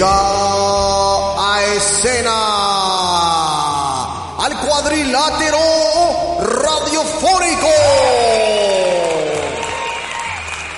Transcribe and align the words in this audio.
Llega 0.00 1.36
a 1.36 1.60
escena 1.76 2.32
al 4.38 4.56
cuadrilátero 4.66 5.60
radiofónico. 6.40 7.68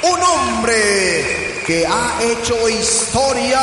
Un 0.03 0.21
hombre 0.25 1.63
que 1.65 1.87
ha 1.87 2.19
hecho 2.21 2.69
historia 2.69 3.63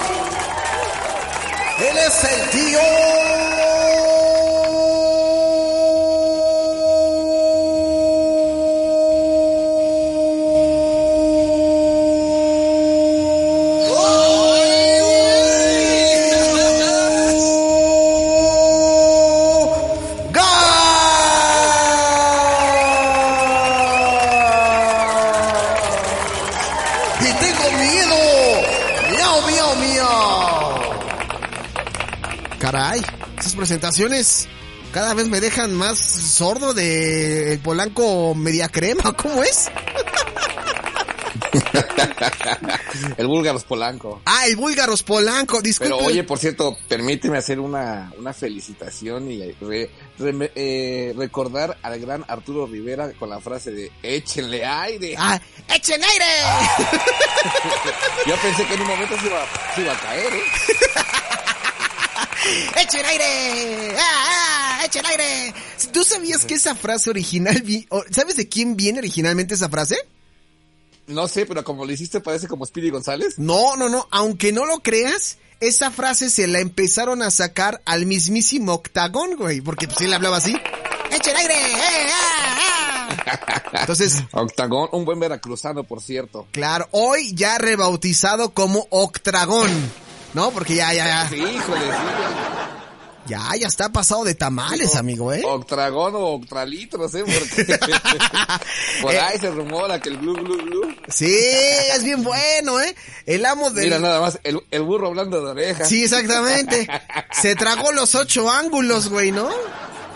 Él 1.80 1.98
es 1.98 2.24
el 2.24 2.50
tío 2.50 2.80
Miau, 29.42 29.76
miau. 29.76 30.94
Caray, 32.60 33.02
esas 33.38 33.54
presentaciones 33.54 34.48
cada 34.92 35.12
vez 35.12 35.28
me 35.28 35.40
dejan 35.40 35.74
más 35.74 35.98
sordo 35.98 36.72
de 36.72 37.52
el 37.52 37.58
Polanco 37.58 38.36
media 38.36 38.68
crema, 38.68 39.12
¿cómo 39.12 39.42
es? 39.42 39.70
el 43.16 43.26
búlgaros 43.26 43.64
Polanco. 43.64 44.22
Ah, 44.24 44.46
el 44.46 44.56
búlgaros 44.56 45.02
Polanco, 45.02 45.60
disculpe. 45.60 45.94
Pero 45.94 46.06
oye, 46.06 46.24
por 46.24 46.38
cierto, 46.38 46.76
permíteme 46.88 47.38
hacer 47.38 47.60
una, 47.60 48.12
una 48.18 48.32
felicitación 48.32 49.30
y 49.30 49.52
re- 49.60 49.90
re- 50.18 50.52
eh, 50.54 51.14
recordar 51.16 51.76
al 51.82 51.98
gran 52.00 52.24
Arturo 52.28 52.66
Rivera 52.66 53.12
con 53.18 53.28
la 53.30 53.40
frase 53.40 53.72
de 53.72 53.90
échenle 54.02 54.64
aire. 54.64 55.14
Ah, 55.18 55.40
¡echen 55.74 56.02
aire! 56.02 56.24
Yo 58.26 58.36
pensé 58.36 58.64
que 58.66 58.74
en 58.74 58.80
un 58.80 58.86
momento 58.88 59.18
se 59.20 59.26
iba, 59.26 59.46
se 59.74 59.80
iba 59.82 59.92
a 59.92 60.00
caer, 60.00 60.32
¿eh? 60.32 60.42
¡Echen 62.76 63.04
aire! 63.06 63.94
¡Ah, 63.98 64.26
ah! 64.28 64.80
¡Echen 64.84 65.04
aire! 65.06 65.54
¿Tú 65.92 66.04
sabías 66.04 66.44
que 66.44 66.54
esa 66.54 66.74
frase 66.74 67.08
original, 67.10 67.62
vi- 67.62 67.86
¿sabes 68.10 68.36
de 68.36 68.48
quién 68.48 68.76
viene 68.76 68.98
originalmente 68.98 69.54
esa 69.54 69.68
frase? 69.70 69.96
No 71.06 71.28
sé, 71.28 71.46
pero 71.46 71.64
como 71.64 71.84
lo 71.84 71.92
hiciste 71.92 72.20
parece 72.20 72.48
como 72.48 72.64
Speedy 72.64 72.90
González. 72.90 73.38
No, 73.38 73.76
no, 73.76 73.88
no, 73.88 74.06
aunque 74.10 74.52
no 74.52 74.64
lo 74.64 74.80
creas, 74.80 75.38
esa 75.60 75.90
frase 75.90 76.30
se 76.30 76.46
la 76.46 76.60
empezaron 76.60 77.22
a 77.22 77.30
sacar 77.30 77.82
al 77.84 78.06
mismísimo 78.06 78.72
Octagón, 78.72 79.36
güey, 79.36 79.60
porque 79.60 79.86
pues 79.86 80.00
él 80.00 80.14
hablaba 80.14 80.38
así. 80.38 80.56
¡Echen 81.10 81.36
aire! 81.36 81.54
¡Eh, 81.54 82.10
ah, 82.12 83.08
ah! 83.26 83.62
Entonces, 83.80 84.22
Octagón, 84.32 84.88
un 84.92 85.04
buen 85.04 85.20
veracruzano, 85.20 85.84
por 85.84 86.00
cierto. 86.00 86.46
claro, 86.52 86.88
hoy 86.92 87.34
ya 87.34 87.58
rebautizado 87.58 88.54
como 88.54 88.86
Octragón, 88.90 89.70
¿no? 90.32 90.50
Porque 90.50 90.76
ya, 90.76 90.92
ya, 90.94 91.06
ya, 91.06 91.28
Sí, 91.28 91.36
híjole, 91.36 91.80
sí. 91.80 92.73
Ya, 93.26 93.50
ya 93.58 93.66
está 93.66 93.90
pasado 93.90 94.24
de 94.24 94.34
tamales, 94.34 94.96
amigo, 94.96 95.32
¿eh? 95.32 95.42
Octragón 95.44 96.14
o 96.14 96.34
octralitros, 96.34 97.14
¿eh? 97.14 97.24
Porque 97.24 97.78
por 99.02 99.16
ahí 99.16 99.38
se 99.38 99.50
rumora 99.50 100.00
que 100.00 100.10
el 100.10 100.18
glu 100.18 100.34
glu 100.34 100.56
glu. 100.56 100.94
Sí, 101.08 101.34
es 101.94 102.04
bien 102.04 102.22
bueno, 102.22 102.80
¿eh? 102.80 102.94
El 103.26 103.44
amo 103.46 103.70
del... 103.70 103.84
Mira 103.84 103.98
nada 103.98 104.20
más, 104.20 104.38
el, 104.44 104.60
el 104.70 104.82
burro 104.82 105.08
hablando 105.08 105.40
de 105.40 105.50
orejas. 105.50 105.88
Sí, 105.88 106.04
exactamente. 106.04 106.88
Se 107.32 107.54
tragó 107.54 107.92
los 107.92 108.14
ocho 108.14 108.50
ángulos, 108.50 109.08
güey, 109.08 109.32
¿no? 109.32 109.48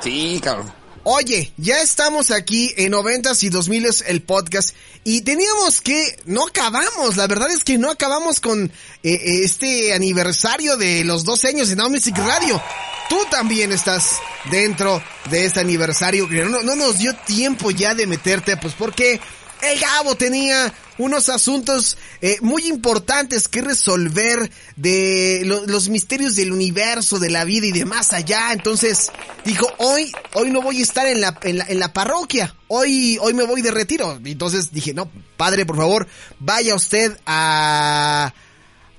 Sí, 0.00 0.40
cabrón. 0.42 0.72
Oye, 1.10 1.50
ya 1.56 1.80
estamos 1.80 2.30
aquí 2.30 2.74
en 2.76 2.90
noventas 2.90 3.42
y 3.42 3.48
dos 3.48 3.70
miles 3.70 4.04
el 4.06 4.20
podcast 4.20 4.76
y 5.04 5.22
teníamos 5.22 5.80
que, 5.80 6.18
no 6.26 6.48
acabamos, 6.48 7.16
la 7.16 7.26
verdad 7.26 7.50
es 7.50 7.64
que 7.64 7.78
no 7.78 7.90
acabamos 7.90 8.40
con 8.40 8.64
eh, 8.64 8.70
eh, 9.02 9.40
este 9.42 9.94
aniversario 9.94 10.76
de 10.76 11.04
los 11.04 11.24
dos 11.24 11.46
años 11.46 11.70
de 11.70 11.76
Now 11.76 11.88
Music 11.88 12.14
Radio. 12.18 12.62
Tú 13.08 13.16
también 13.30 13.72
estás 13.72 14.16
dentro 14.50 15.02
de 15.30 15.46
este 15.46 15.60
aniversario 15.60 16.28
no, 16.28 16.62
no 16.62 16.76
nos 16.76 16.98
dio 16.98 17.16
tiempo 17.16 17.70
ya 17.70 17.94
de 17.94 18.06
meterte, 18.06 18.58
pues 18.58 18.74
porque 18.74 19.18
el 19.62 19.78
Gabo 19.80 20.14
tenía 20.14 20.72
unos 20.98 21.28
asuntos 21.28 21.96
eh, 22.20 22.38
muy 22.40 22.66
importantes 22.66 23.46
que 23.48 23.60
resolver 23.62 24.50
de 24.76 25.42
lo- 25.44 25.64
los 25.66 25.88
misterios 25.88 26.34
del 26.36 26.52
universo, 26.52 27.18
de 27.18 27.30
la 27.30 27.44
vida 27.44 27.66
y 27.66 27.72
de 27.72 27.84
más 27.84 28.12
allá. 28.12 28.52
Entonces 28.52 29.10
dijo, 29.44 29.66
hoy, 29.78 30.12
hoy 30.34 30.50
no 30.50 30.60
voy 30.62 30.80
a 30.80 30.82
estar 30.82 31.06
en 31.06 31.20
la, 31.20 31.38
en 31.42 31.58
la, 31.58 31.64
en 31.68 31.78
la 31.78 31.92
parroquia. 31.92 32.54
Hoy, 32.68 33.18
hoy 33.20 33.34
me 33.34 33.44
voy 33.44 33.62
de 33.62 33.70
retiro. 33.70 34.18
Entonces 34.24 34.72
dije, 34.72 34.92
no, 34.94 35.10
padre, 35.36 35.64
por 35.66 35.76
favor, 35.76 36.06
vaya 36.40 36.74
usted 36.74 37.16
a, 37.26 38.32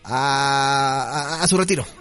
a, 0.03 1.33
a, 1.39 1.43
a 1.43 1.47
su 1.47 1.57
retiro. 1.57 1.85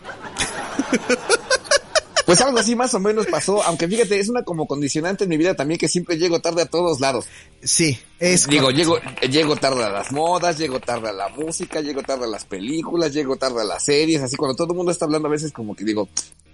Pues 2.29 2.43
algo 2.43 2.59
así 2.59 2.77
más 2.77 2.93
o 2.93 3.01
menos 3.01 3.25
pasó, 3.25 3.63
aunque 3.63 3.89
fíjate, 3.89 4.21
es 4.21 4.29
una 4.29 4.43
como 4.43 4.67
condicionante 4.67 5.25
en 5.25 5.31
mi 5.31 5.39
vida 5.39 5.55
también 5.55 5.81
que 5.81 5.89
siempre 5.89 6.19
llego 6.19 6.43
tarde 6.43 6.61
a 6.61 6.67
todos 6.67 7.01
lados. 7.01 7.25
Sí, 7.63 7.99
es 8.19 8.47
Digo, 8.47 8.65
correcto. 8.65 8.99
llego, 8.99 9.31
llego 9.31 9.57
tarde 9.57 9.83
a 9.83 9.89
las 9.89 10.13
modas, 10.13 10.59
llego 10.59 10.79
tarde 10.79 11.09
a 11.09 11.13
la 11.15 11.31
música, 11.31 11.81
llego 11.81 12.03
tarde 12.03 12.25
a 12.25 12.29
las 12.29 12.45
películas, 12.45 13.15
llego 13.15 13.37
tarde 13.37 13.63
a 13.63 13.65
las 13.65 13.83
series, 13.83 14.21
así 14.21 14.37
cuando 14.37 14.55
todo 14.55 14.75
el 14.75 14.77
mundo 14.77 14.93
está 14.93 15.07
hablando 15.07 15.27
a 15.27 15.31
veces 15.31 15.53
como 15.53 15.75
que 15.75 15.87
digo, 15.87 16.07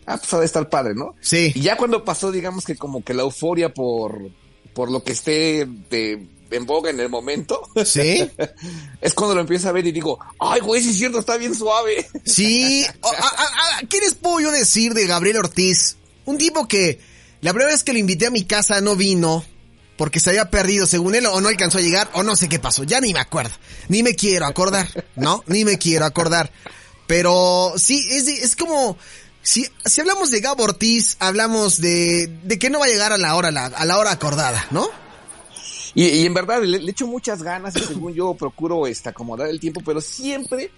ah, 0.07 0.17
pues 0.17 0.33
ha 0.33 0.39
de 0.39 0.47
estar 0.47 0.69
padre, 0.69 0.95
¿no? 0.95 1.17
Sí. 1.21 1.51
Y 1.53 1.63
ya 1.63 1.77
cuando 1.77 2.05
pasó, 2.05 2.31
digamos 2.31 2.65
que 2.65 2.77
como 2.77 3.03
que 3.03 3.13
la 3.13 3.23
euforia 3.25 3.75
por, 3.75 4.31
por 4.75 4.93
lo 4.93 5.03
que 5.03 5.11
esté 5.11 5.67
de, 5.91 6.25
en 6.55 6.67
boga 6.67 6.91
en 6.91 7.01
el 7.01 7.09
momento. 7.09 7.69
Sí. 7.85 8.31
es 9.01 9.15
cuando 9.15 9.35
lo 9.35 9.41
empiezo 9.41 9.69
a 9.69 9.73
ver 9.73 9.87
y 9.87 9.93
digo, 9.93 10.19
ay, 10.39 10.61
güey, 10.61 10.83
sí 10.83 10.91
es 10.91 10.99
cierto, 10.99 11.19
está 11.21 11.37
bien 11.37 11.55
suave. 11.55 12.09
Sí. 12.25 12.85
A- 13.03 13.09
a- 13.09 13.79
a- 13.79 13.87
¿Qué 13.89 13.99
les 14.01 14.15
puedo 14.15 14.41
yo 14.41 14.51
decir 14.51 14.95
de 14.95 15.07
Gabriel 15.07 15.39
Ortiz? 15.39 15.97
Un 16.25 16.39
tipo 16.39 16.67
que 16.69 17.01
la 17.41 17.53
primera 17.53 17.71
vez 17.73 17.83
que 17.85 17.93
lo 17.93 17.99
invité 17.99 18.27
a 18.27 18.31
mi 18.31 18.45
casa 18.45 18.81
no 18.81 18.97
vino 18.97 19.45
porque 19.97 20.19
se 20.19 20.31
había 20.31 20.51
perdido, 20.51 20.87
según 20.87 21.15
él, 21.15 21.27
o 21.27 21.41
no 21.41 21.49
alcanzó 21.49 21.79
a 21.79 21.81
llegar, 21.81 22.11
o 22.15 22.23
no 22.25 22.35
sé 22.35 22.49
qué 22.49 22.59
pasó. 22.59 22.83
Ya 22.83 23.01
ni 23.01 23.13
me 23.13 23.21
acuerdo. 23.21 23.55
Ni 23.89 24.03
me 24.03 24.17
quiero 24.17 24.47
acordar, 24.47 24.89
¿no? 25.15 25.45
Ni 25.47 25.65
me 25.65 25.79
quiero 25.79 26.05
acordar. 26.05 26.51
Pero 27.07 27.75
sí, 27.77 28.05
es, 28.11 28.27
es 28.29 28.57
como... 28.57 28.97
Si, 29.43 29.69
si 29.85 30.01
hablamos 30.01 30.31
de 30.31 30.41
Gabo 30.41 30.65
Ortiz, 30.65 31.17
hablamos 31.21 31.79
de, 31.79 32.27
de 32.45 32.59
que 32.59 32.71
no 32.71 32.79
va 32.79 32.87
a 32.87 32.89
llegar 32.89 33.13
a 33.13 33.19
la 33.19 33.37
hora, 33.37 33.51
la- 33.51 33.67
a 33.67 33.85
la 33.85 33.99
hora 33.99 34.11
acordada, 34.11 34.67
¿no? 34.71 34.89
Y, 35.95 36.07
y 36.07 36.27
en 36.27 36.35
verdad 36.35 36.63
le, 36.63 36.79
le 36.79 36.91
echo 36.91 37.07
muchas 37.07 37.43
ganas 37.43 37.77
y 37.77 37.81
según 37.81 38.13
yo 38.15 38.35
procuro 38.35 38.87
este, 38.87 39.09
acomodar 39.09 39.49
el 39.49 39.61
tiempo, 39.61 39.81
pero 39.85 40.01
siempre 40.01 40.71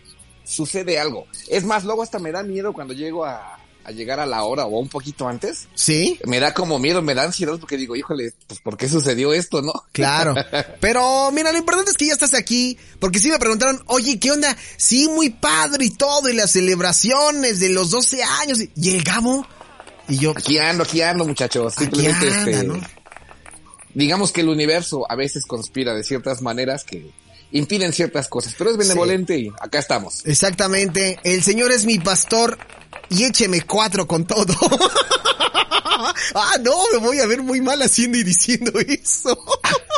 sucede 0.44 0.98
algo. 0.98 1.26
Es 1.48 1.64
más, 1.64 1.84
luego 1.84 2.02
hasta 2.02 2.18
me 2.18 2.32
da 2.32 2.42
miedo 2.42 2.72
cuando 2.72 2.94
llego 2.94 3.24
a, 3.24 3.58
a 3.86 3.92
llegar 3.92 4.18
a 4.18 4.26
la 4.26 4.42
hora 4.42 4.66
o 4.66 4.78
un 4.80 4.88
poquito 4.88 5.28
antes. 5.28 5.68
Sí. 5.74 6.18
Me 6.24 6.40
da 6.40 6.52
como 6.52 6.78
miedo, 6.78 7.02
me 7.02 7.14
da 7.14 7.22
ansiedad 7.22 7.56
porque 7.58 7.76
digo, 7.76 7.94
híjole, 7.94 8.32
pues 8.48 8.60
¿por 8.60 8.76
qué 8.76 8.88
sucedió 8.88 9.32
esto, 9.32 9.62
no? 9.62 9.72
Claro. 9.92 10.34
Pero 10.80 11.30
mira, 11.32 11.52
lo 11.52 11.58
importante 11.58 11.92
es 11.92 11.96
que 11.96 12.06
ya 12.06 12.12
estás 12.12 12.34
aquí, 12.34 12.76
porque 12.98 13.18
sí 13.18 13.30
me 13.30 13.38
preguntaron, 13.38 13.82
oye, 13.86 14.18
¿qué 14.18 14.32
onda? 14.32 14.56
Sí, 14.76 15.08
muy 15.08 15.30
padre 15.30 15.84
y 15.86 15.90
todo, 15.90 16.28
y 16.28 16.34
las 16.34 16.50
celebraciones 16.50 17.60
de 17.60 17.70
los 17.70 17.90
12 17.90 18.22
años, 18.22 18.58
y 18.60 18.90
el 18.90 19.02
Gabo, 19.02 19.46
y 20.08 20.18
yo, 20.18 20.32
Aquí 20.36 20.58
ando, 20.58 20.84
aquí 20.84 21.00
ando, 21.02 21.24
muchachos. 21.24 21.74
Aquí 21.76 21.84
Simplemente, 21.84 22.28
anda, 22.30 22.50
este, 22.50 22.64
¿no? 22.64 22.80
Digamos 23.96 24.30
que 24.32 24.42
el 24.42 24.48
universo 24.48 25.04
a 25.10 25.16
veces 25.16 25.44
conspira 25.46 25.94
de 25.94 26.04
ciertas 26.04 26.42
maneras 26.42 26.84
que 26.84 27.10
impiden 27.52 27.92
ciertas 27.92 28.28
cosas, 28.28 28.54
pero 28.58 28.70
es 28.70 28.76
benevolente 28.76 29.38
y 29.38 29.50
acá 29.60 29.78
estamos. 29.78 30.24
exactamente, 30.26 31.18
el 31.24 31.42
Señor 31.42 31.72
es 31.72 31.84
mi 31.84 31.98
pastor, 31.98 32.58
y 33.08 33.24
écheme 33.24 33.60
cuatro 33.62 34.06
con 34.06 34.26
todo. 34.26 34.46
ah, 36.34 36.54
no, 36.62 36.72
me 36.92 36.98
voy 36.98 37.18
a 37.20 37.26
ver 37.26 37.42
muy 37.42 37.60
mal 37.60 37.80
haciendo 37.82 38.18
y 38.18 38.24
diciendo 38.24 38.72
eso. 38.80 39.38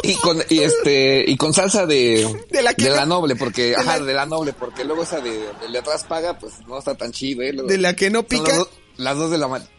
Y 0.02 0.14
con, 0.16 0.42
y 0.48 0.60
este, 0.60 1.24
y 1.26 1.36
con 1.36 1.52
salsa 1.54 1.86
de, 1.86 2.46
De 2.50 2.62
la 2.90 3.06
noble, 3.06 3.34
porque, 3.36 3.74
ajá, 3.76 3.98
la- 3.98 4.04
de 4.04 4.14
la 4.14 4.26
noble, 4.26 4.52
porque 4.52 4.84
luego 4.84 5.02
esa 5.02 5.20
de, 5.20 5.30
de, 5.32 5.68
de 5.72 5.78
atrás 5.78 6.04
paga, 6.04 6.38
pues 6.38 6.52
no 6.66 6.78
está 6.78 6.94
tan 6.94 7.12
chido, 7.12 7.42
eh. 7.42 7.52
Luego- 7.52 7.68
De 7.68 7.78
la 7.78 7.94
que 7.96 8.10
no 8.10 8.22
pica. 8.24 8.48
Las, 8.48 8.58
do- 8.58 8.70
las 8.98 9.16
dos 9.16 9.30
de 9.30 9.38
la 9.38 9.48
mañana. 9.48 9.70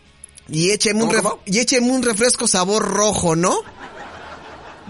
Y 0.52 0.72
écheme 0.72 1.04
un, 1.04 1.10
¿Cómo, 1.14 1.30
ref- 1.36 1.40
y 1.46 1.60
écheme 1.60 1.92
un 1.92 2.02
refresco 2.02 2.48
sabor 2.48 2.84
rojo, 2.88 3.36
¿no? 3.36 3.60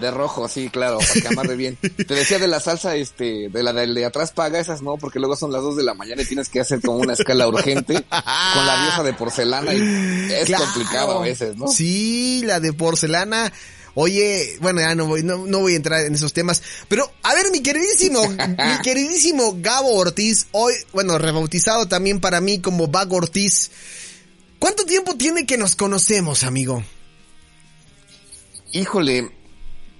De 0.00 0.10
rojo, 0.10 0.48
sí, 0.48 0.68
claro, 0.70 0.98
para 0.98 1.20
que 1.20 1.28
amarre 1.28 1.56
bien. 1.56 1.76
Te 1.80 2.14
decía 2.14 2.38
de 2.38 2.48
la 2.48 2.58
salsa, 2.60 2.96
este, 2.96 3.48
de 3.48 3.62
la 3.62 3.72
de, 3.72 3.86
de 3.86 4.04
atrás 4.04 4.32
paga, 4.32 4.58
esas 4.58 4.82
no, 4.82 4.96
porque 4.96 5.18
luego 5.18 5.36
son 5.36 5.52
las 5.52 5.62
dos 5.62 5.76
de 5.76 5.82
la 5.84 5.94
mañana 5.94 6.22
y 6.22 6.24
tienes 6.26 6.48
que 6.48 6.60
hacer 6.60 6.80
como 6.80 6.98
una 6.98 7.12
escala 7.12 7.46
urgente 7.48 7.94
con 7.94 8.66
la 8.66 8.82
vieja 8.82 9.02
de 9.02 9.12
porcelana 9.12 9.74
y 9.74 10.32
es 10.32 10.46
Claro. 10.46 10.64
complicado 10.64 11.18
a 11.18 11.22
veces, 11.22 11.56
¿no? 11.56 11.68
Sí, 11.68 12.42
la 12.44 12.60
de 12.60 12.72
porcelana. 12.72 13.52
Oye, 13.94 14.56
bueno, 14.60 14.80
ya 14.80 14.94
no 14.94 15.06
voy, 15.06 15.24
no, 15.24 15.46
no 15.46 15.58
voy 15.58 15.72
a 15.72 15.76
entrar 15.76 16.06
en 16.06 16.14
esos 16.14 16.32
temas. 16.32 16.62
Pero, 16.88 17.10
a 17.24 17.34
ver, 17.34 17.50
mi 17.50 17.60
queridísimo, 17.60 18.22
mi 18.28 18.82
queridísimo 18.84 19.56
Gabo 19.58 19.92
Ortiz, 19.94 20.46
hoy, 20.52 20.74
bueno, 20.92 21.18
rebautizado 21.18 21.86
también 21.88 22.20
para 22.20 22.40
mí 22.40 22.60
como 22.60 22.86
Vago 22.86 23.16
Ortiz. 23.16 23.70
¿Cuánto 24.60 24.84
tiempo 24.84 25.16
tiene 25.16 25.44
que 25.44 25.58
nos 25.58 25.74
conocemos, 25.74 26.44
amigo? 26.44 26.84
Híjole, 28.72 29.30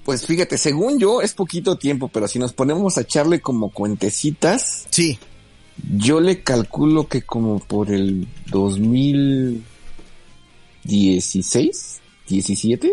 pues 0.05 0.26
fíjate, 0.26 0.58
según 0.58 0.99
yo 0.99 1.23
es 1.23 1.32
poquito 1.35 1.76
tiempo, 1.76 2.08
pero 2.08 2.29
si 2.29 2.38
nos 2.38 2.52
ponemos 2.52 2.99
a 2.99 3.02
echarle 3.02 3.41
como 3.41 3.70
cuentecitas, 3.70 4.87
Sí. 4.91 5.19
yo 5.97 6.20
le 6.20 6.43
calculo 6.43 7.08
que 7.08 7.23
como 7.23 7.58
por 7.61 7.91
el 7.91 8.26
2016, 10.87 12.00
17. 12.29 12.93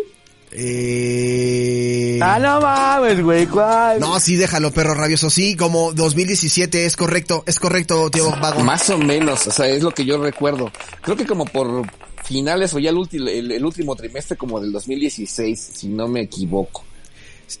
Eh... 0.50 2.18
Ah, 2.22 2.38
no 2.38 2.58
mames, 2.60 3.22
güey, 3.22 3.46
¿cuál? 3.46 4.00
No, 4.00 4.18
sí, 4.18 4.36
déjalo, 4.36 4.70
perro 4.72 4.94
rabioso. 4.94 5.28
Sí, 5.30 5.56
como 5.56 5.92
2017, 5.92 6.86
es 6.86 6.96
correcto, 6.96 7.44
es 7.46 7.58
correcto, 7.58 8.08
tío 8.10 8.30
Vago. 8.30 8.64
Más 8.64 8.88
o 8.90 8.96
menos, 8.98 9.46
o 9.46 9.50
sea, 9.50 9.68
es 9.68 9.82
lo 9.82 9.90
que 9.90 10.04
yo 10.06 10.18
recuerdo. 10.22 10.70
Creo 11.02 11.16
que 11.16 11.26
como 11.26 11.44
por 11.44 11.82
finales 12.24 12.72
o 12.74 12.78
ya 12.78 12.90
el, 12.90 12.96
ulti- 12.96 13.28
el, 13.28 13.50
el 13.52 13.64
último 13.64 13.94
trimestre 13.94 14.36
como 14.38 14.58
del 14.60 14.72
2016, 14.72 15.70
si 15.74 15.88
no 15.88 16.08
me 16.08 16.22
equivoco. 16.22 16.82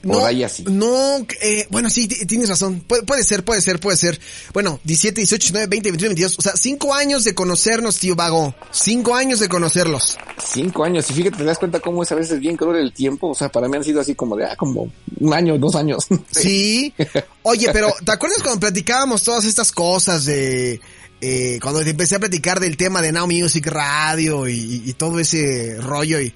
Por 0.02 0.16
no, 0.16 0.24
ahí 0.26 0.42
así. 0.44 0.64
No, 0.64 1.26
eh, 1.40 1.66
bueno, 1.70 1.88
sí, 1.90 2.06
tienes 2.08 2.48
razón. 2.48 2.80
Puede, 2.86 3.02
puede 3.04 3.22
ser, 3.24 3.44
puede 3.44 3.60
ser, 3.60 3.80
puede 3.80 3.96
ser. 3.96 4.20
Bueno, 4.52 4.78
17, 4.84 5.20
18, 5.20 5.38
19, 5.40 5.66
20, 5.66 5.90
21, 5.90 6.08
22. 6.10 6.38
O 6.38 6.42
sea, 6.42 6.52
cinco 6.56 6.94
años 6.94 7.24
de 7.24 7.34
conocernos, 7.34 7.98
tío 7.98 8.14
Vago. 8.14 8.54
Cinco 8.70 9.14
años 9.14 9.40
de 9.40 9.48
conocerlos. 9.48 10.18
Cinco 10.44 10.84
años, 10.84 11.08
y 11.10 11.14
fíjate, 11.14 11.38
te 11.38 11.44
das 11.44 11.58
cuenta 11.58 11.80
cómo 11.80 12.02
es 12.02 12.12
a 12.12 12.14
veces 12.14 12.38
bien 12.40 12.56
cruel 12.56 12.76
el 12.84 12.92
tiempo, 12.92 13.28
o 13.30 13.34
sea, 13.34 13.48
para 13.48 13.68
mí 13.68 13.76
han 13.76 13.84
sido 13.84 14.00
así 14.00 14.14
como 14.14 14.36
de, 14.36 14.44
ah, 14.44 14.56
como 14.56 14.90
un 15.20 15.32
año, 15.32 15.58
dos 15.58 15.74
años. 15.74 16.06
Sí. 16.30 16.92
Oye, 17.42 17.70
pero 17.72 17.92
¿te 18.04 18.12
acuerdas 18.12 18.42
cuando 18.42 18.60
platicábamos 18.60 19.22
todas 19.22 19.44
estas 19.44 19.72
cosas 19.72 20.24
de... 20.24 20.80
Eh, 21.20 21.58
cuando 21.60 21.82
te 21.82 21.90
empecé 21.90 22.14
a 22.14 22.20
platicar 22.20 22.60
del 22.60 22.76
tema 22.76 23.02
de 23.02 23.10
Now 23.10 23.26
Music 23.26 23.66
Radio 23.66 24.46
y, 24.46 24.52
y- 24.54 24.82
y 24.90 24.92
todo 24.92 25.18
ese 25.18 25.76
rollo 25.80 26.20
y 26.20 26.32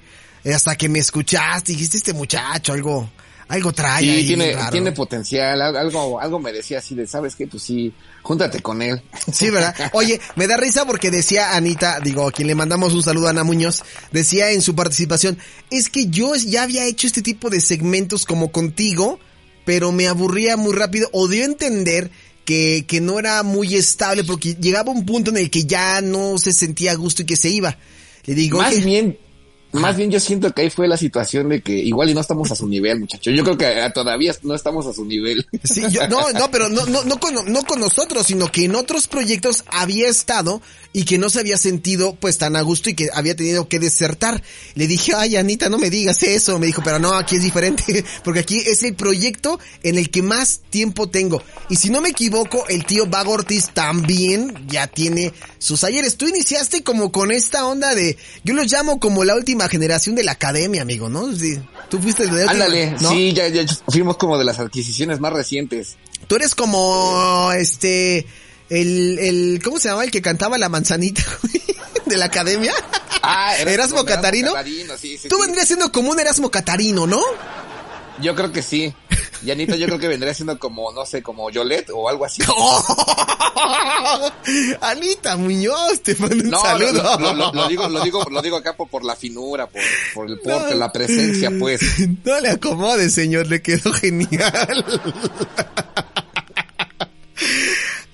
hasta 0.53 0.75
que 0.75 0.89
me 0.89 0.99
escuchaste 0.99 1.71
dijiste 1.71 1.95
este 1.95 2.11
muchacho 2.11 2.73
algo 2.73 3.09
algo 3.53 3.71
trae 3.71 4.03
Sí, 4.03 4.09
ahí 4.09 4.27
tiene, 4.27 4.53
raro". 4.53 4.71
tiene 4.71 4.91
potencial, 4.91 5.61
al- 5.61 5.77
algo, 5.77 6.19
algo 6.19 6.39
me 6.39 6.51
decía 6.51 6.79
así 6.79 6.95
de, 6.95 7.07
¿sabes 7.07 7.35
qué? 7.35 7.47
Pues 7.47 7.63
sí, 7.63 7.93
júntate 8.21 8.61
con 8.61 8.81
él. 8.81 9.01
Sí, 9.33 9.49
¿verdad? 9.49 9.75
Oye, 9.93 10.19
me 10.35 10.47
da 10.47 10.57
risa 10.57 10.85
porque 10.85 11.11
decía 11.11 11.55
Anita, 11.55 11.99
digo, 12.03 12.27
a 12.27 12.31
quien 12.31 12.47
le 12.47 12.55
mandamos 12.55 12.93
un 12.93 13.03
saludo 13.03 13.27
a 13.27 13.29
Ana 13.29 13.43
Muñoz, 13.43 13.83
decía 14.11 14.51
en 14.51 14.61
su 14.61 14.75
participación, 14.75 15.37
es 15.71 15.89
que 15.89 16.07
yo 16.07 16.35
ya 16.35 16.63
había 16.63 16.85
hecho 16.85 17.07
este 17.07 17.21
tipo 17.21 17.49
de 17.49 17.61
segmentos 17.61 18.25
como 18.25 18.51
contigo, 18.51 19.19
pero 19.65 19.91
me 19.91 20.07
aburría 20.07 20.57
muy 20.57 20.73
rápido 20.73 21.09
o 21.13 21.27
dio 21.27 21.43
a 21.43 21.45
entender 21.45 22.11
que, 22.45 22.85
que 22.87 22.99
no 22.99 23.19
era 23.19 23.41
muy 23.43 23.75
estable 23.75 24.23
porque 24.25 24.55
llegaba 24.55 24.91
un 24.91 25.05
punto 25.05 25.31
en 25.31 25.37
el 25.37 25.49
que 25.49 25.63
ya 25.65 26.01
no 26.01 26.37
se 26.37 26.51
sentía 26.51 26.91
a 26.91 26.95
gusto 26.95 27.21
y 27.21 27.25
que 27.25 27.37
se 27.37 27.49
iba. 27.49 27.77
Le 28.25 28.33
digo, 28.35 28.57
Más 28.57 28.73
"Oye, 28.73 28.83
bien, 28.83 29.17
más 29.73 29.95
bien 29.97 30.11
yo 30.11 30.19
siento 30.19 30.51
que 30.53 30.61
ahí 30.63 30.69
fue 30.69 30.87
la 30.87 30.97
situación 30.97 31.49
de 31.49 31.61
que 31.61 31.73
igual 31.73 32.09
y 32.09 32.13
no 32.13 32.21
estamos 32.21 32.51
a 32.51 32.55
su 32.55 32.67
nivel, 32.67 32.99
muchacho. 33.01 33.31
Yo 33.31 33.43
creo 33.43 33.57
que 33.57 33.65
eh, 33.85 33.89
todavía 33.93 34.33
no 34.43 34.55
estamos 34.55 34.85
a 34.87 34.93
su 34.93 35.03
nivel. 35.05 35.45
Sí, 35.63 35.83
yo- 35.89 36.07
no, 36.07 36.31
no, 36.31 36.49
pero 36.51 36.69
no, 36.69 36.85
no, 36.85 37.03
no 37.03 37.19
con, 37.19 37.33
no 37.51 37.63
con 37.63 37.79
nosotros, 37.79 38.27
sino 38.27 38.51
que 38.51 38.65
en 38.65 38.75
otros 38.75 39.07
proyectos 39.07 39.63
había 39.67 40.07
estado 40.09 40.61
y 40.93 41.05
que 41.05 41.17
no 41.17 41.29
se 41.29 41.39
había 41.39 41.57
sentido 41.57 42.15
pues 42.15 42.37
tan 42.37 42.55
a 42.55 42.61
gusto 42.61 42.91
y 42.91 42.93
que 42.93 43.09
había 43.13 43.35
tenido 43.35 43.67
que 43.67 43.79
desertar. 43.79 44.41
Le 44.75 44.87
dije, 44.87 45.13
ay 45.15 45.35
Anita, 45.35 45.67
no 45.67 45.79
me 45.79 45.89
digas 45.89 46.21
eso. 46.21 46.59
Me 46.59 46.67
dijo, 46.67 46.83
pero 46.83 46.99
no, 46.99 47.13
aquí 47.13 47.35
es 47.35 47.43
diferente, 47.43 48.05
porque 48.23 48.41
aquí 48.41 48.59
es 48.59 48.83
el 48.83 48.95
proyecto 48.95 49.59
en 49.81 49.97
el 49.97 50.11
que 50.11 50.21
más 50.21 50.61
tiempo 50.69 51.09
tengo. 51.09 51.41
Y 51.69 51.77
si 51.77 51.89
no 51.89 51.99
me 51.99 52.09
equivoco, 52.09 52.67
el 52.69 52.85
tío 52.85 53.07
Vago 53.07 53.33
Ortiz 53.33 53.71
también 53.73 54.67
ya 54.67 54.85
tiene 54.85 55.33
sus 55.57 55.83
ayeres. 55.83 56.15
Tú 56.15 56.27
iniciaste 56.27 56.83
como 56.83 57.11
con 57.11 57.31
esta 57.31 57.65
onda 57.65 57.95
de, 57.95 58.17
yo 58.43 58.53
los 58.53 58.71
llamo 58.71 58.99
como 58.99 59.23
la 59.23 59.35
última 59.35 59.67
generación 59.67 60.15
de 60.15 60.23
la 60.23 60.33
academia, 60.33 60.83
amigo, 60.83 61.09
¿no? 61.09 61.27
Tú 61.89 61.99
fuiste 61.99 62.27
de 62.27 62.31
la 62.31 62.33
última, 62.43 62.51
Ándale, 62.51 62.91
¿no? 63.01 63.09
sí, 63.09 63.33
ya, 63.33 63.47
ya 63.47 63.65
fuimos 63.87 64.17
como 64.17 64.37
de 64.37 64.45
las 64.45 64.59
adquisiciones 64.59 65.19
más 65.19 65.33
recientes. 65.33 65.95
Tú 66.27 66.35
eres 66.35 66.55
como 66.55 67.51
este 67.51 68.25
el 68.69 69.19
el 69.19 69.61
¿cómo 69.63 69.79
se 69.79 69.89
llama 69.89 70.03
el 70.03 70.11
que 70.11 70.21
cantaba 70.21 70.57
la 70.57 70.69
manzanita 70.69 71.23
de 72.05 72.17
la 72.17 72.25
academia? 72.25 72.73
Ah, 73.21 73.55
Erasmo 73.57 74.03
Catarino. 74.05 74.53
Catarino, 74.53 74.97
sí, 74.97 75.17
sí, 75.17 75.29
Tú 75.29 75.35
sí. 75.37 75.41
vendrías 75.43 75.67
siendo 75.67 75.91
como 75.91 76.11
un 76.11 76.19
Erasmo 76.19 76.51
Catarino, 76.51 77.07
¿no? 77.07 77.21
Yo 78.21 78.35
creo 78.35 78.51
que 78.51 78.61
sí. 78.61 78.93
Y 79.43 79.51
Anita 79.51 79.75
yo 79.75 79.87
creo 79.87 79.99
que 79.99 80.07
vendría 80.07 80.33
siendo 80.33 80.57
como, 80.59 80.91
no 80.93 81.05
sé, 81.05 81.21
como 81.23 81.49
Yolette 81.49 81.89
o 81.93 82.07
algo 82.07 82.25
así. 82.25 82.41
Anita 84.81 85.35
Muñoz, 85.35 86.01
te 86.01 86.15
mando 86.15 86.35
un 86.35 86.49
No, 86.49 86.57
lo, 86.57 86.63
saludo. 86.63 87.19
lo- 87.19 87.33
lo- 87.33 87.53
lo 87.53 87.67
digo, 87.67 87.87
lo 87.89 88.01
digo, 88.03 88.23
lo 88.29 88.41
digo 88.41 88.57
acá 88.57 88.75
por, 88.75 88.87
por 88.89 89.03
la 89.03 89.15
finura, 89.15 89.67
por, 89.67 89.81
por 90.13 90.29
el 90.29 90.39
porte, 90.39 90.73
No. 90.73 90.79
la 90.79 90.91
presencia, 90.91 91.51
pues. 91.59 91.81
No 92.23 92.39
le 92.39 92.49
acomode, 92.49 93.09
señor, 93.09 93.47
le 93.47 93.61
quedó 93.61 93.91
genial. 93.93 94.85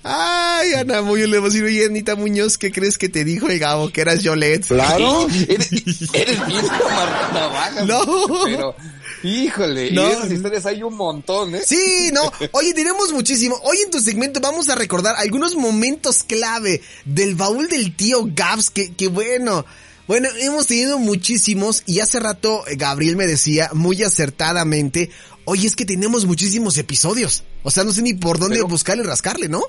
Ay, 0.02 0.72
Ana 0.74 1.02
Muñoz, 1.02 1.28
le 1.28 1.36
vamos 1.38 1.50
a 1.50 1.54
decir, 1.54 1.64
oye, 1.68 1.84
Anita 1.84 2.16
Muñoz, 2.16 2.56
¿qué 2.56 2.72
crees 2.72 2.96
que 2.96 3.08
te 3.10 3.22
dijo 3.24 3.48
el 3.48 3.58
Gabo? 3.58 3.90
Que 3.90 4.00
eras 4.00 4.22
Yolette. 4.22 4.66
Claro. 4.66 5.26
Eres, 5.48 5.70
eres 6.14 6.46
bien 6.46 6.66
navajas. 6.66 7.86
No. 7.86 8.04
Pero, 8.46 8.74
híjole, 9.22 9.90
No. 9.92 10.08
y 10.08 10.12
esas 10.12 10.32
historias 10.32 10.64
hay 10.66 10.82
un 10.82 10.96
montón, 10.96 11.54
¿eh? 11.54 11.60
Sí, 11.66 12.10
no. 12.14 12.32
Oye, 12.52 12.72
tenemos 12.72 13.12
muchísimo. 13.12 13.60
Hoy 13.62 13.76
en 13.84 13.90
tu 13.90 14.00
segmento 14.00 14.40
vamos 14.40 14.70
a 14.70 14.74
recordar 14.74 15.16
algunos 15.18 15.54
momentos 15.54 16.22
clave 16.22 16.80
del 17.04 17.34
baúl 17.34 17.68
del 17.68 17.94
tío 17.94 18.22
Gabs, 18.34 18.70
que, 18.70 18.94
que 18.94 19.08
bueno. 19.08 19.66
Bueno, 20.08 20.28
hemos 20.38 20.66
tenido 20.66 20.98
muchísimos 20.98 21.82
y 21.86 22.00
hace 22.00 22.18
rato 22.18 22.64
Gabriel 22.76 23.14
me 23.16 23.26
decía 23.28 23.70
muy 23.74 24.02
acertadamente, 24.02 25.10
oye, 25.44 25.68
es 25.68 25.76
que 25.76 25.84
tenemos 25.84 26.24
muchísimos 26.26 26.78
episodios. 26.78 27.44
O 27.62 27.70
sea, 27.70 27.84
no 27.84 27.92
sé 27.92 28.02
ni 28.02 28.14
por 28.14 28.38
dónde 28.38 28.56
Pero- 28.56 28.66
buscarle 28.68 29.04
y 29.04 29.06
rascarle, 29.06 29.48
¿no? 29.48 29.62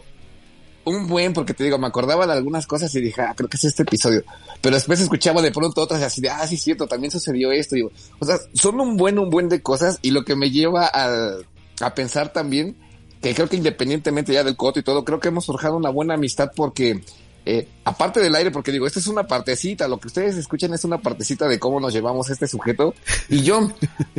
Un 0.83 1.07
buen, 1.07 1.33
porque 1.33 1.53
te 1.53 1.63
digo, 1.63 1.77
me 1.77 1.87
acordaba 1.87 2.25
de 2.25 2.33
algunas 2.33 2.65
cosas 2.65 2.93
y 2.95 3.01
dije, 3.01 3.21
ah, 3.21 3.33
creo 3.35 3.47
que 3.47 3.57
es 3.57 3.65
este 3.65 3.83
episodio. 3.83 4.23
Pero 4.61 4.75
después 4.75 4.99
escuchaba 4.99 5.41
de 5.41 5.51
pronto 5.51 5.81
otras 5.81 6.01
y 6.01 6.03
así 6.03 6.21
de, 6.21 6.29
ah, 6.29 6.47
sí, 6.47 6.57
cierto, 6.57 6.87
también 6.87 7.11
sucedió 7.11 7.51
esto. 7.51 7.75
Digo, 7.75 7.91
o 8.19 8.25
sea, 8.25 8.37
son 8.53 8.79
un 8.79 8.97
buen, 8.97 9.19
un 9.19 9.29
buen 9.29 9.47
de 9.47 9.61
cosas 9.61 9.99
y 10.01 10.11
lo 10.11 10.25
que 10.25 10.35
me 10.35 10.49
lleva 10.49 10.89
a, 10.91 11.35
a 11.81 11.95
pensar 11.95 12.33
también 12.33 12.75
que 13.21 13.35
creo 13.35 13.47
que 13.47 13.55
independientemente 13.55 14.33
ya 14.33 14.43
del 14.43 14.57
coto 14.57 14.79
y 14.79 14.83
todo, 14.83 15.05
creo 15.05 15.19
que 15.19 15.27
hemos 15.27 15.45
forjado 15.45 15.77
una 15.77 15.89
buena 15.89 16.15
amistad 16.15 16.51
porque, 16.55 17.03
eh, 17.45 17.67
aparte 17.85 18.19
del 18.19 18.35
aire, 18.35 18.51
porque 18.51 18.71
digo, 18.71 18.85
esta 18.85 18.99
es 18.99 19.07
una 19.07 19.25
partecita, 19.25 19.87
lo 19.87 19.99
que 19.99 20.07
ustedes 20.07 20.35
escuchan 20.35 20.73
es 20.73 20.83
una 20.83 20.99
partecita 20.99 21.47
de 21.47 21.57
cómo 21.59 21.79
nos 21.79 21.91
llevamos 21.93 22.29
este 22.29 22.47
sujeto 22.47 22.93
y 23.29 23.41
yo, 23.41 23.71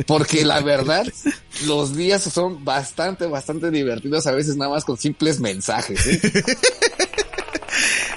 porque 0.07 0.43
la 0.43 0.59
verdad, 0.61 1.05
los 1.65 1.95
días 1.95 2.23
son 2.23 2.65
bastante, 2.65 3.25
bastante 3.27 3.71
divertidos, 3.71 4.27
a 4.27 4.31
veces 4.31 4.57
nada 4.57 4.71
más 4.71 4.83
con 4.83 4.97
simples 4.97 5.39
mensajes. 5.39 6.05
¿eh? 6.05 6.21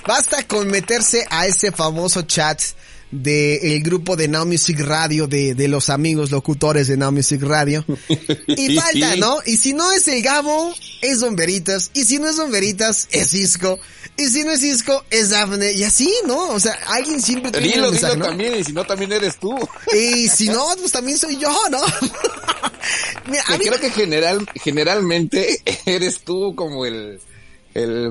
Basta 0.06 0.46
con 0.46 0.68
meterse 0.68 1.24
a 1.30 1.46
ese 1.46 1.72
famoso 1.72 2.22
chat 2.22 2.60
del 3.10 3.82
grupo 3.82 4.16
de 4.16 4.28
Now 4.28 4.46
Music 4.46 4.80
Radio, 4.80 5.26
de, 5.26 5.54
de 5.54 5.68
los 5.68 5.88
amigos 5.90 6.30
locutores 6.30 6.88
de 6.88 6.96
Now 6.96 7.12
Music 7.12 7.42
Radio. 7.42 7.84
Y 8.48 8.76
falta, 8.76 9.16
¿no? 9.16 9.38
Y 9.44 9.56
si 9.56 9.72
no 9.72 9.92
es 9.92 10.08
el 10.08 10.22
Gabo, 10.22 10.74
es 11.02 11.20
Don 11.20 11.36
Veritas. 11.36 11.90
Y 11.94 12.04
si 12.04 12.18
no 12.18 12.28
es 12.28 12.36
Don 12.36 12.50
Veritas, 12.50 13.08
es 13.10 13.30
Cisco. 13.30 13.78
Y 14.18 14.28
si 14.28 14.44
no 14.44 14.52
es 14.52 14.60
Cisco, 14.60 15.04
es 15.10 15.30
Dafne. 15.30 15.72
Y 15.72 15.84
así, 15.84 16.12
¿no? 16.26 16.48
O 16.48 16.58
sea, 16.60 16.78
alguien 16.86 17.20
siempre 17.20 17.50
tiene 17.52 17.66
Dilo, 17.68 17.84
un 17.88 17.90
mensaje, 17.92 18.14
dilo 18.14 18.24
¿no? 18.24 18.30
también, 18.30 18.58
y 18.58 18.64
si 18.64 18.72
no, 18.72 18.84
también 18.84 19.12
eres 19.12 19.36
tú. 19.38 19.54
Y 19.94 20.28
si 20.28 20.48
no, 20.48 20.66
pues 20.80 20.90
también 20.92 21.18
soy 21.18 21.36
yo, 21.36 21.50
¿no? 21.70 21.80
Mira, 23.26 23.42
a 23.46 23.52
Que 23.52 23.58
mí- 23.58 23.64
creo 23.66 23.80
que 23.80 23.90
general, 23.90 24.46
generalmente 24.54 25.60
eres 25.86 26.20
tú 26.20 26.54
como 26.56 26.86
el, 26.86 27.20
el, 27.74 28.10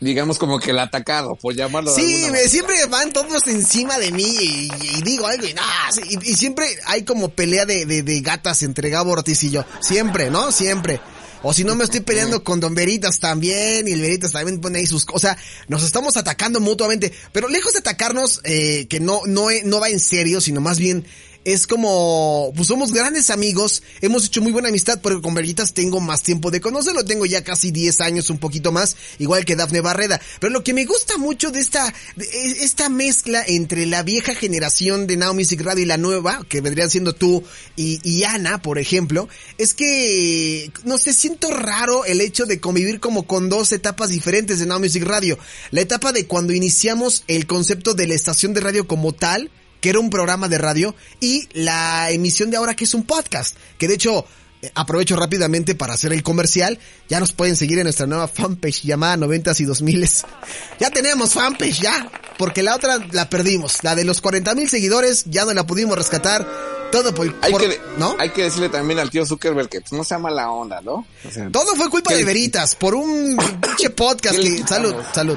digamos 0.00 0.38
como 0.38 0.58
que 0.58 0.70
el 0.70 0.78
atacado, 0.78 1.36
por 1.36 1.54
llamarlo 1.54 1.92
de 1.92 2.00
Sí, 2.00 2.14
alguna 2.14 2.28
manera. 2.32 2.48
siempre 2.48 2.86
van 2.86 3.12
todos 3.12 3.46
encima 3.46 3.98
de 3.98 4.12
mí 4.12 4.22
y, 4.24 4.70
y 4.98 5.02
digo 5.02 5.26
algo 5.26 5.46
y 5.46 5.54
nada, 5.54 5.68
y, 6.08 6.30
y 6.30 6.34
siempre 6.34 6.66
hay 6.86 7.04
como 7.04 7.28
pelea 7.30 7.66
de, 7.66 7.84
de, 7.86 8.02
de 8.02 8.20
gatas 8.20 8.62
entre 8.62 8.88
Gabo 8.90 9.12
Ortiz 9.12 9.42
y 9.44 9.50
yo. 9.50 9.64
Siempre, 9.80 10.30
¿no? 10.30 10.52
Siempre. 10.52 11.00
O 11.42 11.52
si 11.52 11.64
no 11.64 11.74
me 11.74 11.84
estoy 11.84 12.00
peleando 12.00 12.42
con 12.42 12.60
Don 12.60 12.74
Veritas 12.74 13.20
también, 13.20 13.86
y 13.86 13.92
el 13.92 14.00
Veritas 14.00 14.32
también 14.32 14.60
pone 14.60 14.78
ahí 14.78 14.86
sus 14.86 15.04
cosas. 15.04 15.36
Nos 15.68 15.84
estamos 15.84 16.16
atacando 16.16 16.60
mutuamente. 16.60 17.12
Pero 17.32 17.48
lejos 17.48 17.72
de 17.74 17.80
atacarnos, 17.80 18.40
eh, 18.44 18.86
que 18.88 19.00
no, 19.00 19.20
no, 19.26 19.50
e- 19.50 19.62
no 19.64 19.78
va 19.78 19.88
en 19.88 20.00
serio, 20.00 20.40
sino 20.40 20.60
más 20.60 20.78
bien 20.78 21.04
es 21.46 21.68
como, 21.68 22.52
pues 22.56 22.66
somos 22.66 22.92
grandes 22.92 23.30
amigos, 23.30 23.84
hemos 24.00 24.26
hecho 24.26 24.42
muy 24.42 24.50
buena 24.50 24.68
amistad, 24.68 24.98
porque 25.00 25.22
con 25.22 25.32
Veritas 25.32 25.72
tengo 25.74 26.00
más 26.00 26.24
tiempo 26.24 26.50
de 26.50 26.60
conocerlo, 26.60 27.04
tengo 27.04 27.24
ya 27.24 27.44
casi 27.44 27.70
10 27.70 28.00
años, 28.00 28.30
un 28.30 28.38
poquito 28.38 28.72
más, 28.72 28.96
igual 29.20 29.44
que 29.44 29.54
Dafne 29.54 29.80
Barreda. 29.80 30.20
Pero 30.40 30.52
lo 30.52 30.64
que 30.64 30.74
me 30.74 30.84
gusta 30.84 31.18
mucho 31.18 31.52
de 31.52 31.60
esta, 31.60 31.94
e- 32.16 32.64
esta 32.64 32.88
mezcla 32.88 33.44
entre 33.46 33.86
la 33.86 34.02
vieja 34.02 34.34
generación 34.34 35.06
de 35.06 35.16
Now 35.16 35.34
Music 35.34 35.60
Radio 35.60 35.84
y 35.84 35.86
la 35.86 35.98
nueva, 35.98 36.44
que 36.48 36.60
vendrían 36.60 36.90
siendo 36.90 37.14
tú 37.14 37.44
y, 37.76 38.00
y 38.02 38.24
Ana, 38.24 38.60
por 38.60 38.80
ejemplo, 38.80 39.28
es 39.56 39.72
que, 39.72 40.72
no 40.82 40.98
sé, 40.98 41.12
siento 41.12 41.52
raro 41.52 42.04
el 42.06 42.22
hecho 42.22 42.46
de 42.46 42.58
convivir 42.58 42.98
como 42.98 43.24
con 43.24 43.48
dos 43.48 43.70
etapas 43.70 44.10
diferentes 44.10 44.58
de 44.58 44.66
Now 44.66 44.80
Music 44.80 45.04
Radio. 45.04 45.38
La 45.70 45.82
etapa 45.82 46.10
de 46.10 46.26
cuando 46.26 46.52
iniciamos 46.52 47.22
el 47.28 47.46
concepto 47.46 47.94
de 47.94 48.08
la 48.08 48.14
estación 48.14 48.52
de 48.52 48.62
radio 48.62 48.88
como 48.88 49.12
tal, 49.12 49.52
que 49.80 49.90
era 49.90 50.00
un 50.00 50.10
programa 50.10 50.48
de 50.48 50.58
radio, 50.58 50.94
y 51.20 51.48
la 51.52 52.10
emisión 52.10 52.50
de 52.50 52.56
ahora 52.56 52.74
que 52.74 52.84
es 52.84 52.94
un 52.94 53.04
podcast, 53.04 53.56
que 53.78 53.88
de 53.88 53.94
hecho 53.94 54.26
eh, 54.62 54.70
aprovecho 54.74 55.16
rápidamente 55.16 55.74
para 55.74 55.94
hacer 55.94 56.12
el 56.12 56.22
comercial, 56.22 56.78
ya 57.08 57.20
nos 57.20 57.32
pueden 57.32 57.56
seguir 57.56 57.78
en 57.78 57.84
nuestra 57.84 58.06
nueva 58.06 58.26
fanpage 58.26 58.84
llamada 58.84 59.16
90s 59.16 59.60
y 59.60 59.64
2000 59.64 60.08
Ya 60.80 60.90
tenemos 60.90 61.34
fanpage 61.34 61.80
ya, 61.80 62.10
porque 62.38 62.62
la 62.62 62.74
otra 62.74 62.98
la 63.12 63.28
perdimos, 63.28 63.84
la 63.84 63.94
de 63.94 64.04
los 64.04 64.20
40 64.20 64.54
mil 64.54 64.68
seguidores 64.68 65.24
ya 65.26 65.44
no 65.44 65.52
la 65.52 65.66
pudimos 65.66 65.96
rescatar, 65.96 66.46
todo 66.90 67.14
por, 67.14 67.34
Hay 67.42 67.52
por- 67.52 67.60
que, 67.60 67.80
¿no? 67.98 68.16
hay 68.18 68.30
que 68.30 68.44
decirle 68.44 68.68
también 68.68 68.98
al 68.98 69.10
tío 69.10 69.26
Zuckerberg 69.26 69.68
que 69.68 69.80
pues, 69.80 69.92
no 69.92 70.04
sea 70.04 70.18
mala 70.18 70.50
onda, 70.50 70.80
¿no? 70.80 71.06
O 71.26 71.30
sea, 71.30 71.50
Todo 71.50 71.74
fue 71.76 71.90
culpa 71.90 72.10
¿Qué- 72.10 72.16
de 72.18 72.24
Veritas 72.24 72.74
por 72.76 72.94
un 72.94 73.36
pinche 73.60 73.90
podcast 73.90 74.36
¿Qué 74.36 74.42
le 74.50 74.56
que 74.62 74.66
salud, 74.66 74.94
salud. 75.12 75.36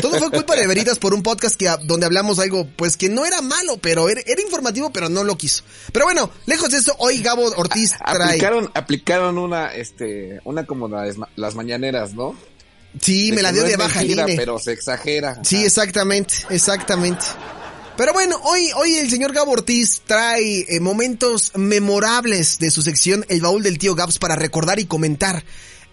Todo 0.00 0.18
fue 0.18 0.30
culpa 0.30 0.54
de 0.56 0.66
Veritas 0.66 0.98
por 0.98 1.14
un 1.14 1.22
podcast 1.22 1.56
que 1.56 1.70
donde 1.84 2.06
hablamos 2.06 2.38
algo 2.38 2.66
pues 2.76 2.96
que 2.96 3.08
no 3.08 3.24
era 3.26 3.40
malo, 3.42 3.78
pero 3.78 4.08
era, 4.08 4.20
era 4.26 4.40
informativo, 4.42 4.90
pero 4.90 5.08
no 5.08 5.24
lo 5.24 5.36
quiso. 5.36 5.64
Pero 5.92 6.04
bueno, 6.06 6.30
lejos 6.46 6.70
de 6.70 6.78
eso, 6.78 6.94
hoy 6.98 7.20
Gabo 7.22 7.44
Ortiz 7.56 7.92
trae 7.98 8.24
aplicaron, 8.28 8.70
aplicaron 8.74 9.38
una, 9.38 9.72
este, 9.74 10.40
una 10.44 10.64
como 10.66 10.88
las, 10.88 11.16
ma- 11.16 11.28
las 11.36 11.54
mañaneras, 11.54 12.14
¿no? 12.14 12.34
Sí, 13.00 13.30
me 13.32 13.40
la 13.42 13.52
dio 13.52 13.62
de 13.62 13.76
baja 13.76 14.00
mentira, 14.00 14.26
pero 14.36 14.58
se 14.58 14.72
exagera. 14.72 15.38
Sí, 15.44 15.64
exactamente, 15.64 16.34
exactamente. 16.50 17.24
Pero 17.96 18.12
bueno, 18.12 18.40
hoy, 18.44 18.70
hoy 18.76 18.94
el 18.94 19.10
señor 19.10 19.32
Gabo 19.32 19.52
Ortiz 19.52 20.02
trae 20.06 20.64
eh, 20.68 20.80
momentos 20.80 21.52
memorables 21.54 22.58
de 22.58 22.70
su 22.70 22.82
sección 22.82 23.26
El 23.28 23.42
Baúl 23.42 23.62
del 23.62 23.78
Tío 23.78 23.94
Gabs 23.94 24.18
para 24.18 24.36
recordar 24.36 24.78
y 24.78 24.86
comentar. 24.86 25.44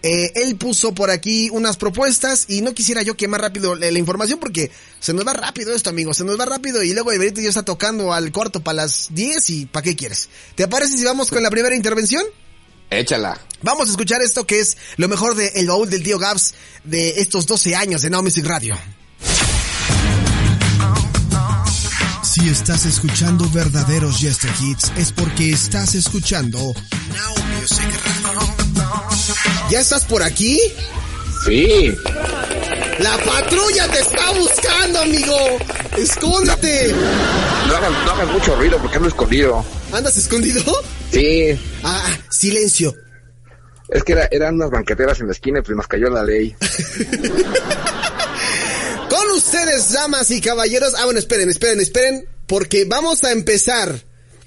Eh, 0.02 0.30
él 0.36 0.56
puso 0.56 0.94
por 0.94 1.10
aquí 1.10 1.50
unas 1.50 1.76
propuestas 1.76 2.46
y 2.48 2.62
no 2.62 2.72
quisiera 2.72 3.02
yo 3.02 3.16
quemar 3.16 3.40
rápido 3.40 3.74
la, 3.74 3.90
la 3.90 3.98
información 3.98 4.38
porque 4.38 4.70
se 5.00 5.12
nos 5.12 5.26
va 5.26 5.32
rápido 5.32 5.74
esto, 5.74 5.90
amigos, 5.90 6.16
se 6.16 6.24
nos 6.24 6.38
va 6.38 6.46
rápido 6.46 6.84
y 6.84 6.92
luego 6.92 7.10
el 7.10 7.18
Benito 7.18 7.40
ya 7.40 7.48
está 7.48 7.64
tocando 7.64 8.12
al 8.12 8.30
cuarto 8.30 8.60
para 8.60 8.76
las 8.76 9.08
10 9.10 9.50
y 9.50 9.66
¿para 9.66 9.82
qué 9.82 9.96
quieres? 9.96 10.28
¿Te 10.54 10.68
parece 10.68 10.96
si 10.96 11.04
vamos 11.04 11.30
con 11.30 11.42
la 11.42 11.50
primera 11.50 11.74
intervención? 11.74 12.22
Échala. 12.90 13.40
Vamos 13.60 13.88
a 13.88 13.90
escuchar 13.90 14.22
esto 14.22 14.46
que 14.46 14.60
es 14.60 14.76
lo 14.96 15.08
mejor 15.08 15.34
de 15.34 15.48
El 15.56 15.66
Baúl 15.66 15.90
del 15.90 16.02
Tío 16.04 16.18
Gabs 16.18 16.54
de 16.84 17.20
estos 17.20 17.46
12 17.46 17.74
años 17.74 18.02
de 18.02 18.10
Now 18.10 18.22
Music 18.22 18.46
Radio. 18.46 18.78
Si 22.38 22.48
estás 22.50 22.86
escuchando 22.86 23.50
verdaderos 23.50 24.20
Yester 24.20 24.50
Hits 24.62 24.92
es 24.96 25.10
porque 25.10 25.50
estás 25.50 25.96
escuchando 25.96 26.58
Now 26.58 27.44
Music. 27.60 27.88
¿Ya 29.70 29.80
estás 29.80 30.04
por 30.04 30.22
aquí? 30.22 30.56
Sí. 31.44 31.92
La 33.00 33.16
patrulla 33.24 33.88
te 33.88 33.98
está 33.98 34.30
buscando, 34.38 35.00
amigo. 35.00 35.36
Escóndete. 35.96 36.94
No 37.66 37.74
hagas, 37.76 37.90
no 38.04 38.10
hagas 38.12 38.28
mucho 38.32 38.54
ruido 38.54 38.78
porque 38.78 38.96
ando 38.98 39.08
escondido. 39.08 39.64
¿Andas 39.92 40.16
escondido? 40.16 40.62
Sí. 41.10 41.58
Ah, 41.82 42.16
silencio. 42.30 42.94
Es 43.88 44.04
que 44.04 44.12
era- 44.12 44.28
eran 44.30 44.54
unas 44.54 44.70
banqueteras 44.70 45.18
en 45.20 45.26
la 45.26 45.32
esquina 45.32 45.58
y 45.58 45.62
pues 45.62 45.76
nos 45.76 45.88
cayó 45.88 46.08
la 46.08 46.22
ley. 46.22 46.54
Con 49.08 49.30
ustedes, 49.30 49.92
damas 49.92 50.30
y 50.30 50.40
caballeros. 50.40 50.94
Ah, 50.96 51.04
bueno, 51.04 51.18
esperen, 51.18 51.48
esperen, 51.48 51.80
esperen, 51.80 52.28
porque 52.46 52.84
vamos 52.84 53.24
a 53.24 53.32
empezar. 53.32 54.04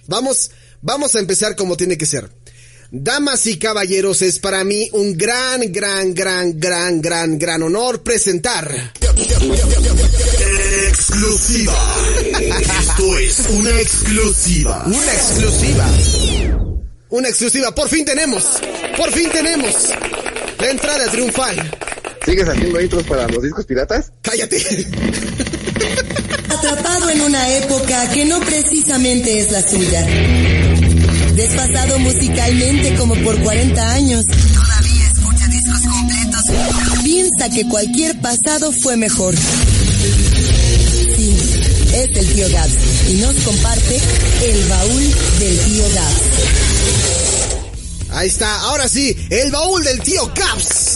Vamos, 0.08 0.52
vamos 0.82 1.16
a 1.16 1.20
empezar 1.20 1.56
como 1.56 1.78
tiene 1.78 1.98
que 1.98 2.06
ser. 2.06 2.30
Damas 2.92 3.46
y 3.48 3.58
caballeros, 3.58 4.22
es 4.22 4.40
para 4.40 4.64
mí 4.66 4.90
un 4.92 5.18
gran, 5.18 5.72
gran, 5.72 6.14
gran, 6.14 6.60
gran, 6.60 7.02
gran, 7.02 7.40
gran 7.40 7.64
honor 7.64 8.04
presentar. 8.04 8.94
Exclusiva. 10.90 11.96
Esto 12.40 13.18
es 13.18 13.40
una 13.50 13.80
exclusiva. 13.80 14.84
Una 14.86 15.14
exclusiva. 15.14 15.90
Una 17.10 17.30
exclusiva. 17.30 17.74
Por 17.74 17.88
fin 17.88 18.04
tenemos. 18.04 18.44
Por 18.98 19.10
fin 19.12 19.30
tenemos. 19.32 19.90
La 20.60 20.70
entrada 20.70 21.10
triunfal. 21.10 21.91
¿Sigues 22.26 22.48
haciendo 22.48 22.80
intros 22.80 23.04
para 23.04 23.28
los 23.28 23.44
discos 23.44 23.66
piratas? 23.66 24.12
Cállate. 24.22 24.58
Atrapado 26.50 27.10
en 27.10 27.22
una 27.22 27.50
época 27.58 28.10
que 28.12 28.26
no 28.26 28.40
precisamente 28.40 29.40
es 29.40 29.52
la 29.52 29.68
suya. 29.68 30.06
Desfasado 31.36 31.98
musicalmente 32.00 32.96
como 32.96 33.16
por 33.16 33.38
40 33.42 33.92
años. 33.94 34.26
Todavía 34.26 35.08
escucha 35.12 35.48
discos 35.48 35.82
completos. 35.82 36.42
Piensa 37.04 37.50
que 37.50 37.68
cualquier 37.68 38.20
pasado 38.22 38.72
fue 38.72 38.96
mejor. 38.98 39.36
Sí, 39.36 41.36
es 41.94 42.16
el 42.18 42.34
tío 42.34 42.50
Gabs 42.52 42.74
y 43.10 43.14
nos 43.22 43.36
comparte 43.44 44.00
el 44.44 44.64
baúl 44.70 45.04
del 45.40 45.60
tío 45.60 45.84
Gabs. 45.96 47.41
Ahí 48.12 48.28
está. 48.28 48.60
Ahora 48.62 48.88
sí, 48.88 49.16
el 49.30 49.52
baúl 49.52 49.84
del 49.84 50.02
tío 50.02 50.32
Caps. 50.34 50.96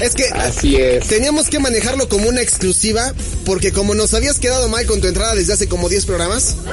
Es 0.00 0.14
que 0.14 0.24
Así 0.24 0.76
es. 0.76 1.06
teníamos 1.08 1.48
que 1.48 1.58
manejarlo 1.58 2.08
como 2.08 2.28
una 2.28 2.40
exclusiva 2.40 3.12
porque 3.44 3.70
como 3.72 3.94
nos 3.94 4.14
habías 4.14 4.38
quedado 4.38 4.68
mal 4.68 4.86
con 4.86 5.00
tu 5.00 5.08
entrada 5.08 5.34
desde 5.34 5.52
hace 5.52 5.68
como 5.68 5.88
10 5.88 6.06
programas. 6.06 6.56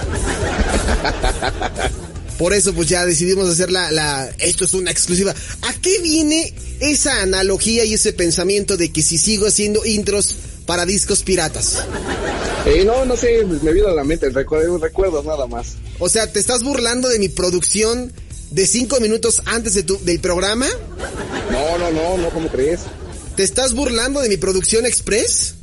Por 2.37 2.53
eso 2.53 2.73
pues 2.73 2.87
ya 2.87 3.05
decidimos 3.05 3.49
hacer 3.49 3.71
la, 3.71 3.91
la, 3.91 4.29
esto 4.37 4.63
es 4.63 4.73
una 4.73 4.91
exclusiva. 4.91 5.33
¿A 5.63 5.73
qué 5.81 5.99
viene 6.01 6.53
esa 6.79 7.21
analogía 7.21 7.83
y 7.83 7.95
ese 7.95 8.13
pensamiento 8.13 8.77
de 8.77 8.91
que 8.91 9.01
si 9.01 9.17
sigo 9.17 9.47
haciendo 9.47 9.83
intros 9.85 10.35
para 10.67 10.85
discos 10.85 11.23
piratas? 11.23 11.83
Eh, 12.65 12.83
no, 12.85 13.05
no 13.05 13.17
sé, 13.17 13.43
me 13.63 13.73
vino 13.73 13.87
a 13.87 13.93
la 13.93 14.03
mente, 14.03 14.29
recuerdo, 14.29 14.77
recuerdo 14.77 15.23
nada 15.23 15.47
más. 15.47 15.73
O 15.99 16.09
sea, 16.09 16.31
te 16.31 16.39
estás 16.39 16.61
burlando 16.63 17.09
de 17.09 17.17
mi 17.17 17.29
producción 17.29 18.13
de 18.51 18.67
cinco 18.67 18.99
minutos 18.99 19.41
antes 19.45 19.73
de 19.73 19.83
tu, 19.83 19.99
del 20.03 20.19
programa? 20.19 20.67
No, 21.51 21.77
no, 21.77 21.91
no, 21.91 22.17
no, 22.17 22.29
¿cómo 22.29 22.47
crees? 22.49 22.81
¿Te 23.35 23.43
estás 23.43 23.73
burlando 23.73 24.21
de 24.21 24.29
mi 24.29 24.37
producción 24.37 24.85
express? 24.85 25.55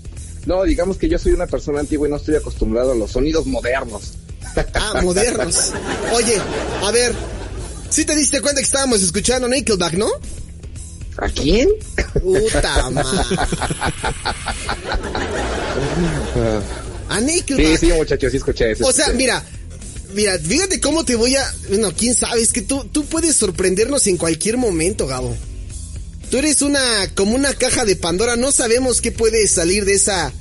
No, 0.46 0.62
digamos 0.64 0.96
que 0.98 1.08
yo 1.08 1.18
soy 1.18 1.32
una 1.32 1.46
persona 1.46 1.80
antigua 1.80 2.06
y 2.06 2.10
no 2.10 2.16
estoy 2.16 2.36
acostumbrado 2.36 2.92
a 2.92 2.94
los 2.94 3.12
sonidos 3.12 3.46
modernos. 3.46 4.12
Ah, 4.74 5.00
modernos. 5.02 5.72
Oye, 6.14 6.36
a 6.82 6.90
ver, 6.90 7.14
si 7.90 8.04
te 8.04 8.14
diste 8.14 8.40
cuenta 8.40 8.60
que 8.60 8.66
estábamos 8.66 9.02
escuchando 9.02 9.48
Nickelback, 9.48 9.94
¿no? 9.94 10.08
¿A 11.16 11.28
quién? 11.28 11.70
Puta 12.20 12.90
madre. 12.92 13.38
A 17.08 17.20
Nickelback. 17.20 17.78
Sí, 17.78 17.86
sí, 17.86 17.92
muchachos, 17.92 18.30
sí 18.30 18.36
escuché 18.36 18.72
eso. 18.72 18.86
O 18.86 18.92
sea, 18.92 19.08
mira, 19.10 19.42
mira, 20.14 20.38
fíjate 20.38 20.80
cómo 20.80 21.04
te 21.04 21.16
voy 21.16 21.36
a... 21.36 21.54
Bueno, 21.68 21.92
quién 21.96 22.14
sabe, 22.14 22.40
es 22.40 22.52
que 22.52 22.62
tú, 22.62 22.84
tú 22.84 23.04
puedes 23.04 23.36
sorprendernos 23.36 24.06
en 24.06 24.16
cualquier 24.16 24.56
momento, 24.56 25.06
Gabo. 25.06 25.36
Tú 26.30 26.38
eres 26.38 26.62
una, 26.62 26.80
como 27.14 27.34
una 27.34 27.54
caja 27.54 27.84
de 27.84 27.96
Pandora, 27.96 28.36
no 28.36 28.50
sabemos 28.50 29.00
qué 29.00 29.12
puede 29.12 29.46
salir 29.46 29.84
de 29.84 29.94
esa, 29.94 30.32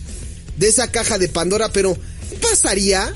de 0.57 0.67
esa 0.67 0.91
caja 0.91 1.17
de 1.17 1.27
Pandora, 1.27 1.71
pero 1.71 1.97
¿qué 2.29 2.35
pasaría 2.37 3.13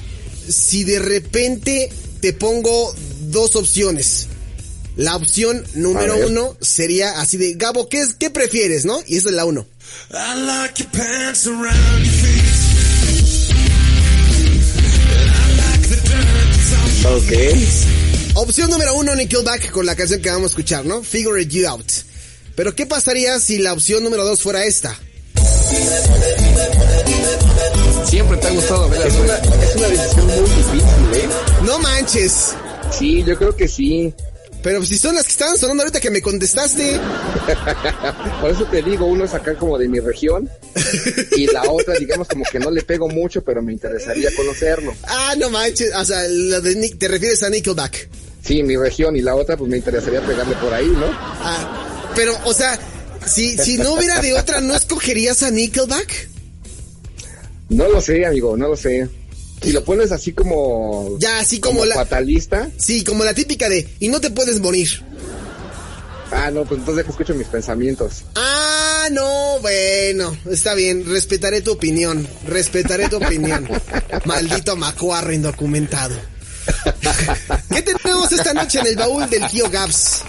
si 0.49 0.83
de 0.83 0.99
repente 0.99 1.89
te 2.21 2.33
pongo 2.33 2.93
dos 3.21 3.55
opciones? 3.55 4.27
La 4.95 5.15
opción 5.15 5.63
número 5.75 6.27
uno 6.27 6.57
sería 6.59 7.19
así 7.21 7.37
de, 7.37 7.53
Gabo, 7.53 7.87
¿qué, 7.87 8.01
es, 8.01 8.15
¿qué 8.15 8.29
prefieres, 8.29 8.83
no? 8.83 8.99
Y 9.05 9.17
esa 9.17 9.29
es 9.29 9.35
la 9.35 9.45
uno. 9.45 9.65
I 10.11 10.35
like 10.35 10.81
your 10.81 10.91
pants 10.91 11.47
around 11.47 12.03
your 12.03 12.26
Ok. 17.05 17.31
Opción 18.35 18.69
número 18.69 18.93
uno, 18.95 19.15
Nickelback, 19.15 19.71
con 19.71 19.85
la 19.85 19.95
canción 19.95 20.21
que 20.21 20.29
vamos 20.29 20.45
a 20.45 20.47
escuchar, 20.47 20.85
¿no? 20.85 21.03
Figure 21.03 21.41
It 21.41 21.49
You 21.49 21.67
Out. 21.67 21.91
Pero 22.55 22.75
¿qué 22.75 22.85
pasaría 22.85 23.39
si 23.39 23.59
la 23.59 23.73
opción 23.73 24.03
número 24.03 24.25
dos 24.25 24.41
fuera 24.41 24.63
esta? 24.65 24.97
Siempre 28.05 28.37
te 28.37 28.47
ha 28.47 28.51
gustado 28.51 28.89
ver 28.89 29.05
es 29.05 29.13
una, 29.15 29.35
es 29.37 29.75
una 29.75 29.87
decisión 29.89 30.25
muy 30.27 30.49
difícil, 30.49 30.81
¿eh? 31.13 31.29
No 31.65 31.79
manches. 31.79 32.55
Sí, 32.97 33.23
yo 33.23 33.37
creo 33.37 33.55
que 33.55 33.67
sí. 33.67 34.13
Pero 34.63 34.83
si 34.85 34.97
son 34.97 35.15
las 35.15 35.23
que 35.25 35.31
estaban 35.31 35.57
sonando 35.57 35.83
ahorita 35.83 35.99
que 35.99 36.09
me 36.09 36.21
contestaste. 36.21 36.99
Por 38.41 38.49
eso 38.51 38.65
te 38.65 38.81
digo, 38.81 39.05
uno 39.05 39.23
es 39.25 39.33
acá 39.33 39.55
como 39.55 39.77
de 39.77 39.87
mi 39.87 39.99
región 39.99 40.49
y 41.35 41.45
la 41.47 41.63
otra, 41.69 41.95
digamos, 41.95 42.27
como 42.27 42.43
que 42.51 42.59
no 42.59 42.69
le 42.71 42.81
pego 42.83 43.07
mucho, 43.07 43.43
pero 43.43 43.61
me 43.61 43.71
interesaría 43.71 44.29
conocerlo. 44.35 44.93
Ah, 45.03 45.35
no 45.37 45.49
manches. 45.49 45.93
O 45.95 46.03
sea, 46.03 46.23
la 46.27 46.59
de 46.59 46.75
Nick- 46.75 46.97
te 46.97 47.07
refieres 47.07 47.43
a 47.43 47.49
Nickelback. 47.49 48.09
Sí, 48.43 48.63
mi 48.63 48.75
región 48.77 49.15
y 49.15 49.21
la 49.21 49.35
otra, 49.35 49.55
pues 49.57 49.69
me 49.69 49.77
interesaría 49.77 50.21
pegarle 50.21 50.55
por 50.55 50.73
ahí, 50.73 50.87
¿no? 50.87 51.05
Ah, 51.11 52.11
pero, 52.15 52.33
o 52.45 52.53
sea, 52.53 52.77
si, 53.25 53.57
si 53.57 53.77
no 53.77 53.93
hubiera 53.93 54.21
de 54.21 54.33
otra, 54.33 54.59
¿no 54.61 54.75
escogerías 54.75 55.43
a 55.43 55.51
Nickelback? 55.51 56.29
No 57.69 57.87
lo 57.89 58.01
sé, 58.01 58.25
amigo, 58.25 58.55
no 58.57 58.69
lo 58.69 58.75
sé. 58.77 59.07
Si 59.61 59.71
lo 59.71 59.83
pones 59.83 60.11
así 60.11 60.33
como... 60.33 61.17
Ya, 61.19 61.39
así 61.39 61.59
como 61.59 61.83
la- 61.85 61.95
fatalista. 61.95 62.69
Sí, 62.77 63.03
como 63.03 63.23
la 63.23 63.33
típica 63.33 63.67
de, 63.69 63.87
y 63.99 64.07
no 64.07 64.21
te 64.21 64.29
puedes 64.29 64.59
morir. 64.59 65.03
Ah, 66.31 66.51
no, 66.51 66.65
pues 66.65 66.79
entonces 66.79 67.07
escucho 67.07 67.33
mis 67.33 67.47
pensamientos. 67.47 68.23
Ah, 68.35 69.07
no, 69.11 69.59
bueno, 69.61 70.35
está 70.51 70.73
bien, 70.73 71.05
respetaré 71.07 71.61
tu 71.61 71.71
opinión, 71.71 72.27
respetaré 72.45 73.07
tu 73.09 73.15
opinión. 73.17 73.67
Maldito 74.25 74.75
macuarro 74.75 75.31
indocumentado. 75.31 76.15
¿Qué 77.69 77.81
tenemos 77.81 78.31
esta 78.31 78.53
noche 78.53 78.79
en 78.79 78.87
el 78.87 78.95
baúl 78.97 79.29
del 79.29 79.47
tío 79.47 79.69
Gaps? 79.69 80.21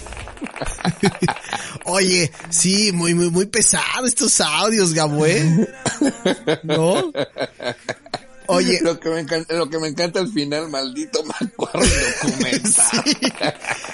Oye, 1.84 2.30
sí, 2.50 2.92
muy, 2.92 3.14
muy, 3.14 3.28
muy 3.30 3.46
pesado 3.46 4.06
estos 4.06 4.40
audios, 4.40 4.94
Gabo, 4.94 5.26
¿eh? 5.26 5.68
¿No? 6.62 7.10
Oye, 8.48 8.80
Lo 8.82 8.98
que 8.98 9.08
me 9.10 9.20
encanta, 9.20 9.54
lo 9.54 9.68
que 9.70 9.78
me 9.78 9.88
encanta 9.88 10.20
al 10.20 10.32
final, 10.32 10.68
maldito 10.68 11.22
macuarro 11.24 11.80
documental. 12.22 12.72
Sí. 13.04 13.28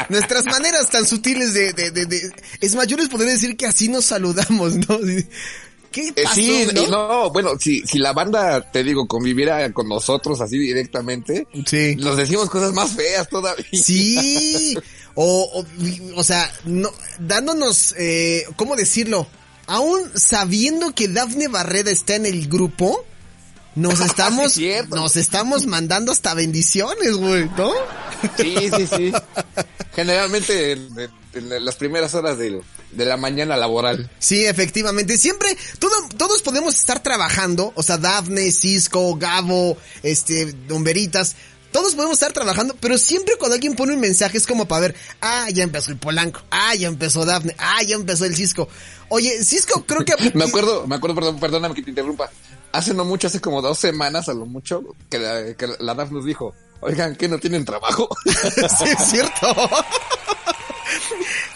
Nuestras 0.09 0.45
maneras 0.47 0.91
tan 0.91 1.07
sutiles 1.07 1.55
de, 1.55 1.73
de, 1.73 1.91
de, 1.91 2.07
de- 2.07 2.33
es 2.61 2.75
más, 2.75 2.87
yo 2.87 2.97
les 2.97 3.09
podría 3.09 3.33
decir 3.33 3.57
que 3.57 3.67
así 3.67 3.89
nos 3.89 4.05
saludamos, 4.07 4.75
¿no? 4.77 4.99
¿Qué 5.93 6.09
Eh, 6.09 6.23
pasó, 6.25 6.35
sí, 6.35 6.67
no? 6.75 6.83
y 6.83 6.91
no, 6.91 7.31
bueno, 7.31 7.51
si, 7.59 7.81
si 7.87 7.99
la 7.99 8.13
banda, 8.13 8.69
te 8.73 8.83
digo, 8.83 9.07
conviviera 9.07 9.73
con 9.73 9.89
nosotros 9.89 10.41
así 10.41 10.59
directamente, 10.59 11.47
Sí. 11.67 11.95
nos 11.97 12.17
decimos 12.17 12.51
cosas 12.51 12.73
más 12.73 12.91
feas 12.93 13.29
todavía. 13.29 13.65
Sí, 13.73 14.77
o, 15.15 15.63
o, 15.63 15.65
o 16.17 16.25
sea, 16.25 16.53
no, 16.65 16.91
dándonos, 17.21 17.95
eh, 17.97 18.45
¿cómo 18.57 18.75
decirlo? 18.75 19.29
Aún 19.67 20.01
sabiendo 20.15 20.93
que 20.95 21.07
Dafne 21.09 21.47
Barreda 21.49 21.91
está 21.93 22.17
en 22.17 22.27
el 22.27 22.49
grupo, 22.49 23.05
nos 23.75 24.01
estamos, 24.07 24.53
Sí, 24.55 24.71
nos 24.91 25.17
estamos 25.17 25.67
mandando 25.67 26.13
hasta 26.13 26.35
bendiciones, 26.35 27.13
güey, 27.17 27.49
¿no? 27.57 27.73
Sí, 28.39 28.57
sí, 28.77 28.87
sí. 28.97 29.13
Generalmente 29.95 30.73
en, 30.73 30.89
en- 30.99 31.11
en 31.35 31.65
las 31.65 31.75
primeras 31.75 32.15
horas 32.15 32.39
de, 32.39 32.61
de 32.93 33.05
la 33.05 33.17
mañana 33.17 33.57
laboral. 33.57 34.09
Sí, 34.21 34.45
efectivamente. 34.47 35.19
Siempre, 35.19 35.57
todo, 35.81 35.93
todos 36.17 36.43
podemos 36.43 36.77
estar 36.77 37.03
trabajando. 37.03 37.73
O 37.75 37.83
sea, 37.83 37.99
Dafne, 37.99 38.53
Cisco, 38.53 39.17
Gabo, 39.17 39.77
este, 40.05 40.53
Don 40.69 40.85
Veritas. 40.85 41.35
Todos 41.73 41.97
podemos 41.97 42.15
estar 42.15 42.33
trabajando, 42.33 42.77
pero 42.79 42.97
siempre 42.99 43.35
cuando 43.37 43.57
alguien 43.57 43.75
pone 43.75 43.95
un 43.95 44.01
mensaje 44.01 44.39
es 44.39 44.47
como 44.47 44.69
para 44.69 44.83
ver, 44.83 44.95
ah, 45.21 45.49
ya 45.53 45.65
empezó 45.65 45.91
el 45.91 45.97
Polanco, 45.97 46.41
ah, 46.53 46.73
ya 46.77 46.87
empezó 46.87 47.25
Dafne, 47.25 47.57
ah, 47.59 47.83
ya 47.83 47.97
empezó 47.97 48.27
el 48.27 48.37
Cisco. 48.37 48.69
Oye, 49.09 49.43
Cisco 49.43 49.85
creo 49.85 50.05
que... 50.05 50.15
Me 50.35 50.45
acuerdo, 50.45 50.87
me 50.87 50.95
acuerdo, 50.95 51.17
perdón, 51.17 51.41
perdóname 51.41 51.75
que 51.75 51.83
te 51.83 51.91
interrumpa. 51.91 52.31
Hace 52.75 52.95
no 52.95 53.05
mucho, 53.05 53.27
hace 53.29 53.41
como 53.41 53.63
dos 53.63 53.79
semanas 53.79 54.29
a 54.29 54.35
lo 54.35 54.47
mucho, 54.47 54.83
que 55.11 55.19
la, 55.19 55.55
que 55.55 55.69
la 55.79 55.95
DAF 55.95 56.11
nos 56.11 56.25
dijo, 56.25 56.55
oigan, 56.81 57.15
¿qué 57.17 57.29
no 57.29 57.39
tienen 57.39 57.65
trabajo? 57.65 58.09
sí, 58.25 58.85
es 58.89 59.11
cierto. 59.11 59.55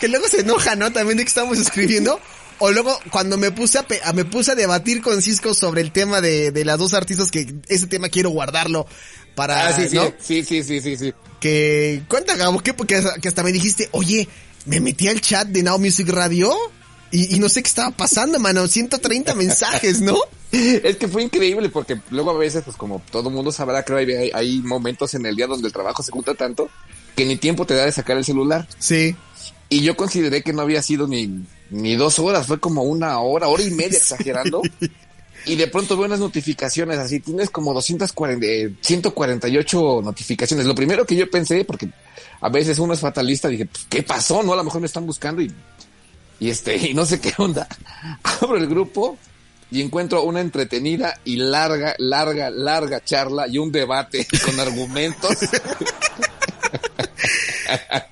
que 0.01 0.09
luego 0.09 0.27
se 0.29 0.41
enoja, 0.41 0.77
¿no? 0.77 0.93
También 0.93 1.19
de 1.19 1.25
que 1.25 1.29
estamos 1.29 1.59
escribiendo. 1.59 2.21
O 2.61 2.73
luego 2.73 2.99
cuando 3.11 3.37
me 3.37 3.53
puse 3.53 3.79
a, 3.79 3.87
pe- 3.87 4.01
a- 4.05 4.13
me 4.13 4.25
puse 4.25 4.53
a 4.53 4.55
debatir 4.57 5.01
con 5.01 5.23
Cisco 5.23 5.55
sobre 5.55 5.81
el 5.81 5.93
tema 5.93 6.21
de, 6.21 6.51
de 6.51 6.65
las 6.65 6.79
dos 6.79 6.93
artistas 6.93 7.31
que 7.31 7.55
ese 7.69 7.87
tema 7.87 8.09
quiero 8.09 8.31
guardarlo 8.31 8.85
para 9.37 9.69
Ah, 9.69 9.73
sí, 9.73 9.89
sí, 9.89 9.95
¿no? 9.97 10.13
sí, 10.19 10.43
sí, 10.43 10.65
sí, 10.65 10.81
sí, 10.81 10.97
sí. 10.97 11.15
que 11.41 12.03
cuenta 12.09 12.35
Gabo 12.35 12.59
que 12.61 12.75
que 12.75 13.29
hasta 13.29 13.45
me 13.45 13.53
dijiste, 13.53 13.89
"Oye, 13.93 14.29
me 14.67 14.81
metí 14.81 15.07
al 15.07 15.21
chat 15.21 15.47
de 15.47 15.63
Now 15.63 15.79
Music 15.79 16.09
Radio 16.09 16.53
y, 17.11 17.37
y 17.37 17.39
no 17.39 17.49
sé 17.49 17.63
qué 17.63 17.69
estaba 17.69 17.91
pasando, 17.91 18.39
mano, 18.39 18.67
130 18.67 19.35
mensajes, 19.35 20.01
¿no?" 20.01 20.19
Es 20.51 20.97
que 20.97 21.09
fue 21.09 21.23
increíble 21.23 21.69
porque 21.69 22.01
luego 22.11 22.31
a 22.31 22.39
veces, 22.39 22.63
pues 22.65 22.77
como 22.77 23.03
todo 23.11 23.29
mundo 23.29 23.53
sabrá, 23.53 23.83
creo 23.83 23.99
hay, 23.99 24.31
hay, 24.33 24.59
momentos 24.61 25.15
en 25.15 25.27
el 25.27 25.37
día 25.37 25.47
donde 25.47 25.67
el 25.67 25.73
trabajo 25.73 26.03
se 26.03 26.11
junta 26.11 26.35
tanto 26.35 26.71
que 27.15 27.27
ni 27.27 27.37
tiempo 27.37 27.67
te 27.67 27.75
da 27.75 27.85
de 27.85 27.93
sacar 27.93 28.17
el 28.17 28.25
celular. 28.25 28.67
Sí. 28.79 29.15
Y 29.69 29.83
yo 29.83 29.97
consideré 29.97 30.43
que 30.43 30.55
no 30.55 30.63
había 30.63 30.83
sido 30.83 31.07
ni, 31.07 31.45
ni 31.71 31.97
dos 31.97 32.19
horas, 32.19 32.47
fue 32.47 32.59
como 32.59 32.83
una 32.83 33.19
hora, 33.19 33.49
hora 33.49 33.63
y 33.63 33.71
media 33.71 33.99
exagerando. 33.99 34.63
Y 35.47 35.57
de 35.57 35.69
pronto 35.69 35.97
veo 35.97 36.07
unas 36.07 36.19
notificaciones 36.19 36.99
así, 36.99 37.21
tienes 37.21 37.49
como 37.49 37.73
240, 37.73 38.45
eh, 38.45 38.75
148 38.81 40.03
notificaciones. 40.03 40.67
Lo 40.67 40.75
primero 40.75 41.07
que 41.07 41.17
yo 41.17 41.31
pensé, 41.31 41.65
porque 41.65 41.89
a 42.41 42.49
veces 42.51 42.79
uno 42.79 42.93
es 42.93 43.01
fatalista, 43.01 43.49
dije, 43.49 43.65
pues, 43.65 43.87
¿qué 43.89 44.03
pasó? 44.03 44.43
No, 44.43 44.53
a 44.53 44.57
lo 44.57 44.65
mejor 44.65 44.81
me 44.81 44.89
están 44.89 45.07
buscando 45.07 45.41
y, 45.41 45.51
y 46.41 46.51
este, 46.51 46.77
y 46.77 46.95
no 46.95 47.05
sé 47.07 47.21
qué 47.21 47.33
onda. 47.39 47.67
Abro 48.23 48.57
el 48.57 48.67
grupo 48.69 49.19
y 49.71 49.83
encuentro 49.83 50.23
una 50.23 50.41
entretenida 50.41 51.21
y 51.25 51.37
larga, 51.37 51.95
larga, 51.99 52.51
larga 52.51 53.05
charla 53.05 53.47
y 53.49 53.59
un 53.59 53.71
debate 53.73 54.27
con 54.45 54.59
argumentos. 54.61 55.37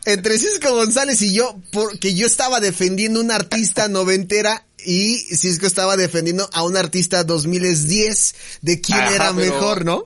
Entre 0.05 0.39
Cisco 0.39 0.75
González 0.75 1.21
y 1.23 1.33
yo, 1.35 1.57
porque 1.73 2.15
yo 2.15 2.27
estaba 2.27 2.61
defendiendo 2.61 3.21
una 3.21 3.37
artista 3.37 3.89
noventera 3.89 4.67
y 4.85 5.17
Cisco 5.19 5.67
estaba 5.67 5.97
defendiendo 5.97 6.49
a 6.53 6.63
un 6.63 6.77
artista 6.77 7.25
2010 7.25 8.35
de 8.63 8.81
quién 8.81 8.99
Ajá, 9.01 9.15
era 9.15 9.33
pero- 9.33 9.53
mejor, 9.55 9.85
¿no? 9.85 10.05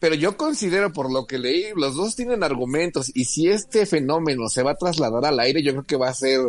Pero 0.00 0.16
yo 0.16 0.36
considero, 0.36 0.92
por 0.92 1.10
lo 1.10 1.26
que 1.26 1.38
leí, 1.38 1.68
los 1.76 1.94
dos 1.94 2.14
tienen 2.14 2.42
argumentos 2.44 3.10
y 3.14 3.24
si 3.24 3.48
este 3.48 3.86
fenómeno 3.86 4.50
se 4.50 4.62
va 4.62 4.72
a 4.72 4.76
trasladar 4.76 5.24
al 5.24 5.40
aire, 5.40 5.62
yo 5.62 5.72
creo 5.72 5.84
que 5.84 5.96
va 5.96 6.10
a 6.10 6.14
ser 6.14 6.40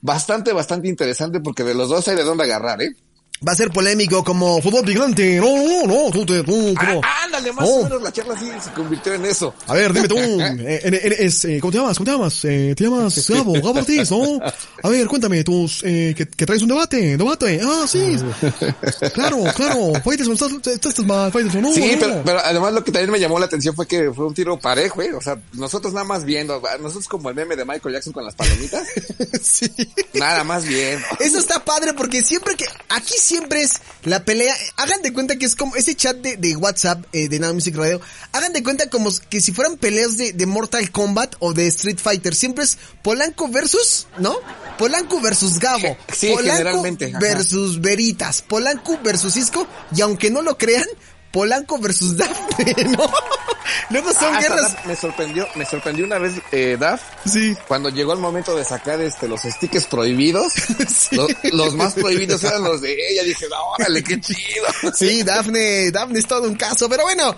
bastante, 0.00 0.52
bastante 0.52 0.88
interesante 0.88 1.40
porque 1.40 1.64
de 1.64 1.74
los 1.74 1.88
dos 1.88 2.06
hay 2.08 2.16
de 2.16 2.24
dónde 2.24 2.44
agarrar, 2.44 2.82
¿eh? 2.82 2.96
Va 3.46 3.52
a 3.52 3.56
ser 3.56 3.70
polémico 3.70 4.22
como 4.24 4.60
fútbol 4.62 4.84
picante. 4.84 5.36
No, 5.40 5.46
no, 5.56 5.86
no, 5.86 6.10
tú 6.10 6.24
te, 6.24 6.42
tú. 6.42 6.74
Ah, 6.78 7.24
ándale, 7.24 7.52
más 7.52 7.64
No. 7.66 7.74
o 7.74 7.82
menos 7.84 8.02
la 8.02 8.12
charla 8.12 8.38
sí 8.38 8.46
se 8.62 8.70
convirtió 8.72 9.14
en 9.14 9.24
eso. 9.26 9.54
A 9.66 9.74
ver, 9.74 9.92
dime 9.92 10.08
tú, 10.08 10.16
eh, 10.18 10.80
en- 10.84 10.94
en- 10.94 11.14
es, 11.18 11.44
eh, 11.44 11.58
¿cómo 11.60 11.72
te 11.72 11.78
llamas? 11.78 11.98
¿Cómo 11.98 12.04
te 12.06 12.12
llamas? 12.12 12.44
Eh, 12.44 12.74
te 12.76 12.84
llamas 12.84 13.28
Gabo, 13.28 13.52
Gabo 13.54 13.70
Ortiz, 13.80 14.10
¿no? 14.10 14.40
A 14.82 14.88
ver, 14.88 15.06
cuéntame, 15.06 15.42
tus, 15.44 15.82
eh, 15.84 16.14
que, 16.16 16.26
que 16.28 16.46
traes 16.46 16.62
un 16.62 16.68
debate, 16.68 17.16
debate. 17.16 17.60
Ah, 17.62 17.84
sí. 17.86 18.16
Claro, 19.14 19.44
claro, 19.54 19.92
Faitelson, 20.04 20.34
estás, 20.34 20.52
estás, 20.52 20.90
estás 20.90 21.04
mal, 21.04 21.30
Faitelson, 21.32 21.62
no, 21.62 21.72
Sí, 21.72 21.80
no. 21.92 21.98
pero, 22.00 22.22
pero 22.24 22.38
además 22.40 22.72
lo 22.72 22.84
que 22.84 22.92
también 22.92 23.10
me 23.10 23.20
llamó 23.20 23.38
la 23.38 23.46
atención 23.46 23.74
fue 23.74 23.86
que 23.86 24.10
fue 24.12 24.26
un 24.26 24.34
tiro 24.34 24.58
parejo, 24.58 25.02
¿eh? 25.02 25.12
O 25.14 25.20
sea, 25.20 25.38
nosotros 25.52 25.92
nada 25.92 26.04
más 26.04 26.24
viendo, 26.24 26.60
nosotros 26.80 27.08
como 27.08 27.28
el 27.30 27.34
meme 27.36 27.56
de 27.56 27.64
Michael 27.64 27.94
Jackson 27.94 28.12
con 28.12 28.24
las 28.24 28.34
palomitas, 28.34 28.86
Sí. 29.42 29.70
nada 30.14 30.44
más 30.44 30.64
viendo. 30.64 31.04
Eso 31.20 31.38
está 31.38 31.64
padre 31.64 31.92
porque 31.94 32.22
siempre 32.22 32.54
que, 32.56 32.64
aquí 32.88 33.14
siempre 33.26 33.62
es 33.62 33.80
la 34.04 34.24
pelea, 34.24 34.54
hagan 34.76 35.02
de 35.02 35.12
cuenta 35.12 35.36
que 35.36 35.46
es 35.46 35.56
como 35.56 35.74
ese 35.76 35.94
chat 35.94 36.16
de, 36.16 36.36
de 36.36 36.56
WhatsApp 36.56 37.04
eh, 37.12 37.28
de 37.28 37.38
Now 37.38 37.52
Music 37.52 37.76
Radio, 37.76 38.00
hagan 38.32 38.52
de 38.52 38.62
cuenta 38.62 38.88
como 38.88 39.10
que 39.28 39.40
si 39.40 39.52
fueran 39.52 39.76
peleas 39.76 40.16
de, 40.16 40.32
de 40.32 40.46
Mortal 40.46 40.90
Kombat 40.90 41.34
o 41.40 41.52
de 41.52 41.66
Street 41.66 41.98
Fighter, 41.98 42.34
siempre 42.34 42.64
es 42.64 42.78
Polanco 43.02 43.48
versus, 43.48 44.06
¿no? 44.18 44.36
Polanco 44.78 45.20
versus 45.20 45.58
Gabo, 45.58 45.96
Sí, 46.12 46.28
Polanco 46.28 46.52
generalmente, 46.52 47.12
versus 47.20 47.80
Veritas, 47.80 48.42
Polanco 48.42 48.98
versus 49.02 49.34
Cisco, 49.34 49.66
y 49.94 50.00
aunque 50.02 50.30
no 50.30 50.42
lo 50.42 50.56
crean, 50.56 50.86
Polanco 51.36 51.78
versus 51.78 52.16
Daphne, 52.16 52.74
¿no? 52.96 53.04
Luego 53.90 54.10
son 54.14 54.34
Ah, 54.34 54.40
guerras, 54.40 54.74
me 54.86 54.96
sorprendió, 54.96 55.46
me 55.54 55.66
sorprendió 55.66 56.06
una 56.06 56.18
vez, 56.18 56.32
eh, 56.50 56.78
Daf, 56.80 57.02
sí. 57.30 57.54
cuando 57.68 57.90
llegó 57.90 58.14
el 58.14 58.20
momento 58.20 58.56
de 58.56 58.64
sacar 58.64 58.98
este 59.02 59.28
los 59.28 59.42
stickers 59.42 59.84
prohibidos, 59.86 60.54
lo- 61.12 61.26
los, 61.52 61.74
más 61.74 61.92
prohibidos 61.92 62.42
eran 62.42 62.62
los 62.64 62.80
de 62.80 62.92
ella, 63.10 63.22
dije, 63.22 63.46
"No, 63.50 63.56
órale, 63.78 64.02
qué 64.02 64.18
chido. 64.18 64.64
Sí, 64.94 65.22
Dafne, 65.22 65.90
Dafne 65.90 66.18
es 66.20 66.26
todo 66.26 66.48
un 66.48 66.54
caso, 66.56 66.88
pero 66.88 67.02
bueno, 67.02 67.36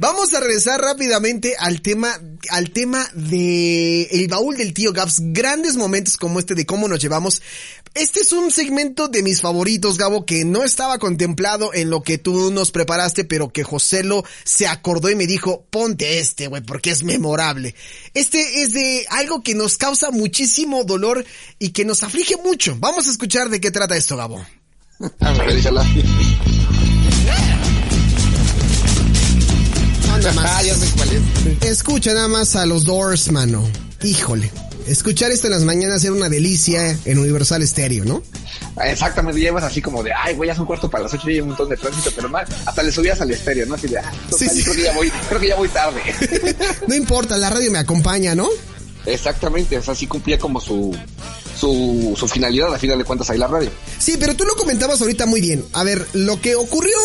vamos 0.00 0.32
a 0.34 0.40
regresar 0.40 0.80
rápidamente 0.80 1.54
al 1.58 1.82
tema, 1.82 2.18
al 2.48 2.70
tema 2.70 3.06
de 3.14 4.02
el 4.04 4.28
baúl 4.28 4.56
del 4.56 4.72
tío 4.72 4.92
Gabs, 4.92 5.20
grandes 5.20 5.76
momentos 5.76 6.16
como 6.16 6.38
este 6.38 6.54
de 6.54 6.66
cómo 6.66 6.88
nos 6.88 7.00
llevamos. 7.00 7.42
Este 7.94 8.20
es 8.20 8.32
un 8.32 8.50
segmento 8.50 9.08
de 9.08 9.22
mis 9.22 9.40
favoritos, 9.40 9.98
Gabo, 9.98 10.24
que 10.24 10.44
no 10.44 10.64
estaba 10.64 10.98
contemplado 10.98 11.74
en 11.74 11.90
lo 11.90 12.02
que 12.02 12.18
tú 12.18 12.50
nos 12.50 12.70
preparaste, 12.70 13.24
pero 13.24 13.50
que 13.50 13.64
Joselo 13.64 14.24
se 14.44 14.66
acordó 14.66 15.10
y 15.10 15.16
me 15.16 15.26
dijo, 15.26 15.66
ponte 15.70 16.18
este, 16.18 16.46
güey, 16.46 16.62
porque 16.62 16.90
es 16.90 17.02
memorable. 17.02 17.74
Este 18.14 18.62
es 18.62 18.72
de 18.72 19.06
algo 19.10 19.42
que 19.42 19.54
nos 19.54 19.76
causa 19.76 20.10
muchísimo 20.10 20.84
dolor 20.84 21.24
y 21.58 21.70
que 21.70 21.84
nos 21.84 22.02
aflige 22.02 22.36
mucho. 22.36 22.76
Vamos 22.78 23.06
a 23.06 23.10
escuchar 23.10 23.50
de 23.50 23.60
qué 23.60 23.70
trata 23.70 23.96
esto, 23.96 24.16
Gabo. 24.16 24.44
A 30.10 30.16
ver, 30.16 30.26
échala. 30.26 30.56
Ah, 30.58 30.62
ya 30.62 30.74
sé 30.74 30.86
cuál 30.96 31.08
es. 31.12 31.64
Escucha 31.70 32.12
nada 32.14 32.28
más 32.28 32.56
a 32.56 32.66
los 32.66 32.84
Doors, 32.84 33.30
mano. 33.32 33.68
Híjole. 34.02 34.50
Escuchar 34.86 35.30
esto 35.30 35.46
en 35.46 35.52
las 35.52 35.62
mañanas 35.62 36.02
era 36.02 36.12
una 36.14 36.28
delicia 36.28 36.98
en 37.04 37.18
Universal 37.18 37.66
Stereo, 37.66 38.04
¿no? 38.04 38.22
Exactamente, 38.82 39.38
llevas 39.38 39.62
así 39.62 39.80
como 39.82 40.02
de, 40.02 40.10
ay, 40.12 40.34
güey, 40.34 40.48
ya 40.48 40.54
son 40.56 40.64
cuarto 40.66 40.90
para 40.90 41.04
las 41.04 41.12
ocho 41.14 41.28
y 41.30 41.34
hay 41.34 41.40
un 41.42 41.48
montón 41.48 41.68
de 41.68 41.76
tránsito, 41.76 42.10
pero 42.16 42.28
más, 42.28 42.48
hasta 42.66 42.82
le 42.82 42.90
subías 42.90 43.20
al 43.20 43.30
estéreo, 43.30 43.66
¿no? 43.66 43.74
Así 43.74 43.88
de, 43.88 43.98
ah, 43.98 44.10
Sí, 44.36 44.46
total, 44.46 44.56
sí. 44.56 44.62
creo 44.64 44.74
que 44.76 44.82
ya 44.82 44.92
voy, 44.94 45.10
creo 45.28 45.40
que 45.40 45.48
ya 45.48 45.56
voy 45.56 45.68
tarde. 45.68 46.00
No 46.88 46.94
importa, 46.94 47.36
la 47.36 47.50
radio 47.50 47.70
me 47.70 47.78
acompaña, 47.78 48.34
¿no? 48.34 48.48
Exactamente, 49.06 49.76
o 49.78 49.82
sea, 49.82 49.94
sí 49.94 50.06
cumplía 50.06 50.38
como 50.38 50.60
su, 50.60 50.96
su, 51.60 52.14
su 52.16 52.26
finalidad, 52.26 52.74
a 52.74 52.78
final 52.78 52.98
de 52.98 53.04
cuentas, 53.04 53.28
ahí 53.30 53.38
la 53.38 53.46
radio. 53.46 53.70
Sí, 53.98 54.16
pero 54.18 54.34
tú 54.34 54.44
lo 54.44 54.54
comentabas 54.56 55.00
ahorita 55.00 55.26
muy 55.26 55.40
bien. 55.40 55.64
A 55.72 55.84
ver, 55.84 56.06
lo 56.14 56.40
que 56.40 56.54
ocurrió, 56.56 56.96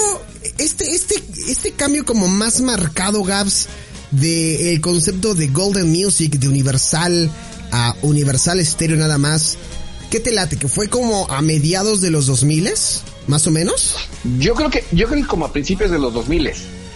este, 0.58 0.90
este, 0.92 1.16
este 1.48 1.72
cambio 1.72 2.06
como 2.06 2.28
más 2.28 2.62
marcado, 2.62 3.24
Gabs, 3.24 3.68
de 4.12 4.74
el 4.74 4.82
concepto 4.82 5.36
de 5.36 5.48
Golden 5.48 5.92
Music, 5.92 6.38
de 6.38 6.48
Universal 6.48 7.30
a 7.72 7.96
Universal 8.02 8.66
Stereo 8.66 8.98
nada 8.98 9.18
más. 9.18 9.58
¿Qué 10.10 10.20
te 10.20 10.32
late? 10.32 10.58
¿Que 10.58 10.68
fue 10.68 10.88
como 10.88 11.30
a 11.30 11.42
mediados 11.42 12.00
de 12.00 12.12
los 12.12 12.28
2000 12.28 12.70
más 13.28 13.48
o 13.48 13.52
menos? 13.52 13.96
Yo 14.40 14.54
creo 14.54 14.70
que, 14.70 14.84
yo 14.92 15.08
creo 15.08 15.22
que 15.22 15.28
como 15.28 15.46
a 15.46 15.52
principios 15.52 15.92
de 15.92 16.00
los 16.00 16.14
2000 16.14 16.52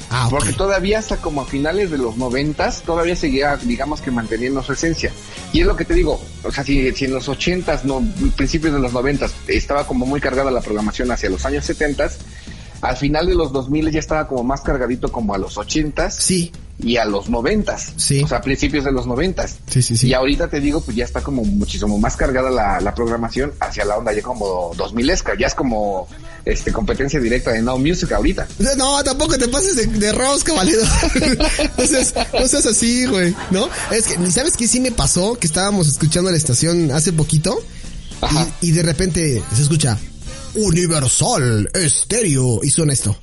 Ah. 0.10 0.28
Porque 0.30 0.54
todavía 0.54 1.00
hasta 1.00 1.18
como 1.18 1.42
a 1.42 1.46
finales 1.46 1.92
de 1.92 1.98
los 1.98 2.18
noventas, 2.18 2.82
todavía 2.82 3.16
seguía, 3.16 3.58
digamos 3.58 4.02
que 4.02 4.12
manteniendo 4.12 4.64
su 4.64 4.74
esencia. 4.74 5.12
Y 5.54 5.62
es 5.62 5.68
lo 5.68 5.76
que 5.76 5.86
te 5.86 5.94
digo, 5.94 6.20
o 6.44 6.52
sea, 6.52 6.64
si, 6.64 6.92
si 6.94 7.06
en 7.06 7.14
los 7.14 7.30
ochentas, 7.30 7.86
no, 7.86 8.02
principios 8.36 8.74
de 8.74 8.80
los 8.80 8.92
noventas, 8.94 9.34
estaba 9.48 9.86
como 9.86 10.06
muy 10.06 10.20
cargada 10.20 10.50
la 10.52 10.62
programación 10.62 11.12
hacia 11.12 11.30
los 11.30 11.46
años 11.46 11.66
setentas, 11.66 12.20
al 12.82 12.98
final 12.98 13.28
de 13.28 13.36
los 13.36 13.52
2000 13.52 13.92
ya 13.92 14.00
estaba 14.00 14.28
como 14.28 14.44
más 14.44 14.62
cargadito 14.62 15.12
como 15.12 15.34
a 15.34 15.38
los 15.38 15.58
ochentas 15.58 16.16
Sí, 16.16 16.52
y 16.82 16.98
a 16.98 17.06
los 17.06 17.30
noventas. 17.30 17.92
Sí. 17.98 18.22
O 18.24 18.28
sea, 18.28 18.42
principios 18.42 18.86
de 18.86 18.92
los 18.92 19.06
noventas. 19.06 19.58
sí, 19.70 19.82
sí, 19.82 19.98
sí. 19.98 20.08
Y 20.08 20.14
ahorita 20.14 20.48
te 20.50 20.60
digo, 20.60 20.82
pues 20.82 20.96
ya 20.96 21.06
está 21.06 21.22
como 21.22 21.44
muchísimo 21.44 21.98
más 22.00 22.16
cargada 22.16 22.50
la, 22.50 22.80
la 22.80 22.96
programación 22.96 23.52
hacia 23.60 23.86
la 23.86 23.98
onda 23.98 24.14
ya 24.14 24.22
como 24.22 24.74
2000esca, 24.76 25.38
ya 25.38 25.48
es 25.48 25.56
como 25.56 26.08
este 26.46 26.72
competencia 26.72 27.20
directa 27.20 27.52
de 27.52 27.62
Now 27.62 27.78
Music 27.78 28.12
ahorita. 28.12 28.48
No, 28.78 29.04
tampoco 29.04 29.38
te 29.38 29.48
pases 29.48 29.76
de, 29.76 29.88
de 29.88 30.12
rosca, 30.14 30.54
valedor. 30.54 30.88
no, 31.78 31.86
seas, 31.86 32.14
no 32.34 32.48
seas 32.48 32.66
así, 32.66 33.06
güey, 33.06 33.36
¿no? 33.52 33.68
Es 33.92 34.08
que, 34.08 34.32
¿sabes 34.32 34.56
qué 34.56 34.68
sí 34.68 34.80
me 34.80 34.92
pasó? 34.92 35.36
Que 35.36 35.48
estábamos 35.48 35.88
escuchando 35.88 36.32
la 36.32 36.38
estación 36.38 36.92
hace 36.92 37.12
poquito 37.12 37.60
Ajá. 38.22 38.48
y, 38.62 38.70
y 38.70 38.72
de 38.72 38.84
repente 38.84 39.44
se 39.54 39.62
escucha 39.62 39.98
Universal 40.56 41.70
Estéreo 41.74 42.62
y 42.64 42.70
suena 42.70 42.94
esto. 42.94 43.18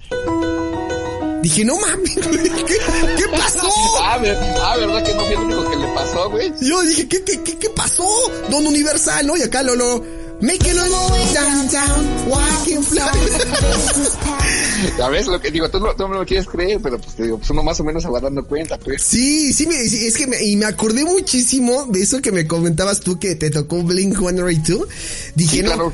Dije, 1.47 1.65
no 1.65 1.79
mames, 1.79 2.13
¿qué, 2.13 2.77
qué 3.17 3.29
pasó? 3.31 3.71
Ah, 4.01 4.21
ah, 4.65 4.77
¿verdad 4.79 5.05
que 5.05 5.15
no 5.15 5.25
fui 5.27 5.35
el 5.35 5.41
único 5.43 5.71
que 5.71 5.77
le 5.77 5.87
pasó, 5.95 6.29
güey? 6.29 6.53
Yo 6.61 6.83
dije, 6.83 7.07
¿qué, 7.07 7.23
qué, 7.23 7.41
qué, 7.45 7.57
qué 7.57 7.71
pasó? 7.71 8.05
Don 8.51 8.67
Universal, 8.67 9.25
¿no? 9.25 9.37
Y 9.37 9.43
acá 9.43 9.63
lo, 9.63 9.77
lo, 9.77 10.05
make 10.41 10.69
it 10.69 10.77
all 10.77 10.91
down, 11.33 11.69
down, 11.71 12.29
walking 12.29 12.83
fly. 12.83 13.01
Ya 14.99 15.09
ves 15.09 15.29
lo 15.29 15.41
que 15.41 15.53
digo, 15.53 15.71
tú 15.71 15.79
no, 15.79 15.95
tú 15.95 16.03
no 16.03 16.09
me 16.09 16.17
lo 16.17 16.27
quieres 16.27 16.49
creer, 16.49 16.81
pero 16.83 16.99
pues 16.99 17.15
te 17.15 17.23
digo, 17.23 17.39
pues 17.39 17.49
uno 17.51 17.63
más 17.63 17.79
o 17.79 17.85
menos 17.85 18.03
se 18.03 18.09
va 18.09 18.19
dando 18.19 18.45
cuenta, 18.45 18.77
pues. 18.77 19.01
Sí, 19.05 19.53
sí, 19.53 19.69
me, 19.69 19.77
sí, 19.89 20.05
es 20.05 20.17
que 20.17 20.27
me, 20.27 20.43
y 20.45 20.57
me 20.57 20.67
acordé 20.67 21.05
muchísimo 21.05 21.87
de 21.87 22.03
eso 22.03 22.21
que 22.21 22.33
me 22.33 22.49
comentabas 22.49 22.99
tú 23.01 23.21
que 23.21 23.37
te 23.37 23.51
tocó 23.51 23.85
Blink 23.85 24.19
182. 24.19 24.89
Dije, 25.37 25.59
Sí, 25.59 25.63
no, 25.63 25.69
claro. 25.69 25.93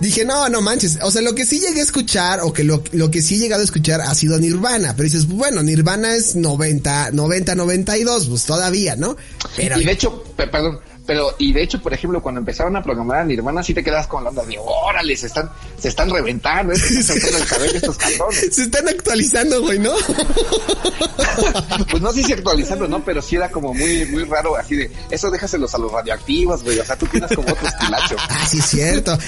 Dije, 0.00 0.24
no, 0.24 0.48
no 0.48 0.60
manches. 0.60 0.98
O 1.02 1.10
sea, 1.10 1.22
lo 1.22 1.34
que 1.34 1.44
sí 1.46 1.60
llegué 1.60 1.80
a 1.80 1.84
escuchar, 1.84 2.40
o 2.42 2.52
que 2.52 2.64
lo, 2.64 2.82
lo 2.92 3.10
que 3.10 3.22
sí 3.22 3.36
he 3.36 3.38
llegado 3.38 3.60
a 3.62 3.64
escuchar 3.64 4.00
ha 4.00 4.14
sido 4.14 4.38
Nirvana. 4.38 4.94
Pero 4.96 5.04
dices, 5.04 5.26
bueno, 5.26 5.62
Nirvana 5.62 6.14
es 6.14 6.36
90, 6.36 7.10
90, 7.12 7.54
92, 7.54 8.26
pues 8.28 8.44
todavía, 8.44 8.96
¿no? 8.96 9.16
Pero, 9.56 9.80
Y 9.80 9.84
de 9.84 9.92
hecho, 9.92 10.22
pe- 10.36 10.46
perdón, 10.48 10.80
pero, 11.10 11.34
y 11.38 11.52
de 11.52 11.64
hecho, 11.64 11.82
por 11.82 11.92
ejemplo, 11.92 12.22
cuando 12.22 12.38
empezaron 12.38 12.76
a 12.76 12.84
programar 12.84 13.22
a 13.22 13.24
Nirvana, 13.24 13.64
sí 13.64 13.74
te 13.74 13.82
quedas 13.82 14.06
con 14.06 14.22
la 14.22 14.30
onda 14.30 14.44
de, 14.44 14.56
órale, 14.60 15.16
se 15.16 15.26
están, 15.26 15.50
se 15.76 15.88
están 15.88 16.08
reventando, 16.08 16.72
se 16.76 17.00
están 17.00 17.02
soltando 17.20 17.38
el 17.38 17.46
cabello 17.46 17.76
estos 17.78 17.96
cabrones. 17.96 18.54
se 18.54 18.62
están 18.62 18.88
actualizando, 18.88 19.60
güey, 19.60 19.80
¿no? 19.80 19.92
Pues 21.90 22.00
no 22.00 22.12
sé 22.12 22.22
si 22.22 22.32
actualizando, 22.32 22.86
¿no? 22.86 23.04
Pero 23.04 23.22
sí 23.22 23.34
era 23.34 23.50
como 23.50 23.74
muy, 23.74 24.06
muy 24.06 24.22
raro, 24.22 24.54
así 24.54 24.76
de, 24.76 24.92
eso 25.10 25.32
déjaselos 25.32 25.74
a 25.74 25.78
los 25.78 25.90
radioactivos, 25.90 26.62
güey, 26.62 26.78
o 26.78 26.84
sea, 26.84 26.96
tú 26.96 27.06
tienes 27.06 27.34
como 27.34 27.48
otro 27.50 27.66
estilacho. 27.66 28.14
Ah, 28.28 28.46
sí, 28.48 28.58
es 28.58 28.66
cierto. 28.66 29.18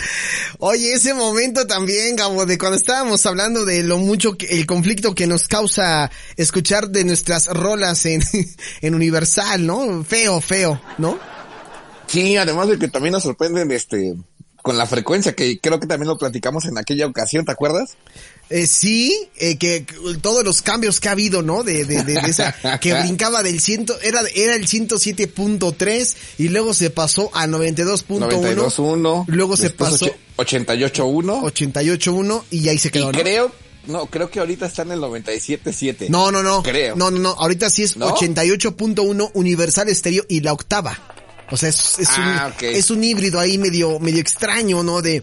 Oye, 0.60 0.92
ese 0.92 1.14
momento 1.14 1.66
también, 1.66 2.14
Gabo, 2.14 2.46
de 2.46 2.58
cuando 2.58 2.76
estábamos 2.76 3.26
hablando 3.26 3.64
de 3.64 3.82
lo 3.82 3.98
mucho 3.98 4.36
que, 4.36 4.46
el 4.46 4.66
conflicto 4.66 5.16
que 5.16 5.26
nos 5.26 5.48
causa 5.48 6.12
escuchar 6.36 6.90
de 6.90 7.02
nuestras 7.02 7.48
rolas 7.48 8.06
en, 8.06 8.22
en 8.82 8.94
Universal, 8.94 9.66
¿no? 9.66 10.04
Feo, 10.04 10.40
feo, 10.40 10.80
¿no? 10.98 11.31
Sí, 12.12 12.36
además 12.36 12.68
de 12.68 12.78
que 12.78 12.88
también 12.88 13.12
nos 13.12 13.22
sorprenden, 13.22 13.70
este, 13.72 14.14
con 14.62 14.76
la 14.78 14.86
frecuencia, 14.86 15.34
que 15.34 15.58
creo 15.58 15.80
que 15.80 15.86
también 15.86 16.08
lo 16.08 16.18
platicamos 16.18 16.66
en 16.66 16.78
aquella 16.78 17.06
ocasión, 17.06 17.44
¿te 17.44 17.52
acuerdas? 17.52 17.96
Eh, 18.50 18.66
sí, 18.66 19.28
eh, 19.38 19.56
que, 19.56 19.84
que 19.86 19.94
todos 20.20 20.44
los 20.44 20.60
cambios 20.62 21.00
que 21.00 21.08
ha 21.08 21.12
habido, 21.12 21.40
¿no? 21.42 21.62
De, 21.62 21.84
de, 21.86 22.02
de, 22.04 22.14
de 22.20 22.28
esa, 22.30 22.54
que 22.80 22.92
brincaba 23.02 23.42
del 23.42 23.60
ciento, 23.60 23.98
era, 24.02 24.20
era 24.34 24.54
el 24.54 24.66
107.3 24.68 26.16
y 26.38 26.48
luego 26.48 26.74
se 26.74 26.90
pasó 26.90 27.30
a 27.34 27.46
92.1. 27.46 28.18
92.1. 28.28 29.24
Luego 29.28 29.56
se 29.56 29.70
pasó 29.70 30.06
oche- 30.36 30.64
88.1. 30.66 31.42
88.1 31.52 32.42
y 32.50 32.68
ahí 32.68 32.78
se 32.78 32.88
Y 32.88 32.90
quedó, 32.90 33.10
¿no? 33.12 33.18
creo, 33.18 33.52
no, 33.86 34.06
creo 34.06 34.30
que 34.30 34.38
ahorita 34.40 34.66
está 34.66 34.82
en 34.82 34.92
el 34.92 35.00
97.7. 35.00 36.08
No, 36.08 36.30
no, 36.30 36.42
no. 36.42 36.62
Creo. 36.62 36.94
No, 36.94 37.10
no, 37.10 37.18
no. 37.18 37.30
Ahorita 37.30 37.70
sí 37.70 37.82
es 37.84 37.96
¿No? 37.96 38.14
88.1 38.14 39.30
Universal 39.34 39.88
Estéreo 39.88 40.24
y 40.28 40.40
la 40.40 40.52
octava. 40.52 41.11
O 41.52 41.56
sea, 41.56 41.68
es, 41.68 41.98
es 41.98 42.08
Ah, 42.16 42.46
un, 42.48 42.52
ok. 42.54 42.62
es 42.62 42.90
un 42.90 43.04
híbrido 43.04 43.38
ahí 43.38 43.58
medio, 43.58 44.00
medio 44.00 44.20
extraño, 44.20 44.82
¿no? 44.82 45.02
De, 45.02 45.22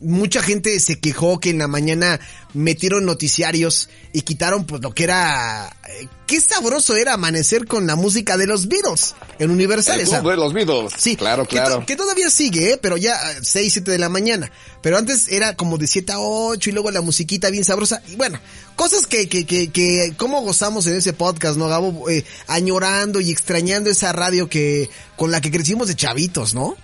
mucha 0.00 0.42
gente 0.42 0.78
se 0.80 0.98
quejó 1.00 1.40
que 1.40 1.50
en 1.50 1.58
la 1.58 1.68
mañana 1.68 2.20
metieron 2.54 3.04
noticiarios 3.04 3.88
y 4.12 4.22
quitaron 4.22 4.64
pues 4.64 4.80
lo 4.82 4.92
que 4.94 5.04
era... 5.04 5.76
eh, 5.88 6.08
Qué 6.26 6.40
sabroso 6.42 6.94
era 6.94 7.14
amanecer 7.14 7.66
con 7.66 7.86
la 7.86 7.96
música 7.96 8.36
de 8.36 8.46
los 8.46 8.68
Beatles 8.68 9.14
en 9.38 9.50
Universal. 9.50 9.98
El 9.98 10.06
esa- 10.06 10.20
club 10.20 10.32
de 10.32 10.36
los 10.36 10.52
Beatles. 10.52 10.92
Sí, 10.98 11.16
claro, 11.16 11.46
claro. 11.46 11.86
Que, 11.86 11.96
todavía 11.96 12.28
sigue, 12.30 12.72
¿eh? 12.74 12.78
pero 12.80 12.98
ya 12.98 13.14
eh, 13.32 13.38
6, 13.42 13.72
7 13.72 13.90
de 13.90 13.98
la 13.98 14.10
mañana. 14.10 14.52
Pero 14.82 14.98
antes 14.98 15.28
era 15.28 15.56
como 15.56 15.78
de 15.78 15.86
7 15.86 16.12
a 16.12 16.18
8 16.20 16.68
y 16.68 16.72
luego 16.74 16.90
la 16.90 17.00
musiquita 17.00 17.48
bien 17.48 17.64
sabrosa. 17.64 18.02
Y 18.08 18.16
bueno, 18.16 18.38
cosas 18.76 19.06
que, 19.06 19.26
que, 19.28 19.46
que, 19.46 19.70
que 19.70 20.12
cómo 20.18 20.42
gozamos 20.42 20.86
en 20.86 20.96
ese 20.96 21.14
podcast, 21.14 21.56
¿no, 21.56 21.66
Gabo? 21.68 22.10
Eh, 22.10 22.24
añorando 22.46 23.20
y 23.20 23.30
extrañando 23.30 23.88
esa 23.88 24.12
radio 24.12 24.50
que, 24.50 24.90
con 25.16 25.30
la 25.30 25.40
que 25.40 25.50
crecimos 25.50 25.88
de 25.88 25.96
chavitos, 25.96 26.52
¿no? 26.54 26.76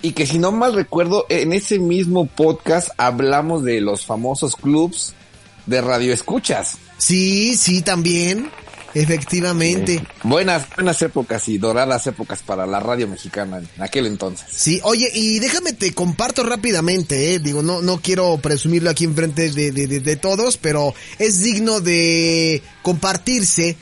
Y 0.00 0.12
que 0.12 0.26
si 0.26 0.38
no 0.38 0.52
mal 0.52 0.74
recuerdo, 0.74 1.26
en 1.28 1.52
ese 1.52 1.78
mismo 1.78 2.26
podcast 2.26 2.90
hablamos 2.96 3.64
de 3.64 3.80
los 3.80 4.04
famosos 4.04 4.54
clubs 4.54 5.14
de 5.66 5.80
radioescuchas. 5.80 6.78
Sí, 6.98 7.56
sí, 7.56 7.82
también. 7.82 8.50
Efectivamente. 8.94 10.02
Buenas, 10.22 10.66
buenas 10.74 11.00
épocas 11.02 11.48
y 11.48 11.58
doradas 11.58 12.06
épocas 12.06 12.42
para 12.42 12.66
la 12.66 12.80
radio 12.80 13.06
mexicana 13.06 13.58
en 13.58 13.82
aquel 13.82 14.06
entonces. 14.06 14.46
Sí, 14.50 14.80
oye, 14.82 15.10
y 15.12 15.38
déjame 15.40 15.72
te 15.74 15.92
comparto 15.92 16.42
rápidamente, 16.42 17.34
eh, 17.34 17.38
digo, 17.38 17.62
no, 17.62 17.82
no 17.82 18.00
quiero 18.00 18.38
presumirlo 18.38 18.88
aquí 18.90 19.04
enfrente 19.04 19.50
de, 19.50 19.72
de, 19.72 19.86
de, 19.86 20.00
de 20.00 20.16
todos, 20.16 20.56
pero 20.56 20.94
es 21.18 21.42
digno 21.42 21.80
de 21.80 22.62
compartirse 22.82 23.76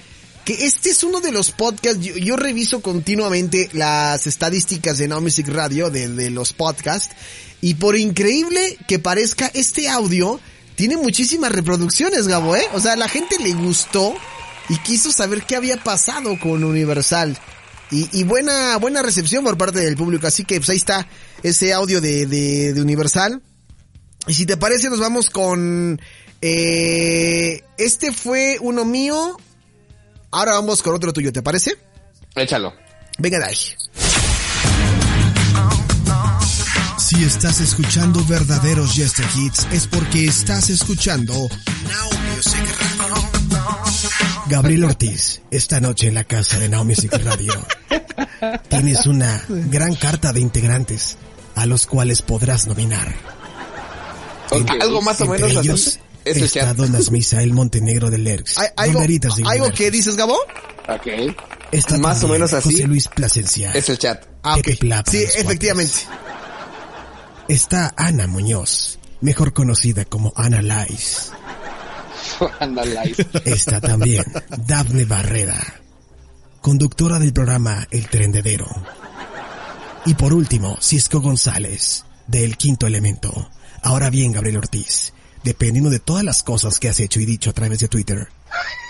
que 0.46 0.64
este 0.64 0.90
es 0.90 1.02
uno 1.02 1.20
de 1.20 1.32
los 1.32 1.50
podcasts, 1.50 2.00
yo, 2.00 2.36
reviso 2.36 2.80
continuamente 2.80 3.68
las 3.72 4.28
estadísticas 4.28 4.96
de 4.96 5.08
Now 5.08 5.20
Music 5.20 5.48
Radio, 5.48 5.90
de, 5.90 6.30
los 6.30 6.52
podcasts, 6.52 7.16
y 7.60 7.74
por 7.74 7.96
increíble 7.96 8.78
que 8.86 9.00
parezca, 9.00 9.50
este 9.54 9.88
audio 9.88 10.38
tiene 10.76 10.96
muchísimas 10.96 11.50
reproducciones, 11.50 12.28
Gabo, 12.28 12.54
eh, 12.54 12.64
o 12.74 12.80
sea, 12.80 12.94
la 12.94 13.08
gente 13.08 13.40
le 13.40 13.54
gustó 13.54 14.14
y 14.68 14.78
quiso 14.78 15.10
saber 15.10 15.42
qué 15.42 15.56
había 15.56 15.82
pasado 15.82 16.38
con 16.38 16.62
Universal. 16.62 17.36
Y, 17.90 18.08
y 18.12 18.22
buena, 18.22 18.76
buena 18.76 19.02
recepción 19.02 19.42
por 19.42 19.58
parte 19.58 19.80
del 19.80 19.96
público. 19.96 20.28
Así 20.28 20.44
que 20.44 20.58
pues 20.58 20.70
ahí 20.70 20.76
está 20.76 21.08
ese 21.42 21.72
audio 21.72 22.00
de, 22.00 22.26
de, 22.26 22.72
de 22.72 22.80
Universal. 22.80 23.42
Y 24.28 24.34
si 24.34 24.46
te 24.46 24.56
parece, 24.56 24.90
nos 24.90 25.00
vamos 25.00 25.28
con... 25.30 26.00
Eh, 26.40 27.62
este 27.78 28.12
fue 28.12 28.58
uno 28.60 28.84
mío. 28.84 29.36
Ahora 30.36 30.52
vamos 30.52 30.82
con 30.82 30.94
otro 30.94 31.14
tuyo, 31.14 31.32
¿te 31.32 31.42
parece? 31.42 31.78
Échalo. 32.34 32.74
Venga 33.16 33.38
ahí. 33.46 33.56
Si 36.98 37.24
estás 37.24 37.60
escuchando 37.60 38.22
verdaderos 38.26 38.94
Yester 38.96 39.24
Hits 39.34 39.66
es 39.72 39.86
porque 39.86 40.26
estás 40.26 40.68
escuchando 40.68 41.32
Now 41.32 42.20
Music 42.34 42.68
Radio. 42.98 43.30
Gabriel 44.48 44.84
Ortiz, 44.84 45.40
esta 45.50 45.80
noche 45.80 46.08
en 46.08 46.14
la 46.14 46.24
casa 46.24 46.58
de 46.58 46.68
Now 46.68 46.84
Music 46.84 47.18
Radio 47.24 47.54
tienes 48.68 49.06
una 49.06 49.42
gran 49.48 49.94
carta 49.94 50.34
de 50.34 50.40
integrantes 50.40 51.16
a 51.54 51.64
los 51.64 51.86
cuales 51.86 52.20
podrás 52.20 52.66
nominar. 52.66 53.10
Algo 54.82 55.00
más 55.00 55.18
o 55.22 55.28
menos 55.28 55.56
así. 55.56 55.68
ellos 55.68 55.86
Es 55.86 56.00
el 56.36 56.42
está 56.44 56.60
chat. 56.60 56.76
Donas 56.76 57.10
Misael 57.10 57.52
Montenegro 57.52 58.10
del 58.10 58.26
ERX. 58.26 58.58
¿Hay- 58.58 58.68
¿Algo, 58.76 59.00
de 59.00 59.20
¿algo 59.44 59.70
que 59.72 59.90
dices, 59.90 60.16
Gabo? 60.16 60.36
Ok. 60.88 61.34
Está 61.72 61.98
más 61.98 62.18
o 62.18 62.20
también 62.22 62.32
menos 62.40 62.52
así. 62.52 62.70
José 62.72 62.86
Luis 62.86 63.08
Plasencia. 63.08 63.72
Es 63.72 63.88
el 63.88 63.98
chat. 63.98 64.24
Ah, 64.42 64.54
ok. 64.54 64.62
Pepe 64.64 64.76
Pla 64.76 65.02
para 65.02 65.18
Sí, 65.18 65.24
efectivamente. 65.24 65.94
Está 67.48 67.94
Ana 67.96 68.26
Muñoz, 68.26 68.98
mejor 69.20 69.52
conocida 69.52 70.04
como 70.04 70.32
Ana 70.36 70.62
Lais. 70.62 71.32
Ándale. 72.60 73.14
Está 73.44 73.80
también 73.80 74.24
Dafne 74.66 75.04
Barrera, 75.04 75.58
conductora 76.60 77.18
del 77.18 77.32
programa 77.32 77.86
El 77.90 78.08
Trendedero. 78.08 78.66
Y 80.06 80.14
por 80.14 80.32
último, 80.32 80.76
Cisco 80.80 81.20
González, 81.20 82.04
de 82.26 82.44
El 82.44 82.56
Quinto 82.56 82.86
Elemento. 82.86 83.50
Ahora 83.82 84.10
bien, 84.10 84.32
Gabriel 84.32 84.58
Ortiz, 84.58 85.12
dependiendo 85.46 85.88
de 85.90 86.00
todas 86.00 86.24
las 86.24 86.42
cosas 86.42 86.78
que 86.80 86.88
has 86.88 86.98
hecho 87.00 87.20
y 87.20 87.24
dicho 87.24 87.50
a 87.50 87.52
través 87.52 87.78
de 87.78 87.88
Twitter, 87.88 88.28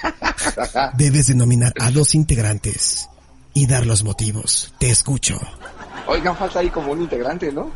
debes 0.97 1.27
denominar 1.29 1.73
a 1.79 1.91
dos 1.91 2.15
integrantes 2.15 3.09
y 3.55 3.67
dar 3.67 3.87
los 3.87 4.03
motivos. 4.03 4.73
Te 4.79 4.91
escucho. 4.91 5.39
Oigan, 6.09 6.35
falta 6.37 6.61
ahí 6.61 6.71
como 6.71 6.93
un 6.93 7.03
integrante, 7.03 7.53
¿no? 7.53 7.71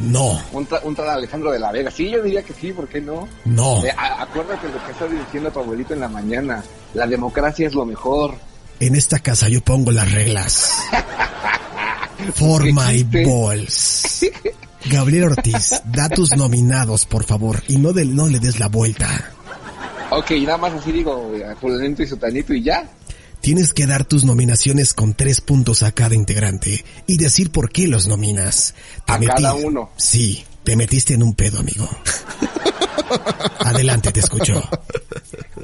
No, 0.00 0.40
Un, 0.52 0.68
tra- 0.68 0.80
un 0.84 0.94
tal 0.94 1.08
Alejandro 1.08 1.50
de 1.50 1.58
la 1.58 1.72
Vega. 1.72 1.90
Sí, 1.90 2.08
yo 2.10 2.22
diría 2.22 2.42
que 2.42 2.52
sí, 2.52 2.72
¿por 2.72 2.88
qué 2.88 3.00
no? 3.00 3.28
no. 3.44 3.84
Eh, 3.84 3.92
acuérdate 3.96 4.68
lo 4.68 4.84
que 4.84 4.92
está 4.92 5.06
diciendo 5.06 5.50
tu 5.50 5.58
abuelito 5.60 5.92
en 5.94 6.00
la 6.00 6.08
mañana. 6.08 6.62
La 6.94 7.06
democracia 7.06 7.66
es 7.66 7.74
lo 7.74 7.84
mejor. 7.84 8.34
En 8.80 8.94
esta 8.94 9.18
casa 9.18 9.48
yo 9.48 9.60
pongo 9.60 9.90
las 9.90 10.10
reglas. 10.12 10.70
For 12.34 12.62
¿Qué 12.62 12.72
my 12.72 13.02
balls. 13.24 14.24
Gabriel 14.86 15.24
Ortiz, 15.24 15.82
da 15.86 16.08
tus 16.08 16.30
nominados, 16.36 17.04
por 17.06 17.24
favor, 17.24 17.62
y 17.68 17.76
no, 17.78 17.92
del- 17.92 18.14
no 18.14 18.26
le 18.28 18.38
des 18.38 18.58
la 18.60 18.68
vuelta. 18.68 19.32
Ok, 20.10 20.30
nada 20.42 20.56
más 20.58 20.72
así 20.72 20.92
digo, 20.92 21.32
eh, 21.34 21.54
fulanito 21.60 22.02
y 22.02 22.06
sutanito 22.06 22.54
y 22.54 22.62
ya. 22.62 22.88
Tienes 23.40 23.72
que 23.72 23.86
dar 23.86 24.04
tus 24.04 24.24
nominaciones 24.24 24.94
con 24.94 25.14
tres 25.14 25.40
puntos 25.40 25.82
a 25.82 25.92
cada 25.92 26.14
integrante 26.14 26.84
y 27.06 27.18
decir 27.18 27.50
por 27.50 27.70
qué 27.70 27.86
los 27.86 28.08
nominas. 28.08 28.74
Te 29.06 29.12
A 29.12 29.18
cada 29.20 29.54
uno. 29.54 29.90
Sí, 29.96 30.44
te 30.64 30.74
metiste 30.76 31.14
en 31.14 31.22
un 31.22 31.34
pedo, 31.34 31.58
amigo. 31.60 31.88
Adelante, 33.60 34.10
te 34.12 34.20
escucho. 34.20 34.62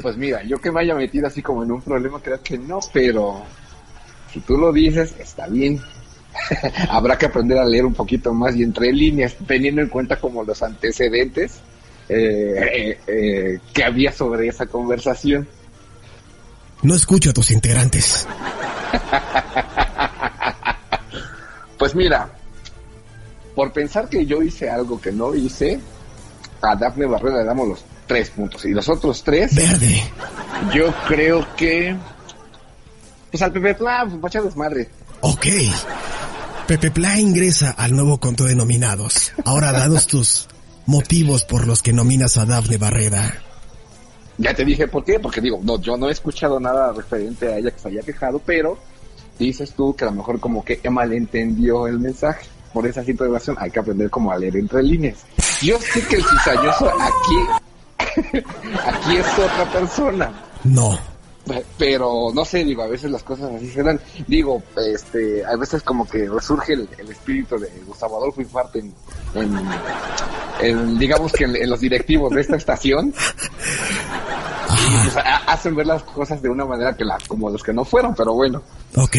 Pues 0.02 0.16
mira, 0.16 0.42
yo 0.44 0.60
que 0.60 0.70
me 0.70 0.80
haya 0.80 0.94
metido 0.94 1.26
así 1.26 1.42
como 1.42 1.64
en 1.64 1.72
un 1.72 1.80
problema, 1.82 2.20
creo 2.20 2.40
que 2.42 2.58
no, 2.58 2.78
pero 2.92 3.42
si 4.32 4.40
tú 4.40 4.56
lo 4.56 4.72
dices, 4.72 5.14
está 5.18 5.46
bien. 5.48 5.80
Habrá 6.88 7.16
que 7.16 7.26
aprender 7.26 7.58
a 7.58 7.64
leer 7.64 7.84
un 7.84 7.94
poquito 7.94 8.32
más 8.32 8.56
y 8.56 8.62
entre 8.62 8.92
líneas, 8.92 9.36
teniendo 9.46 9.82
en 9.82 9.88
cuenta 9.88 10.18
como 10.18 10.44
los 10.44 10.62
antecedentes 10.62 11.60
eh, 12.08 12.16
eh, 12.16 13.00
eh, 13.06 13.58
que 13.72 13.84
había 13.84 14.12
sobre 14.12 14.48
esa 14.48 14.66
conversación. 14.66 15.48
No 16.82 16.94
escucho 16.94 17.30
a 17.30 17.32
tus 17.32 17.50
integrantes. 17.50 18.26
Pues 21.76 21.94
mira, 21.94 22.30
por 23.54 23.72
pensar 23.72 24.08
que 24.08 24.24
yo 24.24 24.40
hice 24.40 24.70
algo 24.70 24.98
que 25.00 25.12
no 25.12 25.34
hice, 25.34 25.78
a 26.62 26.74
Daphne 26.74 27.04
Barrera 27.04 27.38
le 27.38 27.44
damos 27.44 27.68
los 27.68 27.84
tres 28.06 28.30
puntos. 28.30 28.64
Y 28.64 28.70
los 28.70 28.88
otros 28.88 29.22
tres, 29.22 29.54
Verde. 29.54 30.02
yo 30.74 30.94
creo 31.06 31.46
que... 31.56 31.94
Pues 33.30 33.42
al 33.42 33.52
Pepe 33.52 33.74
Pla, 33.74 34.06
pues 34.08 34.18
pacha 34.20 34.40
desmadre. 34.40 34.88
Ok. 35.20 35.46
Pepe 36.66 36.90
Pla 36.90 37.20
ingresa 37.20 37.72
al 37.72 37.92
nuevo 37.92 38.18
conto 38.18 38.44
de 38.44 38.54
nominados. 38.54 39.32
Ahora 39.44 39.70
danos 39.70 40.06
tus 40.06 40.48
motivos 40.86 41.44
por 41.44 41.66
los 41.66 41.82
que 41.82 41.92
nominas 41.92 42.38
a 42.38 42.46
Dafne 42.46 42.78
Barreda. 42.78 43.34
Ya 44.38 44.54
te 44.54 44.64
dije 44.64 44.88
por 44.88 45.04
qué, 45.04 45.20
porque 45.20 45.42
digo, 45.42 45.60
no, 45.62 45.78
yo 45.78 45.98
no 45.98 46.08
he 46.08 46.12
escuchado 46.12 46.58
nada 46.58 46.90
referente 46.94 47.52
a 47.52 47.58
ella 47.58 47.70
que 47.70 47.78
se 47.78 47.88
haya 47.88 48.00
quejado, 48.00 48.38
pero 48.38 48.78
dices 49.38 49.74
tú 49.74 49.94
que 49.94 50.04
a 50.04 50.08
lo 50.08 50.14
mejor 50.14 50.40
como 50.40 50.64
que 50.64 50.80
malentendió 50.88 51.86
el 51.86 52.00
mensaje. 52.00 52.46
Por 52.72 52.86
esa 52.86 53.04
situación 53.04 53.56
hay 53.60 53.70
que 53.70 53.80
aprender 53.80 54.08
como 54.08 54.32
a 54.32 54.38
leer 54.38 54.56
entre 54.56 54.82
líneas. 54.82 55.18
Yo 55.60 55.78
sé 55.78 56.00
que 56.08 56.16
el 56.16 56.24
cizañoso 56.24 56.90
aquí, 56.98 58.38
aquí 58.86 59.16
es 59.16 59.38
otra 59.38 59.70
persona. 59.70 60.32
No. 60.64 61.13
Pero 61.76 62.30
no 62.34 62.44
sé, 62.44 62.64
digo, 62.64 62.82
a 62.82 62.86
veces 62.88 63.10
las 63.10 63.22
cosas 63.22 63.52
así 63.54 63.68
se 63.70 63.82
dan. 63.82 64.00
Digo, 64.26 64.62
este, 64.76 65.44
a 65.44 65.56
veces 65.56 65.82
como 65.82 66.08
que 66.08 66.26
resurge 66.28 66.72
el, 66.72 66.88
espíritu 67.08 67.58
de 67.58 67.68
Gustavo 67.86 68.16
Adolfo 68.16 68.40
Infarte 68.40 68.78
en, 68.78 68.94
en, 70.60 70.98
digamos 70.98 71.32
que 71.32 71.44
en, 71.44 71.68
los 71.68 71.80
directivos 71.80 72.32
de 72.34 72.40
esta 72.40 72.56
estación. 72.56 73.08
Y 73.08 75.02
pues, 75.04 75.16
ha- 75.18 75.44
hacen 75.52 75.74
ver 75.74 75.86
las 75.86 76.02
cosas 76.02 76.40
de 76.40 76.48
una 76.48 76.64
manera 76.64 76.96
que 76.96 77.04
la, 77.04 77.18
como 77.28 77.50
los 77.50 77.62
que 77.62 77.72
no 77.72 77.84
fueron, 77.84 78.14
pero 78.14 78.32
bueno. 78.32 78.62
Ok. 78.96 79.16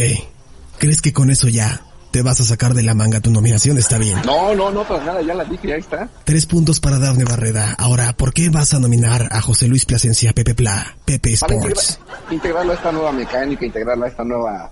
¿Crees 0.80 1.02
que 1.02 1.14
con 1.14 1.30
eso 1.30 1.48
ya 1.48 1.80
te 2.16 2.22
vas 2.22 2.40
a 2.40 2.46
sacar 2.46 2.74
de 2.74 2.82
la 2.82 2.94
manga 2.94 3.20
tu 3.20 3.30
nominación? 3.30 3.78
Está 3.78 3.98
bien. 3.98 4.18
No, 4.26 4.56
no, 4.56 4.72
no, 4.72 4.88
para 4.88 5.04
nada, 5.04 5.22
ya 5.22 5.34
la 5.34 5.44
dije, 5.44 5.68
ya 5.68 5.76
está. 5.76 6.08
Tres 6.24 6.46
puntos 6.46 6.80
para 6.80 6.98
Dafne 6.98 7.26
Barreda. 7.26 7.74
Ahora, 7.78 8.14
¿por 8.16 8.32
qué 8.34 8.48
vas 8.48 8.74
a 8.74 8.80
nominar 8.80 9.28
a 9.32 9.42
José 9.42 9.68
Luis 9.68 9.84
Plasencia, 9.84 10.32
Pepe 10.32 10.56
Pla, 10.56 10.96
Pepe 11.04 11.36
Para 11.38 11.56
Sports? 11.56 12.00
integra- 12.00 12.34
integrarlo 12.34 12.72
a 12.72 12.76
esta 12.76 12.92
nueva 12.94 13.12
mecánica, 13.12 13.66
integrarlo 13.66 14.06
a 14.06 14.08
esta 14.08 14.24
nueva 14.24 14.72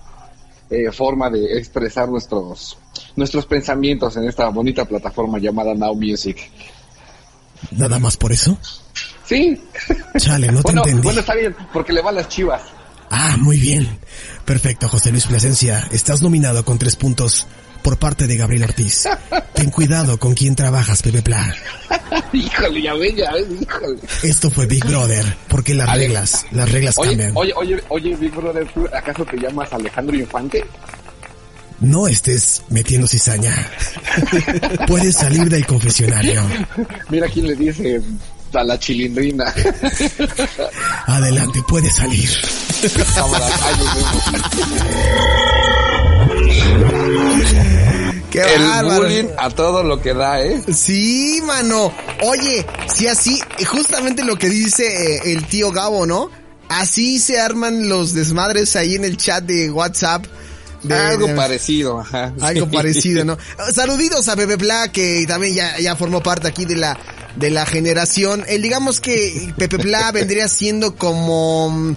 eh, 0.70 0.90
forma 0.90 1.28
de 1.28 1.58
expresar 1.58 2.08
nuestros 2.08 2.78
nuestros 3.14 3.44
pensamientos 3.44 4.16
en 4.16 4.26
esta 4.26 4.48
bonita 4.48 4.86
plataforma 4.86 5.38
llamada 5.38 5.74
Now 5.74 5.94
Music. 5.94 6.50
¿Nada 7.72 7.98
más 7.98 8.16
por 8.16 8.32
eso? 8.32 8.56
Sí. 9.26 9.60
Chale, 10.16 10.46
no 10.46 10.62
te 10.62 10.62
bueno, 10.62 10.80
entendí. 10.80 11.02
bueno, 11.02 11.20
está 11.20 11.34
bien, 11.34 11.54
porque 11.74 11.92
le 11.92 12.00
van 12.00 12.14
las 12.14 12.26
chivas. 12.28 12.62
Ah, 13.10 13.36
muy 13.38 13.58
bien. 13.58 13.98
Perfecto, 14.44 14.88
José 14.88 15.10
Luis 15.10 15.26
Plasencia. 15.26 15.86
Estás 15.92 16.22
nominado 16.22 16.64
con 16.64 16.78
tres 16.78 16.96
puntos 16.96 17.46
por 17.82 17.98
parte 17.98 18.26
de 18.26 18.36
Gabriel 18.36 18.64
Ortiz. 18.64 19.04
Ten 19.54 19.70
cuidado 19.70 20.18
con 20.18 20.34
quién 20.34 20.54
trabajas, 20.56 21.02
Pepe 21.02 21.22
Pla. 21.22 21.54
híjole, 22.32 22.82
ya 22.82 22.94
ves, 22.94 23.14
ya 23.16 23.32
ves, 23.32 23.46
híjole. 23.60 23.98
Esto 24.22 24.50
fue 24.50 24.66
Big 24.66 24.84
Brother, 24.84 25.24
porque 25.48 25.74
las 25.74 25.94
reglas, 25.94 26.46
las 26.50 26.70
reglas 26.70 26.98
Oye, 26.98 27.10
cambian. 27.10 27.32
oye, 27.34 27.52
oye, 27.56 27.82
oye, 27.88 28.16
Big 28.16 28.34
Brother, 28.34 28.66
¿tú 28.72 28.86
acaso 28.92 29.24
te 29.24 29.36
llamas 29.36 29.72
Alejandro 29.72 30.16
Infante? 30.16 30.64
No 31.80 32.08
estés 32.08 32.62
metiendo 32.70 33.06
cizaña. 33.06 33.54
Puedes 34.86 35.16
salir 35.16 35.48
del 35.50 35.66
confesionario. 35.66 36.42
Mira 37.10 37.28
quién 37.28 37.46
le 37.48 37.56
dice 37.56 38.00
a 38.56 38.64
la 38.64 38.78
chilindrina. 38.78 39.44
Adelante, 41.06 41.62
puedes 41.68 41.94
salir. 41.96 42.28
Qué 48.30 48.40
El 48.40 48.62
bárbaro. 48.64 49.02
bullying 49.02 49.28
a 49.38 49.50
todo 49.50 49.84
lo 49.84 50.00
que 50.00 50.12
da, 50.14 50.42
¿eh? 50.42 50.60
Sí, 50.74 51.40
mano. 51.44 51.92
Oye, 52.22 52.66
si 52.92 53.06
así, 53.06 53.40
justamente 53.66 54.24
lo 54.24 54.36
que 54.36 54.48
dice 54.48 54.84
eh, 55.16 55.20
el 55.32 55.46
tío 55.46 55.70
Gabo, 55.70 56.04
¿no? 56.06 56.30
Así 56.68 57.18
se 57.20 57.38
arman 57.40 57.88
los 57.88 58.12
desmadres 58.14 58.74
ahí 58.74 58.96
en 58.96 59.04
el 59.04 59.16
chat 59.16 59.44
de 59.44 59.70
WhatsApp. 59.70 60.24
De- 60.84 60.94
Algo 60.94 61.26
de- 61.26 61.34
parecido, 61.34 62.00
ajá. 62.00 62.32
Algo 62.40 62.70
parecido, 62.70 63.24
¿no? 63.24 63.36
Saluditos 63.74 64.28
a 64.28 64.36
Pepe 64.36 64.56
Pla, 64.58 64.90
que 64.92 65.24
también 65.26 65.54
ya, 65.54 65.78
ya 65.78 65.96
formó 65.96 66.22
parte 66.22 66.48
aquí 66.48 66.64
de 66.64 66.76
la, 66.76 66.98
de 67.36 67.50
la 67.50 67.66
generación. 67.66 68.44
El, 68.46 68.62
digamos 68.62 69.00
que 69.00 69.52
Pepe 69.58 69.78
Pla 69.78 70.10
vendría 70.12 70.46
siendo 70.48 70.94
como, 70.96 71.96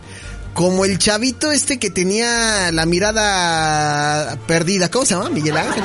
como 0.53 0.85
el 0.85 0.97
chavito 0.97 1.51
este 1.51 1.77
que 1.79 1.89
tenía 1.89 2.71
la 2.71 2.85
mirada 2.85 4.37
perdida. 4.47 4.89
¿Cómo 4.89 5.05
se 5.05 5.13
llama? 5.15 5.29
Miguel 5.29 5.57
Ángel. 5.57 5.83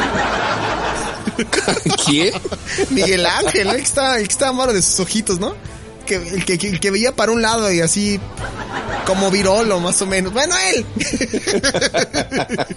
¿Quién? 2.06 2.32
Miguel 2.90 3.26
Ángel, 3.26 3.68
el 3.68 3.76
que 3.76 3.82
estaba, 3.82 4.18
el 4.18 4.26
que 4.26 4.32
estaba 4.32 4.52
malo 4.52 4.72
de 4.72 4.82
sus 4.82 5.00
ojitos, 5.00 5.38
¿no? 5.38 5.54
Que, 6.04 6.16
el, 6.16 6.44
que, 6.44 6.54
el 6.54 6.80
que 6.80 6.90
veía 6.90 7.14
para 7.14 7.32
un 7.32 7.40
lado 7.42 7.70
y 7.72 7.80
así 7.80 8.20
como 9.06 9.30
virolo, 9.30 9.80
más 9.80 10.00
o 10.02 10.06
menos. 10.06 10.32
Bueno, 10.32 10.54
él. 10.74 10.86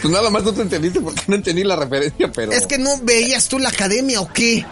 Pues 0.00 0.10
nada 0.12 0.30
más 0.30 0.42
no 0.44 0.52
te 0.54 0.62
entendiste 0.62 0.98
porque 0.98 1.20
no 1.26 1.34
entendí 1.36 1.62
la 1.62 1.76
referencia, 1.76 2.32
pero... 2.32 2.52
Es 2.52 2.66
que 2.66 2.78
no 2.78 2.98
veías 3.02 3.48
tú 3.48 3.58
la 3.58 3.68
academia 3.68 4.18
o 4.22 4.32
qué. 4.32 4.64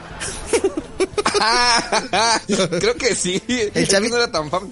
Creo 2.81 2.95
que 2.97 3.15
sí. 3.15 3.43
El 3.47 3.87
chavi- 3.89 4.09
no 4.11 4.17
era 4.17 4.31
tan 4.33 4.51
fan, 4.51 4.63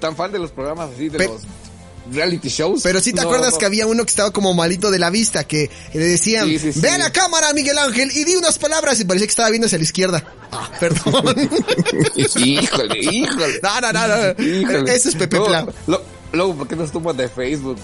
tan 0.00 0.16
fan 0.16 0.32
de 0.32 0.38
los 0.38 0.50
programas 0.52 0.90
así, 0.94 1.08
de 1.10 1.18
Pe- 1.18 1.26
los 1.26 1.42
reality 2.12 2.48
shows. 2.48 2.82
Pero 2.82 3.00
sí 3.00 3.12
te 3.12 3.20
No, 3.22 3.28
acuerdas 3.28 3.52
no. 3.54 3.58
que 3.58 3.66
había 3.66 3.86
uno 3.86 4.04
que 4.04 4.10
estaba 4.10 4.30
como 4.32 4.52
malito 4.54 4.90
de 4.90 4.98
la 4.98 5.10
vista, 5.10 5.44
que 5.44 5.70
le 5.92 6.04
decían, 6.06 6.46
Sí, 6.48 6.58
sí, 6.58 6.72
sí. 6.72 6.80
ve 6.80 6.90
a 6.90 6.98
la 6.98 7.10
cámara, 7.12 7.52
Miguel 7.52 7.78
Ángel, 7.78 8.10
y 8.14 8.24
di 8.24 8.34
unas 8.36 8.58
palabras, 8.58 8.98
y 9.00 9.04
parecía 9.04 9.26
que 9.26 9.30
estaba 9.30 9.50
viendo 9.50 9.66
hacia 9.66 9.78
la 9.78 9.84
izquierda. 9.84 10.24
Ah, 10.52 10.70
perdón. 10.78 11.24
híjole, 12.36 12.98
híjole. 12.98 13.60
no, 13.62 13.80
no, 13.80 13.92
no, 13.92 14.06
no. 14.08 14.44
Híjole. 14.44 14.94
Ese 14.94 15.08
es 15.10 15.14
Pepe 15.16 15.36
Luego- 15.36 15.50
Pla. 15.50 15.66
lo- 15.86 16.14
Luego, 16.34 16.56
¿por 16.56 16.66
qué 16.66 16.74
nos 16.74 16.90
tumbas 16.90 17.16
de 17.16 17.28
Facebook? 17.28 17.78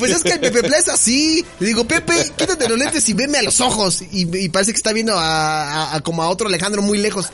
Pues 0.00 0.10
es 0.10 0.24
que 0.24 0.32
el 0.32 0.40
Pepe 0.40 0.64
Pla 0.64 0.78
es 0.78 0.88
así. 0.88 1.44
Le 1.60 1.66
digo, 1.68 1.84
Pepe, 1.86 2.28
quítate 2.36 2.68
los 2.68 2.76
lentes 2.76 3.08
y 3.08 3.12
veme 3.12 3.38
a 3.38 3.42
los 3.42 3.60
ojos. 3.60 4.02
Y, 4.10 4.36
y 4.36 4.48
parece 4.48 4.72
que 4.72 4.78
está 4.78 4.92
viendo 4.92 5.16
a, 5.16 5.62
a- 5.92 5.94
a 5.94 6.00
como 6.00 6.20
a 6.24 6.28
otro 6.28 6.48
Alejandro 6.48 6.82
muy 6.82 6.98
lejos, 6.98 7.28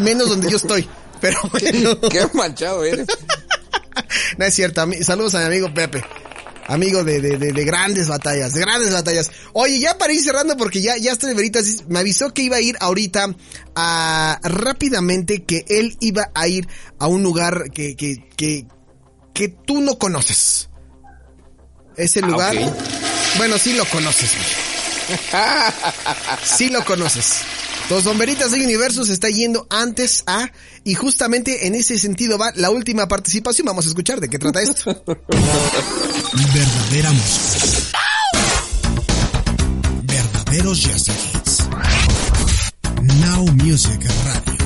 menos 0.00 0.28
donde 0.28 0.50
yo 0.50 0.56
estoy. 0.56 0.88
Pero 1.20 1.38
bueno, 1.52 2.00
Qué 2.10 2.26
manchado 2.34 2.82
eres. 2.82 3.06
No 4.38 4.44
es 4.44 4.54
cierto. 4.54 4.86
Saludos 5.02 5.34
a 5.34 5.40
mi 5.40 5.44
amigo 5.46 5.72
Pepe. 5.72 6.04
Amigo 6.68 7.02
de, 7.02 7.20
de, 7.20 7.38
de, 7.38 7.52
de 7.52 7.64
grandes 7.64 8.08
batallas, 8.08 8.54
de 8.54 8.60
grandes 8.60 8.92
batallas. 8.92 9.30
Oye, 9.52 9.80
ya 9.80 9.98
para 9.98 10.12
ir 10.12 10.22
cerrando, 10.22 10.56
porque 10.56 10.80
ya, 10.80 10.96
ya 10.96 11.12
estoy 11.12 11.34
veritas, 11.34 11.84
me 11.88 11.98
avisó 11.98 12.32
que 12.32 12.42
iba 12.42 12.56
a 12.56 12.60
ir 12.60 12.76
ahorita 12.80 13.34
a, 13.74 14.38
rápidamente, 14.44 15.42
que 15.42 15.64
él 15.68 15.96
iba 16.00 16.30
a 16.34 16.46
ir 16.46 16.68
a 17.00 17.08
un 17.08 17.22
lugar 17.22 17.64
que, 17.74 17.96
que, 17.96 18.28
que, 18.36 18.66
que 19.34 19.48
tú 19.48 19.80
no 19.80 19.98
conoces. 19.98 20.68
Ese 21.96 22.22
lugar, 22.22 22.56
ok. 22.56 22.72
bueno, 23.38 23.58
sí 23.58 23.74
lo 23.74 23.84
conoces. 23.86 24.30
Sí 26.44 26.70
lo 26.70 26.84
conoces. 26.84 27.40
Los 27.92 28.04
bomberitas 28.04 28.52
de 28.52 28.64
Universo 28.64 29.04
se 29.04 29.12
está 29.12 29.28
yendo 29.28 29.66
antes 29.68 30.24
a, 30.26 30.50
y 30.82 30.94
justamente 30.94 31.66
en 31.66 31.74
ese 31.74 31.98
sentido 31.98 32.38
va 32.38 32.50
la 32.54 32.70
última 32.70 33.06
participación. 33.06 33.66
Vamos 33.66 33.84
a 33.84 33.88
escuchar 33.88 34.18
de 34.18 34.30
qué 34.30 34.38
trata 34.38 34.62
esto. 34.62 35.04
Verdadera 36.54 37.12
música. 37.12 37.98
Verdaderos 40.04 40.82
Jazz 40.82 41.08
Hits. 41.08 41.58
Now 43.20 43.46
Music 43.62 44.00
Radio. 44.24 44.56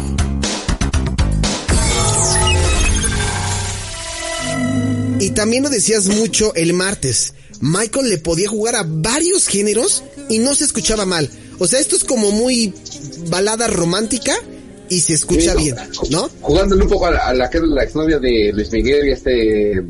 Y 5.18 5.30
también 5.30 5.64
lo 5.64 5.68
decías 5.68 6.06
mucho 6.06 6.54
el 6.54 6.74
martes. 6.74 7.34
Michael 7.60 8.08
le 8.08 8.18
podía 8.18 8.48
jugar 8.48 8.76
a 8.76 8.84
varios 8.86 9.48
géneros 9.48 10.04
y 10.28 10.38
no 10.38 10.54
se 10.54 10.62
escuchaba 10.62 11.06
mal. 11.06 11.28
O 11.58 11.66
sea, 11.66 11.80
esto 11.80 11.96
es 11.96 12.04
como 12.04 12.30
muy 12.30 12.74
balada 13.28 13.66
romántica 13.66 14.34
y 14.88 15.00
se 15.00 15.14
escucha 15.14 15.52
Sí, 15.54 15.64
bien, 15.64 15.76
¿no? 16.10 16.30
Jugándole 16.40 16.84
un 16.84 16.88
poco 16.88 17.06
a 17.06 17.10
la, 17.10 17.18
a 17.18 17.34
la 17.34 17.50
que 17.50 17.58
es 17.58 17.64
la 17.64 17.82
exnovia 17.82 18.18
de 18.18 18.52
Luis 18.52 18.70
Miguel 18.70 19.08
y 19.08 19.12
este... 19.12 19.82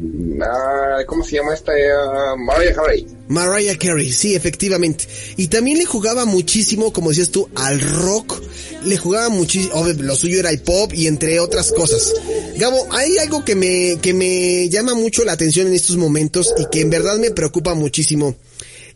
ah, 0.43 1.03
¿Cómo 1.07 1.23
se 1.25 1.37
llama 1.37 1.55
esta? 1.55 1.73
Ah, 1.73 2.35
Mariah 2.39 2.75
Carey. 2.75 3.07
Mariah 3.29 3.77
Carey, 3.77 4.11
sí, 4.13 4.35
efectivamente. 4.35 5.05
Y 5.37 5.49
también 5.49 5.79
le 5.79 5.85
jugaba 5.85 6.25
muchísimo, 6.25 6.93
como 6.93 7.11
decías 7.11 7.31
tú, 7.31 7.49
al 7.55 7.81
rock. 7.81 8.41
Le 8.85 8.97
jugaba 8.97 9.29
muchísimo, 9.29 9.85
lo 9.85 10.17
suyo 10.17 10.39
era 10.39 10.51
el 10.51 10.61
pop 10.61 10.93
y 10.95 11.09
entre 11.09 11.41
otras 11.41 11.73
cosas. 11.73 12.15
Gabo, 12.57 12.87
hay 12.93 13.19
algo 13.19 13.45
que 13.45 13.55
me, 13.55 13.99
que 14.01 14.15
me 14.15 14.69
llama 14.69 14.95
mucho 14.95 15.25
la 15.25 15.33
atención 15.33 15.67
en 15.67 15.75
estos 15.75 15.97
momentos 15.97 16.55
y 16.57 16.67
que 16.71 16.81
en 16.81 16.91
verdad 16.91 17.19
me 17.19 17.33
preocupa 17.33 17.75
muchísimo. 17.75 18.37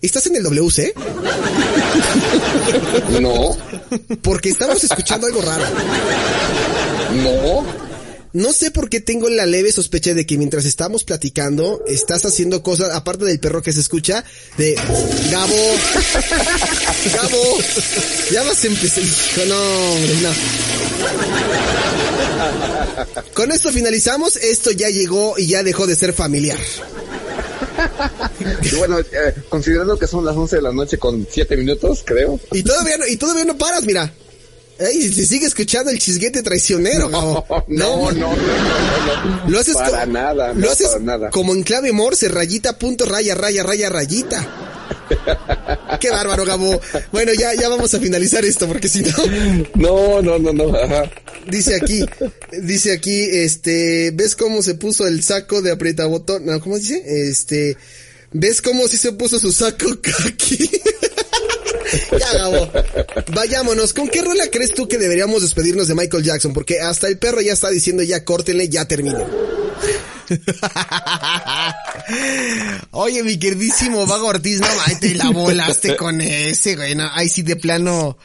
¿Estás 0.01 0.27
en 0.29 0.37
el 0.37 0.45
WC? 0.45 0.95
No, 3.21 3.57
Porque 4.23 4.51
estamos 4.51 4.83
escuchando 4.85 5.27
algo 5.27 5.41
raro. 5.43 5.65
no. 7.23 7.91
No 8.33 8.53
sé 8.53 8.71
por 8.71 8.89
qué 8.89 9.01
tengo 9.01 9.29
la 9.29 9.45
leve 9.45 9.73
sospecha 9.73 10.15
de 10.15 10.25
que 10.25 10.39
mientras 10.39 10.65
estamos 10.65 11.03
platicando, 11.03 11.83
estás 11.89 12.25
haciendo 12.25 12.63
cosas, 12.63 12.95
aparte 12.95 13.25
del 13.25 13.41
perro 13.41 13.61
que 13.61 13.73
se 13.73 13.81
escucha, 13.81 14.23
de 14.57 14.77
Gabo, 15.33 15.57
Gabo, 17.13 17.59
ya 18.31 18.45
vas 18.45 18.63
a 18.63 18.67
empezar. 18.69 19.03
No, 19.49 19.93
hombre, 19.95 20.15
no. 20.23 20.31
Con 23.35 23.51
esto 23.51 23.73
finalizamos, 23.73 24.37
esto 24.37 24.71
ya 24.71 24.91
llegó 24.91 25.35
y 25.37 25.49
ya 25.49 25.65
dejó 25.65 25.89
de 25.89 25.97
ser 25.97 26.13
familiar. 26.13 26.59
Y 28.63 28.77
bueno, 28.77 28.99
eh, 28.99 29.35
considerando 29.49 29.99
que 29.99 30.07
son 30.07 30.25
las 30.25 30.37
11 30.37 30.57
de 30.57 30.63
la 30.63 30.73
noche 30.73 30.99
con 30.99 31.27
7 31.31 31.57
minutos, 31.57 32.03
creo. 32.05 32.39
Y 32.53 32.63
todavía 32.63 32.99
no, 32.99 33.07
y 33.07 33.17
todavía 33.17 33.45
no 33.45 33.57
paras, 33.57 33.85
mira. 33.85 34.13
Ey, 34.79 35.13
se 35.13 35.27
sigue 35.27 35.45
escuchando 35.45 35.91
el 35.91 35.99
chisguete 35.99 36.43
traicionero. 36.43 37.11
No, 37.11 37.45
no, 37.69 38.13
no, 38.13 38.13
no. 38.13 38.33
Lo 39.47 39.59
haces 39.59 39.75
para 39.75 40.07
nada, 40.07 40.55
lo 40.55 40.71
haces 40.71 40.89
para 40.89 41.01
nada. 41.01 41.31
como 41.31 41.53
en 41.55 41.63
clave 41.63 41.93
morse, 41.93 42.29
rayita, 42.29 42.79
punto, 42.79 43.05
raya, 43.05 43.35
raya, 43.35 43.63
raya, 43.63 43.91
rayita. 43.91 44.70
Qué 46.01 46.11
bárbaro, 46.11 46.45
Gabo. 46.45 46.81
Bueno, 47.13 47.33
ya, 47.35 47.55
ya 47.55 47.69
vamos 47.69 47.93
a 47.95 48.01
finalizar 48.01 48.45
esto, 48.45 48.67
porque 48.67 48.89
si 48.89 49.03
no, 49.03 49.13
No, 49.75 50.23
no, 50.23 50.39
no, 50.39 50.53
no, 50.53 50.75
ajá. 50.77 51.11
dice 51.47 51.75
aquí, 51.77 52.05
dice 52.63 52.93
aquí, 52.93 53.21
este, 53.31 54.11
¿ves 54.13 54.35
cómo 54.37 54.63
se 54.63 54.75
puso 54.75 55.07
el 55.07 55.23
saco 55.23 55.63
de 55.63 55.73
aprietabotón? 55.73 56.47
No, 56.47 56.61
¿cómo 56.61 56.79
dice? 56.79 57.03
Este, 57.29 57.77
¿ves 58.33 58.63
cómo 58.63 58.89
sí 58.89 58.97
se 58.97 59.13
puso 59.13 59.39
su 59.39 59.53
saco 59.53 59.87
aquí? 60.27 60.71
ya, 62.19 62.33
Gabo. 62.39 62.71
Vayámonos. 63.35 63.93
¿Con 63.93 64.09
qué 64.09 64.23
rola 64.23 64.49
crees 64.51 64.73
tú 64.75 64.87
que 64.89 64.97
deberíamos 64.99 65.43
despedirnos 65.43 65.89
de 65.89 65.95
Michael 65.97 66.23
Jackson? 66.23 66.53
Porque 66.53 66.81
hasta 66.81 67.09
el 67.09 67.19
perro 67.19 67.41
ya 67.41 67.53
está 67.53 67.69
diciendo 67.69 68.03
ya 68.03 68.25
córtenle, 68.25 68.69
ya 68.69 68.87
termine. 68.87 69.19
Oye, 72.93 73.23
mi 73.23 73.39
queridísimo 73.39 74.07
Vago 74.07 74.29
Ortiz, 74.29 74.61
no, 74.61 74.67
ay, 74.87 74.97
te 75.01 75.15
la 75.15 75.31
volaste 75.31 75.97
con 75.97 76.21
ese, 76.21 76.77
güey, 76.77 76.95
no, 76.95 77.09
ahí 77.13 77.29
sí 77.29 77.43
de 77.43 77.57
plano, 77.57 78.17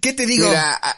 ¿qué 0.00 0.12
te 0.12 0.26
digo? 0.26 0.48
Mira, 0.48 0.78
a, 0.82 0.96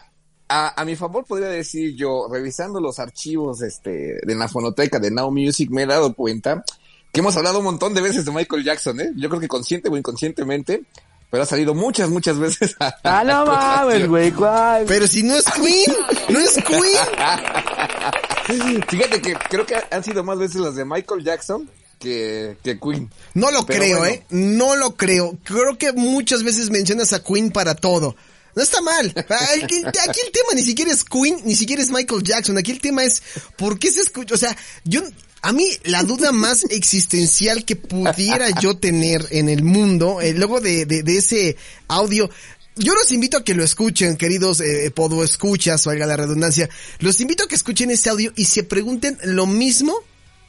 a, 0.49 0.81
a 0.81 0.85
mi 0.85 0.97
favor 0.97 1.25
podría 1.25 1.49
decir 1.49 1.95
yo, 1.97 2.27
revisando 2.31 2.81
los 2.81 2.99
archivos 2.99 3.63
este 3.63 4.19
de 4.23 4.35
la 4.35 4.49
fonoteca 4.49 4.99
de 4.99 5.11
Now 5.11 5.31
Music, 5.31 5.71
me 5.71 5.83
he 5.83 5.87
dado 5.87 6.15
cuenta 6.15 6.65
que 7.13 7.21
hemos 7.21 7.37
hablado 7.37 7.59
un 7.59 7.65
montón 7.65 7.95
de 7.95 8.01
veces 8.01 8.25
de 8.25 8.33
Michael 8.33 8.65
Jackson, 8.65 9.01
¿eh? 9.01 9.11
Yo 9.17 9.29
creo 9.29 9.41
que 9.41 9.49
consciente 9.49 9.89
o 9.89 9.97
inconscientemente, 9.97 10.83
pero 11.31 11.45
ha 11.45 11.47
salido 11.47 11.75
muchas, 11.75 12.09
muchas 12.11 12.39
veces. 12.39 12.75
a- 12.81 12.95
Ah, 13.05 13.23
no 13.25 13.47
mames, 13.47 14.09
güey, 14.09 14.33
¿cuál? 14.33 14.85
Pero 14.87 15.07
si 15.07 15.23
no 15.23 15.37
es 15.37 15.45
Queen, 15.45 15.95
no 16.29 16.41
es 16.41 16.55
Queen. 16.55 16.83
Fíjate 18.89 19.21
que 19.21 19.35
creo 19.49 19.67
que 19.67 19.77
han 19.91 20.05
sido 20.05 20.23
más 20.25 20.39
veces 20.39 20.61
las 20.61 20.75
de 20.75 20.85
Michael 20.85 21.25
Jackson 21.25 21.69
que, 21.99 22.57
que 22.63 22.79
Queen. 22.79 23.11
No 23.35 23.51
lo 23.51 23.65
Pero 23.67 23.81
creo, 23.81 23.99
bueno. 23.99 24.15
¿eh? 24.15 24.25
No 24.31 24.77
lo 24.77 24.97
creo. 24.97 25.39
Creo 25.45 25.79
que 25.79 25.93
muchas 25.93 26.43
veces 26.43 26.71
mencionas 26.71 27.13
a 27.13 27.23
Queen 27.23 27.51
para 27.51 27.75
todo. 27.75 28.17
No 28.55 28.63
está 28.63 28.81
mal. 28.81 29.13
Aquí, 29.17 29.83
aquí 29.85 30.21
el 30.25 30.33
tema 30.33 30.53
ni 30.55 30.63
siquiera 30.63 30.93
es 30.93 31.05
Queen, 31.05 31.41
ni 31.45 31.57
siquiera 31.57 31.83
es 31.83 31.91
Michael 31.91 32.23
Jackson. 32.23 32.57
Aquí 32.57 32.71
el 32.71 32.81
tema 32.81 33.03
es 33.03 33.23
por 33.57 33.79
qué 33.79 33.91
se 33.91 34.01
escucha. 34.01 34.35
O 34.35 34.39
sea, 34.39 34.57
yo, 34.85 35.03
a 35.43 35.53
mí 35.53 35.67
la 35.85 36.05
duda 36.05 36.31
más 36.31 36.65
existencial 36.71 37.65
que 37.65 37.77
pudiera 37.77 38.49
yo 38.61 38.77
tener 38.77 39.27
en 39.31 39.49
el 39.49 39.65
mundo, 39.65 40.21
eh, 40.21 40.35
luego 40.35 40.61
de, 40.61 40.87
de, 40.87 41.03
de 41.03 41.19
ese 41.19 41.57
audio, 41.89 42.31
yo 42.77 42.95
los 42.95 43.13
invito 43.13 43.39
a 43.39 43.45
que 43.45 43.55
lo 43.55 43.63
escuchen, 43.63 44.17
queridos 44.17 44.61
eh, 44.61 44.91
podo 44.91 45.23
escuchas, 45.23 45.85
valga 45.85 46.07
la 46.07 46.17
redundancia. 46.17 46.69
Los 46.99 47.21
invito 47.21 47.45
a 47.45 47.49
que 47.49 47.55
escuchen 47.55 47.91
ese 47.91 48.11
audio 48.11 48.33
y 48.35 48.47
se 48.47 48.65
pregunten 48.65 49.17
lo 49.23 49.47
mismo 49.47 49.95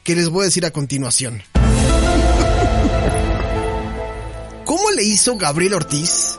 que 0.02 0.16
les 0.16 0.28
voy 0.28 0.42
a 0.42 0.46
decir 0.46 0.66
a 0.66 0.72
continuación. 0.72 1.42
¿Cómo 4.64 4.90
le 4.90 5.04
hizo 5.04 5.36
Gabriel 5.36 5.74
Ortiz 5.74 6.38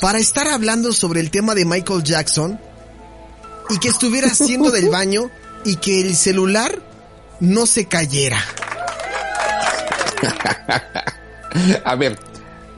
para 0.00 0.18
estar 0.18 0.46
hablando 0.48 0.92
sobre 0.92 1.20
el 1.20 1.30
tema 1.30 1.56
de 1.56 1.64
Michael 1.64 2.04
Jackson 2.04 2.60
y 3.70 3.78
que 3.78 3.88
estuviera 3.88 4.28
haciendo 4.28 4.70
del 4.70 4.88
baño 4.90 5.30
y 5.64 5.76
que 5.76 6.00
el 6.00 6.14
celular 6.14 6.80
no 7.40 7.66
se 7.66 7.86
cayera? 7.86 8.40
A 11.84 11.96
ver, 11.96 12.16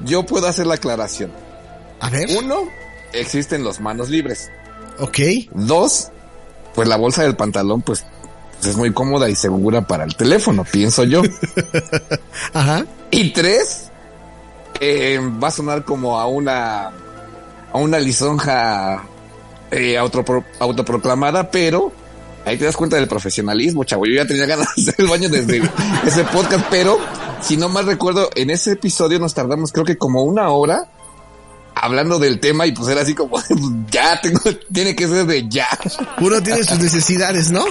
yo 0.04 0.24
puedo 0.24 0.46
hacer 0.46 0.66
la 0.66 0.74
aclaración. 0.74 1.30
A 2.00 2.10
ver. 2.10 2.28
Uno, 2.38 2.56
existen 3.12 3.64
los 3.64 3.80
manos 3.80 4.08
libres. 4.10 4.50
Ok. 4.98 5.18
Dos, 5.52 6.08
pues 6.74 6.88
la 6.88 6.96
bolsa 6.96 7.22
del 7.22 7.36
pantalón, 7.36 7.82
pues, 7.82 8.04
pues 8.56 8.66
es 8.72 8.76
muy 8.76 8.92
cómoda 8.92 9.28
y 9.28 9.34
segura 9.34 9.82
para 9.82 10.04
el 10.04 10.14
teléfono, 10.16 10.64
pienso 10.64 11.04
yo. 11.04 11.22
Ajá. 12.52 12.84
Y 13.10 13.32
tres, 13.32 13.90
eh, 14.80 15.18
va 15.42 15.48
a 15.48 15.50
sonar 15.50 15.84
como 15.84 16.18
a 16.18 16.26
una, 16.26 16.88
a 17.72 17.78
una 17.78 17.98
lisonja 17.98 19.02
eh, 19.70 19.96
autopro- 19.98 20.44
autoproclamada, 20.58 21.50
pero 21.50 21.92
ahí 22.46 22.56
te 22.56 22.64
das 22.64 22.76
cuenta 22.76 22.96
del 22.96 23.08
profesionalismo, 23.08 23.84
chavo. 23.84 24.06
Yo 24.06 24.14
ya 24.14 24.26
tenía 24.26 24.46
ganas 24.46 24.68
de 24.76 24.82
hacer 24.82 24.94
el 24.98 25.08
baño 25.08 25.28
desde 25.28 25.62
ese 26.06 26.24
podcast, 26.24 26.64
pero 26.70 26.98
si 27.40 27.56
no 27.56 27.68
mal 27.68 27.86
recuerdo, 27.86 28.30
en 28.34 28.50
ese 28.50 28.72
episodio 28.72 29.18
nos 29.18 29.34
tardamos 29.34 29.72
creo 29.72 29.84
que 29.84 29.98
como 29.98 30.22
una 30.22 30.48
hora 30.50 30.88
hablando 31.76 32.18
del 32.18 32.40
tema 32.40 32.66
y 32.66 32.72
pues 32.72 32.88
era 32.88 33.02
así 33.02 33.14
como, 33.14 33.40
ya 33.90 34.20
tengo, 34.20 34.40
tiene 34.72 34.96
que 34.96 35.06
ser 35.06 35.26
de 35.26 35.48
ya. 35.48 35.68
Uno 36.20 36.42
tiene 36.42 36.64
sus 36.64 36.78
necesidades, 36.78 37.50
¿no? 37.50 37.64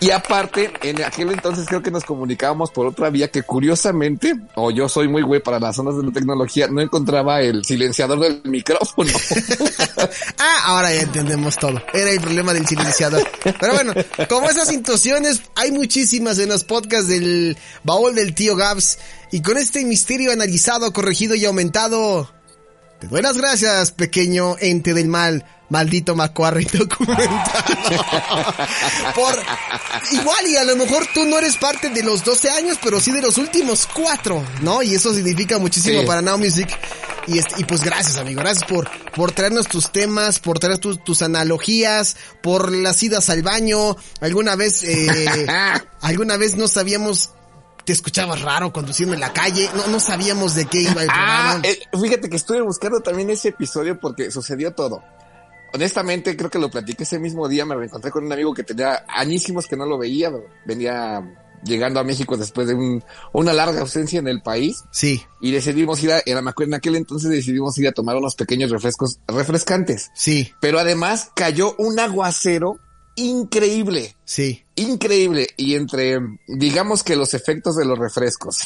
Y 0.00 0.10
aparte, 0.10 0.72
en 0.82 1.02
aquel 1.02 1.30
entonces 1.30 1.66
creo 1.66 1.82
que 1.82 1.90
nos 1.90 2.04
comunicábamos 2.04 2.70
por 2.70 2.86
otra 2.86 3.10
vía 3.10 3.30
que 3.30 3.42
curiosamente, 3.42 4.34
o 4.54 4.70
yo 4.70 4.88
soy 4.88 5.08
muy 5.08 5.20
güey 5.20 5.42
para 5.42 5.60
las 5.60 5.76
zonas 5.76 5.94
de 5.98 6.04
la 6.04 6.10
tecnología, 6.10 6.68
no 6.68 6.80
encontraba 6.80 7.42
el 7.42 7.66
silenciador 7.66 8.18
del 8.18 8.42
micrófono. 8.44 9.10
Ah, 10.38 10.60
ahora 10.64 10.92
ya 10.92 11.02
entendemos 11.02 11.56
todo. 11.56 11.80
Era 11.92 12.10
el 12.10 12.20
problema 12.20 12.54
del 12.54 12.66
silenciador. 12.66 13.28
Pero 13.42 13.74
bueno, 13.74 13.92
como 14.28 14.48
esas 14.48 14.68
situaciones 14.68 15.42
hay 15.54 15.70
muchísimas 15.70 16.38
en 16.38 16.48
los 16.48 16.64
podcasts 16.64 17.08
del 17.08 17.56
baúl 17.84 18.14
del 18.14 18.34
tío 18.34 18.56
Gabs. 18.56 18.98
Y 19.30 19.42
con 19.42 19.58
este 19.58 19.84
misterio 19.84 20.32
analizado, 20.32 20.92
corregido 20.92 21.34
y 21.34 21.44
aumentado, 21.44 22.30
te 23.00 23.08
doy 23.08 23.22
las 23.22 23.36
gracias, 23.36 23.92
pequeño 23.92 24.56
ente 24.60 24.92
del 24.94 25.08
mal, 25.08 25.44
maldito 25.70 26.14
macuarro 26.14 26.60
documentado. 26.72 27.64
Por 29.14 29.38
igual 30.12 30.46
y 30.46 30.56
a 30.56 30.64
lo 30.64 30.76
mejor 30.76 31.06
tú 31.14 31.24
no 31.24 31.38
eres 31.38 31.56
parte 31.56 31.88
de 31.90 32.02
los 32.02 32.24
12 32.24 32.50
años, 32.50 32.78
pero 32.82 33.00
sí 33.00 33.10
de 33.12 33.22
los 33.22 33.38
últimos 33.38 33.86
cuatro, 33.92 34.44
¿no? 34.62 34.82
Y 34.82 34.94
eso 34.94 35.12
significa 35.14 35.58
muchísimo 35.58 36.00
Sí. 36.00 36.06
para 36.06 36.22
Now 36.22 36.38
Music. 36.38 36.68
Y, 37.26 37.38
este- 37.38 37.60
y 37.60 37.64
pues 37.64 37.82
gracias, 37.82 38.16
amigo. 38.16 38.40
Gracias 38.40 38.64
por, 38.68 38.90
por 39.14 39.32
traernos 39.32 39.66
tus 39.68 39.92
temas, 39.92 40.38
por 40.38 40.58
traer 40.58 40.78
tus, 40.78 41.02
tus 41.04 41.22
analogías, 41.22 42.16
por 42.42 42.72
las 42.72 43.02
idas 43.02 43.28
al 43.30 43.42
baño. 43.42 43.96
Alguna 44.20 44.56
vez, 44.56 44.82
eh, 44.84 45.46
alguna 46.00 46.36
vez 46.36 46.56
no 46.56 46.66
sabíamos, 46.66 47.30
te 47.84 47.92
escuchabas 47.92 48.42
raro 48.42 48.72
conduciendo 48.72 49.14
en 49.14 49.20
la 49.20 49.32
calle. 49.32 49.68
No, 49.76 49.86
no 49.88 50.00
sabíamos 50.00 50.54
de 50.54 50.66
qué 50.66 50.82
iba 50.82 51.02
el 51.02 51.08
Ah, 51.10 51.58
programa. 51.58 51.62
eh, 51.64 51.78
fíjate 52.00 52.28
que 52.30 52.36
estuve 52.36 52.60
buscando 52.62 53.00
también 53.00 53.30
ese 53.30 53.48
episodio 53.48 53.98
porque 53.98 54.30
sucedió 54.30 54.72
todo. 54.74 55.02
Honestamente, 55.72 56.36
creo 56.36 56.50
que 56.50 56.58
lo 56.58 56.70
platiqué 56.70 57.04
ese 57.04 57.18
mismo 57.18 57.48
día. 57.48 57.64
Me 57.64 57.76
reencontré 57.76 58.10
con 58.10 58.24
un 58.24 58.32
amigo 58.32 58.52
que 58.52 58.64
tenía 58.64 59.04
añísimos 59.08 59.66
que 59.66 59.76
no 59.76 59.86
lo 59.86 59.98
veía. 59.98 60.32
Venía 60.66 61.22
llegando 61.62 62.00
a 62.00 62.04
México 62.04 62.36
después 62.36 62.66
de 62.66 62.74
un- 62.74 63.04
una 63.32 63.52
larga 63.52 63.80
ausencia 63.82 64.18
en 64.18 64.26
el 64.28 64.42
país. 64.42 64.82
Sí, 64.90 65.22
Y 65.40 65.52
decidimos 65.52 66.02
ir 66.02 66.12
a, 66.12 66.18
acuerdo, 66.18 66.70
en 66.70 66.74
aquel 66.74 66.96
entonces 66.96 67.30
decidimos 67.30 67.78
ir 67.78 67.86
a 67.86 67.92
tomar 67.92 68.16
unos 68.16 68.34
pequeños 68.34 68.70
refrescos 68.70 69.20
refrescantes. 69.28 70.10
sí, 70.14 70.52
Pero 70.60 70.78
además 70.80 71.30
cayó 71.36 71.74
un 71.78 72.00
aguacero 72.00 72.78
increíble. 73.20 74.14
sí, 74.24 74.64
Increíble. 74.76 75.48
Y 75.58 75.74
entre, 75.74 76.18
digamos 76.48 77.02
que 77.02 77.14
los 77.14 77.34
efectos 77.34 77.76
de 77.76 77.84
los 77.84 77.98
refrescos. 77.98 78.60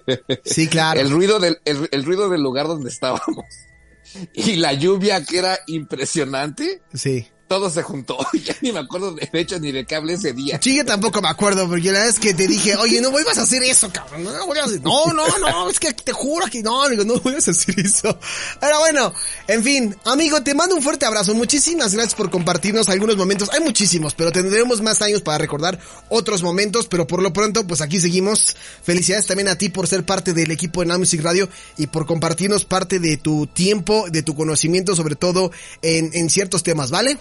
sí, 0.44 0.66
claro. 0.68 1.00
el 1.00 1.10
ruido 1.10 1.38
del, 1.38 1.58
el, 1.64 1.88
el 1.92 2.04
ruido 2.04 2.28
del 2.28 2.42
lugar 2.42 2.66
donde 2.66 2.90
estábamos. 2.90 3.44
Y 4.34 4.56
la 4.56 4.72
lluvia 4.72 5.24
que 5.24 5.38
era 5.38 5.60
impresionante, 5.68 6.82
Sí. 6.92 7.28
Todo 7.50 7.68
se 7.68 7.82
juntó. 7.82 8.16
Ya 8.44 8.54
ni 8.62 8.70
me 8.72 8.78
acuerdo 8.78 9.12
de 9.12 9.28
hecho 9.32 9.58
ni 9.58 9.72
de 9.72 9.84
qué 9.84 9.96
hablé 9.96 10.14
ese 10.14 10.32
día. 10.32 10.58
Sí, 10.62 10.76
yo 10.76 10.84
tampoco 10.84 11.20
me 11.20 11.28
acuerdo, 11.28 11.68
porque 11.68 11.90
la 11.90 12.04
vez 12.04 12.18
que 12.20 12.32
te 12.32 12.46
dije, 12.46 12.76
oye, 12.76 13.00
no 13.00 13.10
vuelvas 13.10 13.36
a 13.38 13.42
hacer 13.42 13.62
eso, 13.64 13.90
cabrón. 13.92 14.22
No, 14.24 14.30
vuelvas 14.46 14.66
a 14.66 14.68
hacer- 14.70 14.82
no, 14.82 15.12
no, 15.12 15.26
no, 15.38 15.68
es 15.68 15.80
que 15.80 15.92
te 15.92 16.12
juro 16.12 16.46
que 16.46 16.62
no, 16.62 16.84
amigo, 16.84 17.04
no 17.04 17.18
vuelvas 17.18 17.48
a 17.48 17.50
hacer 17.50 17.78
eso. 17.80 18.16
Pero 18.60 18.78
bueno, 18.78 19.12
en 19.48 19.64
fin, 19.64 19.96
amigo, 20.04 20.40
te 20.42 20.54
mando 20.54 20.76
un 20.76 20.82
fuerte 20.82 21.04
abrazo. 21.06 21.34
Muchísimas 21.34 21.92
gracias 21.92 22.14
por 22.14 22.30
compartirnos 22.30 22.88
algunos 22.88 23.16
momentos. 23.16 23.50
Hay 23.52 23.60
muchísimos, 23.60 24.14
pero 24.14 24.30
tendremos 24.30 24.80
más 24.80 25.02
años 25.02 25.20
para 25.20 25.38
recordar 25.38 25.78
otros 26.08 26.42
momentos, 26.42 26.86
pero 26.86 27.06
por 27.08 27.20
lo 27.20 27.32
pronto, 27.32 27.66
pues 27.66 27.80
aquí 27.80 28.00
seguimos. 28.00 28.56
Felicidades 28.84 29.26
también 29.26 29.48
a 29.48 29.56
ti 29.58 29.68
por 29.70 29.88
ser 29.88 30.04
parte 30.06 30.32
del 30.32 30.52
equipo 30.52 30.80
de 30.82 30.86
Now 30.86 31.00
Music 31.00 31.20
Radio 31.22 31.48
y 31.76 31.88
por 31.88 32.06
compartirnos 32.06 32.64
parte 32.64 33.00
de 33.00 33.16
tu 33.16 33.48
tiempo, 33.48 34.06
de 34.08 34.22
tu 34.22 34.34
conocimiento, 34.36 34.94
sobre 34.94 35.16
todo 35.16 35.50
en, 35.82 36.10
en 36.14 36.30
ciertos 36.30 36.62
temas, 36.62 36.90
¿vale? 36.90 37.18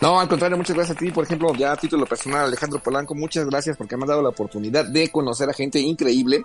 No, 0.00 0.20
al 0.20 0.28
contrario, 0.28 0.56
muchas 0.56 0.76
gracias 0.76 0.96
a 0.96 1.00
ti. 1.00 1.10
Por 1.10 1.24
ejemplo, 1.24 1.54
ya 1.54 1.72
a 1.72 1.76
título 1.76 2.06
personal, 2.06 2.46
Alejandro 2.46 2.80
Polanco, 2.80 3.14
muchas 3.14 3.46
gracias 3.46 3.76
porque 3.76 3.96
me 3.96 4.04
has 4.04 4.08
dado 4.08 4.22
la 4.22 4.30
oportunidad 4.30 4.86
de 4.86 5.10
conocer 5.10 5.48
a 5.48 5.52
gente 5.52 5.78
increíble. 5.80 6.44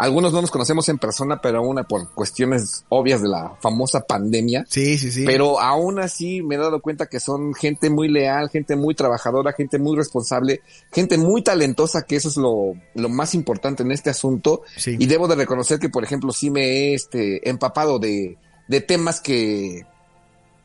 Algunos 0.00 0.32
no 0.32 0.40
nos 0.40 0.50
conocemos 0.50 0.88
en 0.88 0.96
persona, 0.96 1.42
pero 1.42 1.58
aún 1.58 1.76
por 1.86 2.08
cuestiones 2.14 2.86
obvias 2.88 3.20
de 3.20 3.28
la 3.28 3.54
famosa 3.60 4.00
pandemia. 4.00 4.64
Sí, 4.66 4.96
sí, 4.96 5.12
sí. 5.12 5.24
Pero 5.26 5.60
aún 5.60 5.98
así 5.98 6.40
me 6.40 6.54
he 6.54 6.58
dado 6.58 6.80
cuenta 6.80 7.04
que 7.04 7.20
son 7.20 7.52
gente 7.52 7.90
muy 7.90 8.08
leal, 8.08 8.48
gente 8.48 8.76
muy 8.76 8.94
trabajadora, 8.94 9.52
gente 9.52 9.78
muy 9.78 9.94
responsable, 9.96 10.62
gente 10.90 11.18
muy 11.18 11.42
talentosa, 11.42 12.06
que 12.06 12.16
eso 12.16 12.28
es 12.28 12.38
lo, 12.38 12.72
lo 12.94 13.08
más 13.10 13.34
importante 13.34 13.82
en 13.82 13.92
este 13.92 14.08
asunto. 14.08 14.62
Sí. 14.74 14.96
Y 14.98 15.04
debo 15.04 15.28
de 15.28 15.34
reconocer 15.34 15.78
que, 15.78 15.90
por 15.90 16.02
ejemplo, 16.02 16.32
sí 16.32 16.48
me 16.48 16.62
he 16.62 16.94
este, 16.94 17.46
empapado 17.46 17.98
de, 17.98 18.38
de 18.68 18.80
temas 18.80 19.20
que, 19.20 19.84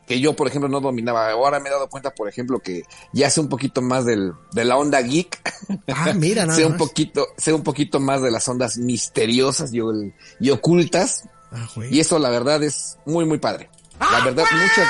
que 0.05 0.19
yo, 0.19 0.35
por 0.35 0.47
ejemplo, 0.47 0.69
no 0.69 0.81
dominaba. 0.81 1.31
Ahora 1.31 1.59
me 1.59 1.69
he 1.69 1.71
dado 1.71 1.89
cuenta, 1.89 2.13
por 2.13 2.29
ejemplo, 2.29 2.59
que 2.59 2.83
ya 3.11 3.29
sé 3.29 3.39
un 3.39 3.49
poquito 3.49 3.81
más 3.81 4.05
del, 4.05 4.33
de 4.51 4.65
la 4.65 4.77
onda 4.77 5.01
geek. 5.01 5.39
Ah, 5.87 6.13
mira, 6.13 6.45
nada 6.45 6.57
sé 6.57 6.65
un 6.65 6.73
más. 6.73 6.79
poquito, 6.79 7.27
sé 7.37 7.53
un 7.53 7.63
poquito 7.63 7.99
más 7.99 8.21
de 8.21 8.31
las 8.31 8.47
ondas 8.47 8.77
misteriosas 8.77 9.71
y, 9.73 10.51
ocultas. 10.51 11.27
Ah. 11.51 11.67
Y 11.89 11.99
eso 11.99 12.19
la 12.19 12.29
verdad 12.29 12.61
es 12.63 12.97
muy, 13.05 13.25
muy 13.25 13.39
padre. 13.39 13.69
La 13.99 14.25
verdad, 14.25 14.43
muchas, 14.51 14.87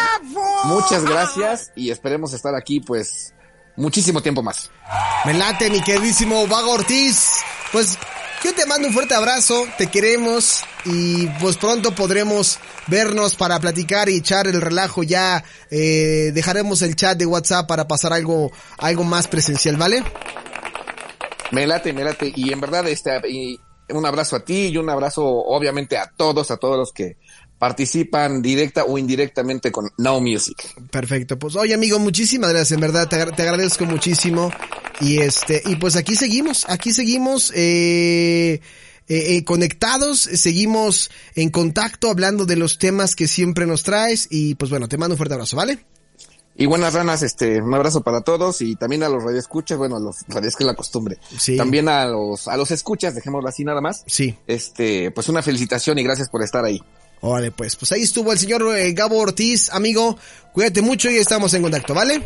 muchas 0.65 1.05
gracias 1.05 1.71
y 1.75 1.91
esperemos 1.91 2.33
estar 2.33 2.55
aquí 2.55 2.79
pues 2.79 3.35
muchísimo 3.75 4.21
tiempo 4.21 4.41
más. 4.41 4.71
Me 5.25 5.33
late, 5.33 5.69
mi 5.69 5.81
queridísimo 5.81 6.47
Vago 6.47 6.73
Ortiz. 6.73 7.29
Pues 7.71 7.97
yo 8.45 8.53
te 8.53 8.67
mando 8.67 8.87
un 8.87 8.93
fuerte 8.93 9.15
abrazo, 9.15 9.65
te 9.75 9.87
queremos 9.87 10.63
y 10.85 11.25
pues 11.41 11.57
pronto 11.57 11.95
podremos 11.95 12.59
vernos 12.85 13.35
para 13.35 13.59
platicar 13.59 14.07
y 14.07 14.17
echar 14.17 14.45
el 14.45 14.61
relajo 14.61 15.01
ya. 15.01 15.43
eh, 15.71 16.29
dejaremos 16.31 16.83
el 16.83 16.95
chat 16.95 17.17
de 17.17 17.25
WhatsApp 17.25 17.67
para 17.67 17.87
pasar 17.87 18.13
algo, 18.13 18.51
algo 18.77 19.03
más 19.03 19.27
presencial, 19.27 19.77
¿vale? 19.77 20.03
Me 21.49 21.65
late, 21.65 21.91
me 21.91 22.03
late. 22.03 22.31
Y 22.35 22.53
en 22.53 22.61
verdad, 22.61 22.87
este, 22.87 23.19
y 23.27 23.59
un 23.89 24.05
abrazo 24.05 24.35
a 24.35 24.45
ti 24.45 24.67
y 24.67 24.77
un 24.77 24.91
abrazo 24.91 25.25
obviamente 25.25 25.97
a 25.97 26.11
todos, 26.15 26.51
a 26.51 26.57
todos 26.57 26.77
los 26.77 26.93
que 26.93 27.17
participan 27.57 28.41
directa 28.41 28.83
o 28.83 28.97
indirectamente 28.97 29.71
con 29.71 29.89
Now 29.97 30.19
Music. 30.21 30.55
Perfecto, 30.91 31.39
pues 31.39 31.55
oye 31.55 31.73
amigo, 31.73 31.99
muchísimas 31.99 32.49
gracias, 32.51 32.71
en 32.73 32.79
verdad, 32.81 33.07
te, 33.07 33.15
agra- 33.15 33.35
te 33.35 33.41
agradezco 33.43 33.85
muchísimo. 33.85 34.51
Y 35.01 35.17
este, 35.19 35.61
y 35.65 35.75
pues 35.75 35.95
aquí 35.95 36.15
seguimos, 36.15 36.65
aquí 36.69 36.93
seguimos, 36.93 37.51
eh, 37.55 38.61
eh, 39.07 39.35
eh, 39.35 39.43
conectados, 39.43 40.19
seguimos 40.21 41.11
en 41.35 41.49
contacto 41.49 42.09
hablando 42.09 42.45
de 42.45 42.55
los 42.55 42.77
temas 42.77 43.15
que 43.15 43.27
siempre 43.27 43.65
nos 43.65 43.83
traes 43.83 44.27
y 44.29 44.55
pues 44.55 44.71
bueno, 44.71 44.87
te 44.87 44.97
mando 44.97 45.13
un 45.13 45.17
fuerte 45.17 45.33
abrazo, 45.33 45.57
¿vale? 45.57 45.79
Y 46.57 46.67
buenas 46.67 46.93
ranas, 46.93 47.21
este, 47.21 47.61
un 47.61 47.73
abrazo 47.73 48.01
para 48.01 48.21
todos 48.21 48.61
y 48.61 48.77
también 48.77 49.03
a 49.03 49.09
los 49.09 49.21
radioescuchas, 49.21 49.77
bueno, 49.77 49.97
a 49.97 49.99
los 49.99 50.17
radios 50.29 50.55
que 50.55 50.63
es 50.63 50.67
la 50.67 50.73
costumbre. 50.75 51.17
Sí. 51.37 51.57
También 51.57 51.89
a 51.89 52.05
los, 52.05 52.47
a 52.47 52.55
los 52.55 52.71
escuchas, 52.71 53.13
dejémoslo 53.13 53.49
así 53.49 53.65
nada 53.65 53.81
más. 53.81 54.05
Sí. 54.07 54.37
Este, 54.47 55.11
pues 55.11 55.27
una 55.27 55.41
felicitación 55.41 55.99
y 55.99 56.03
gracias 56.03 56.29
por 56.29 56.41
estar 56.41 56.63
ahí. 56.63 56.81
Órale, 57.27 57.49
pues, 57.49 57.75
pues 57.75 57.91
ahí 57.91 58.03
estuvo 58.03 58.31
el 58.31 58.37
señor 58.37 58.77
eh, 58.77 58.93
Gabo 58.93 59.17
Ortiz, 59.17 59.71
amigo. 59.71 60.15
Cuídate 60.53 60.83
mucho 60.83 61.09
y 61.09 61.17
estamos 61.17 61.51
en 61.55 61.63
contacto, 61.63 61.95
¿vale? 61.95 62.21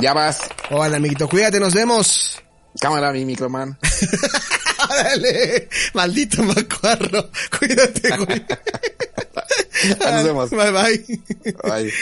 Ya 0.00 0.12
vas. 0.12 0.40
Hola, 0.70 0.96
amiguito, 0.96 1.28
cuídate, 1.28 1.60
nos 1.60 1.72
vemos. 1.72 2.42
Cámara, 2.80 3.12
mi 3.12 3.24
microman. 3.24 3.78
Órale, 4.90 5.68
maldito 5.92 6.42
macuarro. 6.42 7.30
Cuídate, 7.56 8.16
güey. 8.16 8.44
Nos 10.00 10.24
vemos. 10.24 10.50
Bye, 10.50 10.70
bye. 10.72 11.20
Bye. 11.62 11.92